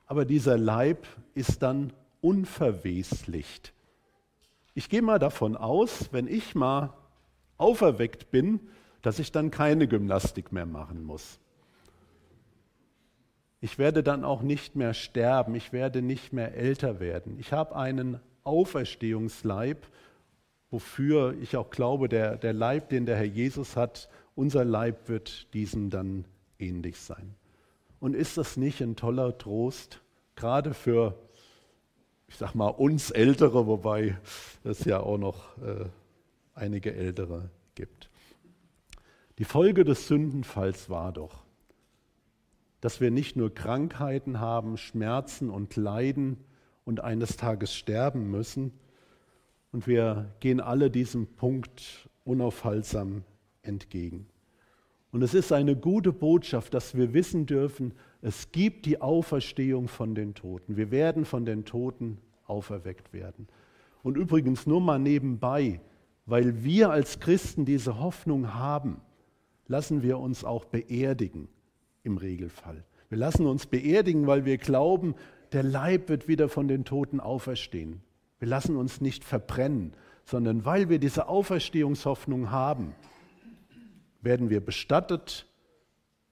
aber 0.05 0.25
dieser 0.25 0.57
Leib 0.57 1.05
ist 1.33 1.61
dann 1.63 1.91
unverweslicht. 2.21 3.73
Ich 4.73 4.89
gehe 4.89 5.01
mal 5.01 5.19
davon 5.19 5.57
aus, 5.57 6.09
wenn 6.11 6.27
ich 6.27 6.55
mal 6.55 6.93
auferweckt 7.57 8.31
bin, 8.31 8.59
dass 9.01 9.19
ich 9.19 9.31
dann 9.31 9.51
keine 9.51 9.87
Gymnastik 9.87 10.51
mehr 10.51 10.65
machen 10.65 11.03
muss. 11.03 11.39
Ich 13.63 13.77
werde 13.77 14.03
dann 14.03 14.23
auch 14.23 14.41
nicht 14.41 14.75
mehr 14.75 14.93
sterben, 14.93 15.55
ich 15.55 15.71
werde 15.71 16.01
nicht 16.01 16.33
mehr 16.33 16.53
älter 16.53 16.99
werden. 16.99 17.37
Ich 17.39 17.53
habe 17.53 17.75
einen 17.75 18.19
Auferstehungsleib, 18.43 19.87
wofür 20.69 21.33
ich 21.41 21.55
auch 21.55 21.69
glaube, 21.69 22.09
der, 22.09 22.35
der 22.35 22.53
Leib, 22.53 22.89
den 22.89 23.05
der 23.05 23.15
Herr 23.15 23.23
Jesus 23.23 23.75
hat, 23.77 24.09
unser 24.35 24.65
Leib 24.65 25.07
wird 25.07 25.53
diesem 25.53 25.89
dann 25.89 26.25
ähnlich 26.59 26.99
sein. 26.99 27.35
Und 27.99 28.15
ist 28.15 28.37
das 28.37 28.57
nicht 28.57 28.81
ein 28.81 28.95
toller 28.95 29.37
Trost? 29.37 30.03
gerade 30.35 30.73
für, 30.73 31.15
ich 32.27 32.37
sag 32.37 32.55
mal, 32.55 32.69
uns 32.69 33.11
Ältere, 33.11 33.67
wobei 33.67 34.17
es 34.63 34.85
ja 34.85 34.99
auch 34.99 35.17
noch 35.17 35.57
äh, 35.57 35.85
einige 36.55 36.93
Ältere 36.93 37.49
gibt. 37.75 38.09
Die 39.37 39.45
Folge 39.45 39.83
des 39.83 40.07
Sündenfalls 40.07 40.89
war 40.89 41.11
doch, 41.11 41.42
dass 42.83 42.99
wir 42.99 43.11
nicht 43.11 43.37
nur 43.37 43.53
Krankheiten 43.53 44.41
haben, 44.41 44.75
Schmerzen 44.75 45.49
und 45.49 45.77
Leiden 45.77 46.35
und 46.83 46.99
eines 46.99 47.37
Tages 47.37 47.73
sterben 47.73 48.29
müssen, 48.29 48.73
und 49.71 49.87
wir 49.87 50.35
gehen 50.41 50.59
alle 50.59 50.91
diesem 50.91 51.25
Punkt 51.25 52.09
unaufhaltsam 52.25 53.23
entgegen. 53.61 54.27
Und 55.13 55.21
es 55.21 55.33
ist 55.33 55.53
eine 55.53 55.77
gute 55.77 56.11
Botschaft, 56.11 56.73
dass 56.73 56.93
wir 56.93 57.13
wissen 57.13 57.45
dürfen, 57.45 57.93
es 58.21 58.51
gibt 58.51 58.85
die 58.85 58.99
Auferstehung 58.99 59.87
von 59.87 60.13
den 60.13 60.33
Toten. 60.33 60.75
Wir 60.75 60.91
werden 60.91 61.23
von 61.23 61.45
den 61.45 61.63
Toten 61.63 62.17
auferweckt 62.47 63.13
werden. 63.13 63.47
Und 64.03 64.17
übrigens 64.17 64.67
nur 64.67 64.81
mal 64.81 64.99
nebenbei, 64.99 65.79
weil 66.25 66.65
wir 66.65 66.89
als 66.89 67.21
Christen 67.21 67.63
diese 67.63 68.01
Hoffnung 68.01 68.53
haben, 68.53 68.99
lassen 69.67 70.03
wir 70.03 70.19
uns 70.19 70.43
auch 70.43 70.65
beerdigen 70.65 71.47
im 72.03 72.17
Regelfall. 72.17 72.83
Wir 73.09 73.17
lassen 73.17 73.45
uns 73.45 73.65
beerdigen, 73.65 74.27
weil 74.27 74.45
wir 74.45 74.57
glauben, 74.57 75.15
der 75.51 75.63
Leib 75.63 76.09
wird 76.09 76.27
wieder 76.27 76.49
von 76.49 76.67
den 76.67 76.83
Toten 76.85 77.19
auferstehen. 77.19 78.01
Wir 78.39 78.47
lassen 78.47 78.75
uns 78.75 79.01
nicht 79.01 79.23
verbrennen, 79.23 79.93
sondern 80.25 80.65
weil 80.65 80.89
wir 80.89 80.99
diese 80.99 81.27
Auferstehungshoffnung 81.27 82.51
haben, 82.51 82.95
werden 84.21 84.49
wir 84.49 84.61
bestattet 84.61 85.47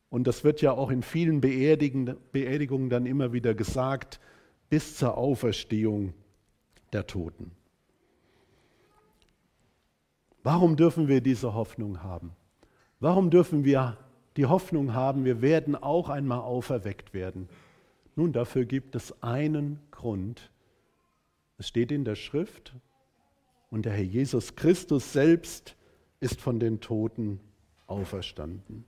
und 0.10 0.28
das 0.28 0.44
wird 0.44 0.62
ja 0.62 0.72
auch 0.74 0.92
in 0.92 1.04
vielen 1.04 1.40
Beerdigungen 1.40 2.90
dann 2.90 3.06
immer 3.06 3.32
wieder 3.32 3.54
gesagt, 3.54 4.20
bis 4.70 4.98
zur 4.98 5.18
Auferstehung 5.18 6.14
der 6.92 7.08
Toten. 7.08 7.52
Warum 10.44 10.76
dürfen 10.76 11.08
wir 11.08 11.22
diese 11.22 11.54
Hoffnung 11.54 12.02
haben? 12.02 12.32
Warum 13.00 13.30
dürfen 13.30 13.64
wir 13.64 13.98
die 14.38 14.46
Hoffnung 14.46 14.94
haben, 14.94 15.26
wir 15.26 15.42
werden 15.42 15.76
auch 15.76 16.10
einmal 16.10 16.40
auferweckt 16.40 17.14
werden? 17.14 17.50
Nun, 18.16 18.34
dafür 18.34 18.66
gibt 18.66 18.96
es 18.96 19.22
einen 19.24 19.80
Grund. 19.92 20.52
Es 21.58 21.68
steht 21.68 21.92
in 21.92 22.06
der 22.06 22.16
Schrift 22.16 22.74
und 23.70 23.86
der 23.86 23.94
Herr 23.94 24.04
Jesus 24.04 24.56
Christus 24.56 25.14
selbst 25.14 25.76
ist 26.20 26.42
von 26.42 26.60
den 26.60 26.82
Toten 26.82 27.40
auferstanden. 27.88 28.86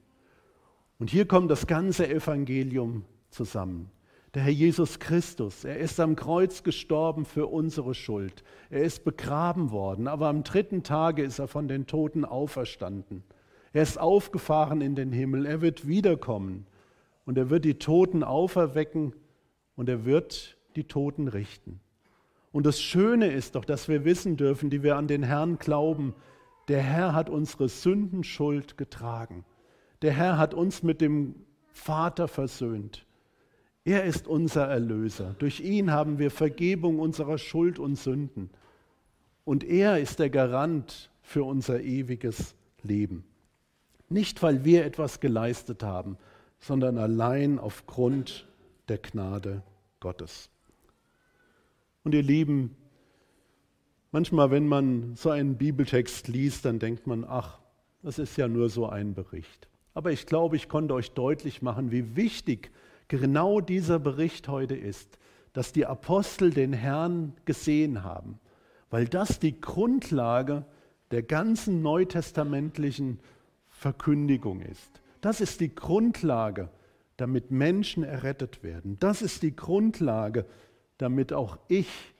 Und 0.99 1.09
hier 1.09 1.27
kommt 1.27 1.51
das 1.51 1.67
ganze 1.67 2.07
Evangelium 2.07 3.05
zusammen. 3.29 3.91
Der 4.33 4.43
Herr 4.43 4.51
Jesus 4.51 4.99
Christus, 4.99 5.63
er 5.63 5.77
ist 5.77 5.99
am 5.99 6.15
Kreuz 6.15 6.63
gestorben 6.63 7.25
für 7.25 7.47
unsere 7.47 7.93
Schuld. 7.93 8.43
Er 8.69 8.83
ist 8.83 9.03
begraben 9.03 9.71
worden, 9.71 10.07
aber 10.07 10.27
am 10.27 10.43
dritten 10.43 10.81
Tage 10.81 11.23
ist 11.23 11.39
er 11.39 11.47
von 11.47 11.67
den 11.67 11.85
Toten 11.85 12.25
auferstanden. 12.25 13.23
Er 13.74 13.82
ist 13.82 13.99
aufgefahren 13.99 14.82
in 14.82 14.95
den 14.95 15.11
Himmel, 15.11 15.45
er 15.47 15.61
wird 15.61 15.88
wiederkommen 15.88 16.67
und 17.26 17.38
er 17.38 17.49
wird 17.49 17.65
die 17.65 17.80
Toten 17.80 18.24
auferwecken 18.24 19.13
und 19.76 19.89
er 19.89 20.05
wird 20.05 20.57
die 20.76 20.84
Toten 20.84 21.28
richten. 21.28 21.80
Und 22.51 22.67
das 22.67 22.80
Schöne 22.80 23.32
ist 23.32 23.55
doch, 23.55 23.65
dass 23.65 23.89
wir 23.89 24.05
wissen 24.05 24.38
dürfen, 24.38 24.69
die 24.69 24.84
wir 24.84 24.95
an 24.95 25.07
den 25.07 25.24
Herrn 25.24 25.57
glauben, 25.57 26.13
der 26.67 26.82
Herr 26.82 27.13
hat 27.13 27.30
unsere 27.30 27.67
Sündenschuld 27.67 28.78
getragen. 28.78 29.43
Der 30.03 30.13
Herr 30.13 30.38
hat 30.38 30.53
uns 30.53 30.84
mit 30.84 31.01
dem 31.01 31.36
Vater 31.71 32.28
versöhnt. 32.28 33.07
Er 33.86 34.03
ist 34.03 34.28
unser 34.28 34.67
Erlöser. 34.67 35.36
Durch 35.39 35.59
ihn 35.59 35.91
haben 35.91 36.19
wir 36.19 36.30
Vergebung 36.30 36.99
unserer 36.99 37.38
Schuld 37.38 37.80
und 37.80 37.95
Sünden. 37.95 38.51
Und 39.45 39.63
er 39.63 39.99
ist 39.99 40.19
der 40.19 40.30
Garant 40.30 41.09
für 41.21 41.43
unser 41.43 41.82
ewiges 41.82 42.55
Leben. 42.84 43.26
Nicht, 44.10 44.41
weil 44.43 44.64
wir 44.64 44.86
etwas 44.86 45.20
geleistet 45.20 45.84
haben, 45.84 46.18
sondern 46.60 46.97
allein 46.97 47.60
aufgrund 47.60 48.47
der 48.88 48.97
Gnade 48.97 49.64
Gottes. 49.99 50.49
Und 52.04 52.14
ihr 52.14 52.24
Lieben, 52.24 52.76
manchmal, 54.12 54.51
wenn 54.51 54.68
man 54.68 55.16
so 55.16 55.30
einen 55.30 55.58
Bibeltext 55.58 56.28
liest, 56.28 56.66
dann 56.66 56.80
denkt 56.80 57.08
man, 57.08 57.24
ach, 57.24 57.60
das 58.01 58.20
ist 58.20 58.38
ja 58.38 58.47
nur 58.47 58.70
so 58.70 58.88
ein 58.88 59.14
Bericht. 59.14 59.68
Aber 59.93 60.12
ich 60.12 60.26
glaube, 60.26 60.56
ich 60.56 60.68
konnte 60.68 60.93
euch 60.93 61.12
deutlich 61.12 61.62
machen, 61.62 61.91
wie 61.91 62.16
wichtig 62.16 62.72
genau 63.08 63.62
dieser 63.62 63.99
Bericht 63.99 64.47
heute 64.47 64.76
ist, 64.76 65.18
dass 65.54 65.72
die 65.72 65.86
Apostel 65.86 66.51
den 66.51 66.74
Herrn 66.74 67.34
gesehen 67.45 68.04
haben, 68.04 68.39
weil 68.89 69.08
das 69.08 69.39
die 69.39 69.60
Grundlage 69.60 70.66
der 71.12 71.24
ganzen 71.24 71.82
neutestamentlichen 71.82 73.20
Verkündigung 73.84 74.61
ist. 74.61 75.01
Das 75.19 75.41
ist 75.41 75.59
die 75.59 75.75
Grundlage, 75.75 76.69
damit 77.17 77.51
Menschen 77.51 78.03
errettet 78.03 78.63
werden. 78.63 78.97
Das 78.99 79.21
ist 79.21 79.43
die 79.43 79.55
Grundlage, 79.55 80.45
damit 80.97 81.34
auch 81.34 81.57
ich 81.67 82.13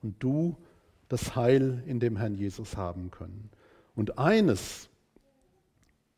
und 0.00 0.22
du 0.22 0.56
das 1.08 1.34
Heil 1.34 1.82
in 1.86 1.98
dem 1.98 2.16
Herrn 2.16 2.36
Jesus 2.36 2.76
haben 2.76 3.10
können. 3.10 3.50
Und 3.96 4.16
eines 4.16 4.88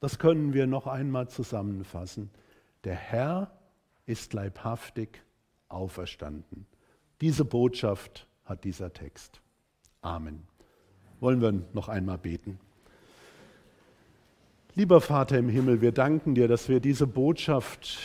das 0.05 0.19
können 0.19 0.53
wir 0.53 0.67
noch 0.67 0.87
einmal 0.87 1.29
zusammenfassen. 1.29 2.29
Der 2.85 2.95
Herr 2.95 3.59
ist 4.05 4.35
leibhaftig 4.35 5.23
auferstanden. 5.71 6.67
Diese 7.23 7.47
Botschaft 7.47 8.27
hat 8.45 8.65
dieser 8.65 8.93
Text. 8.93 9.41
Amen. 10.03 10.43
Wollen 11.21 11.41
wir 11.41 11.53
noch 11.73 11.89
einmal 11.89 12.19
beten. 12.19 12.61
Lieber 14.77 15.01
Vater 15.01 15.39
im 15.39 15.49
Himmel, 15.49 15.81
wir 15.83 15.93
danken 15.93 16.35
dir, 16.35 16.49
dass 16.49 16.69
wir 16.69 16.81
diese 16.81 17.07
Botschaft 17.07 17.97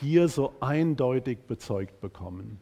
hier 0.00 0.28
so 0.28 0.54
eindeutig 0.60 1.40
bezeugt 1.46 2.00
bekommen. 2.00 2.58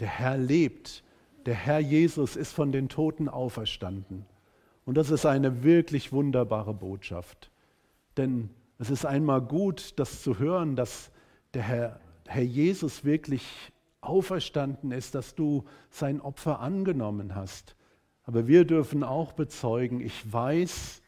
Der 0.00 0.08
Herr 0.08 0.36
lebt, 0.36 1.02
der 1.46 1.54
Herr 1.54 1.78
Jesus 1.78 2.36
ist 2.36 2.52
von 2.52 2.70
den 2.70 2.90
Toten 2.90 3.30
auferstanden. 3.30 4.26
Und 4.84 4.98
das 4.98 5.08
ist 5.08 5.24
eine 5.24 5.62
wirklich 5.62 6.12
wunderbare 6.12 6.74
Botschaft. 6.74 7.50
Denn 8.18 8.50
es 8.78 8.90
ist 8.90 9.06
einmal 9.06 9.40
gut, 9.40 9.98
das 9.98 10.22
zu 10.22 10.38
hören, 10.38 10.76
dass 10.76 11.10
der 11.54 11.62
Herr, 11.62 12.00
Herr 12.26 12.42
Jesus 12.42 13.02
wirklich 13.02 13.46
auferstanden 14.02 14.92
ist, 14.92 15.14
dass 15.14 15.34
du 15.34 15.64
sein 15.88 16.20
Opfer 16.20 16.60
angenommen 16.60 17.34
hast. 17.34 17.76
Aber 18.24 18.46
wir 18.46 18.66
dürfen 18.66 19.04
auch 19.04 19.32
bezeugen, 19.32 20.02
ich 20.02 20.30
weiß, 20.30 21.01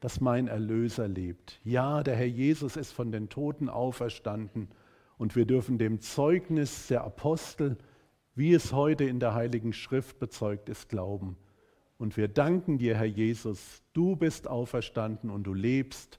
dass 0.00 0.20
mein 0.20 0.48
Erlöser 0.48 1.08
lebt. 1.08 1.60
Ja, 1.62 2.02
der 2.02 2.16
Herr 2.16 2.26
Jesus 2.26 2.76
ist 2.76 2.92
von 2.92 3.12
den 3.12 3.28
Toten 3.28 3.68
auferstanden 3.68 4.68
und 5.18 5.36
wir 5.36 5.44
dürfen 5.44 5.78
dem 5.78 6.00
Zeugnis 6.00 6.86
der 6.88 7.04
Apostel, 7.04 7.76
wie 8.34 8.54
es 8.54 8.72
heute 8.72 9.04
in 9.04 9.20
der 9.20 9.34
Heiligen 9.34 9.72
Schrift 9.72 10.18
bezeugt 10.18 10.68
ist, 10.70 10.88
glauben. 10.88 11.36
Und 11.98 12.16
wir 12.16 12.28
danken 12.28 12.78
dir, 12.78 12.96
Herr 12.96 13.04
Jesus, 13.04 13.82
du 13.92 14.16
bist 14.16 14.48
auferstanden 14.48 15.28
und 15.28 15.44
du 15.44 15.52
lebst 15.52 16.18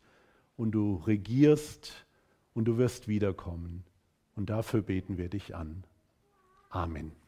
und 0.55 0.71
du 0.73 0.97
regierst 0.97 2.05
und 2.53 2.65
du 2.65 2.77
wirst 2.77 3.07
wiederkommen. 3.07 3.83
Und 4.35 4.51
dafür 4.51 4.83
beten 4.83 5.17
wir 5.17 5.29
dich 5.29 5.55
an. 5.55 5.83
Amen. 6.69 7.20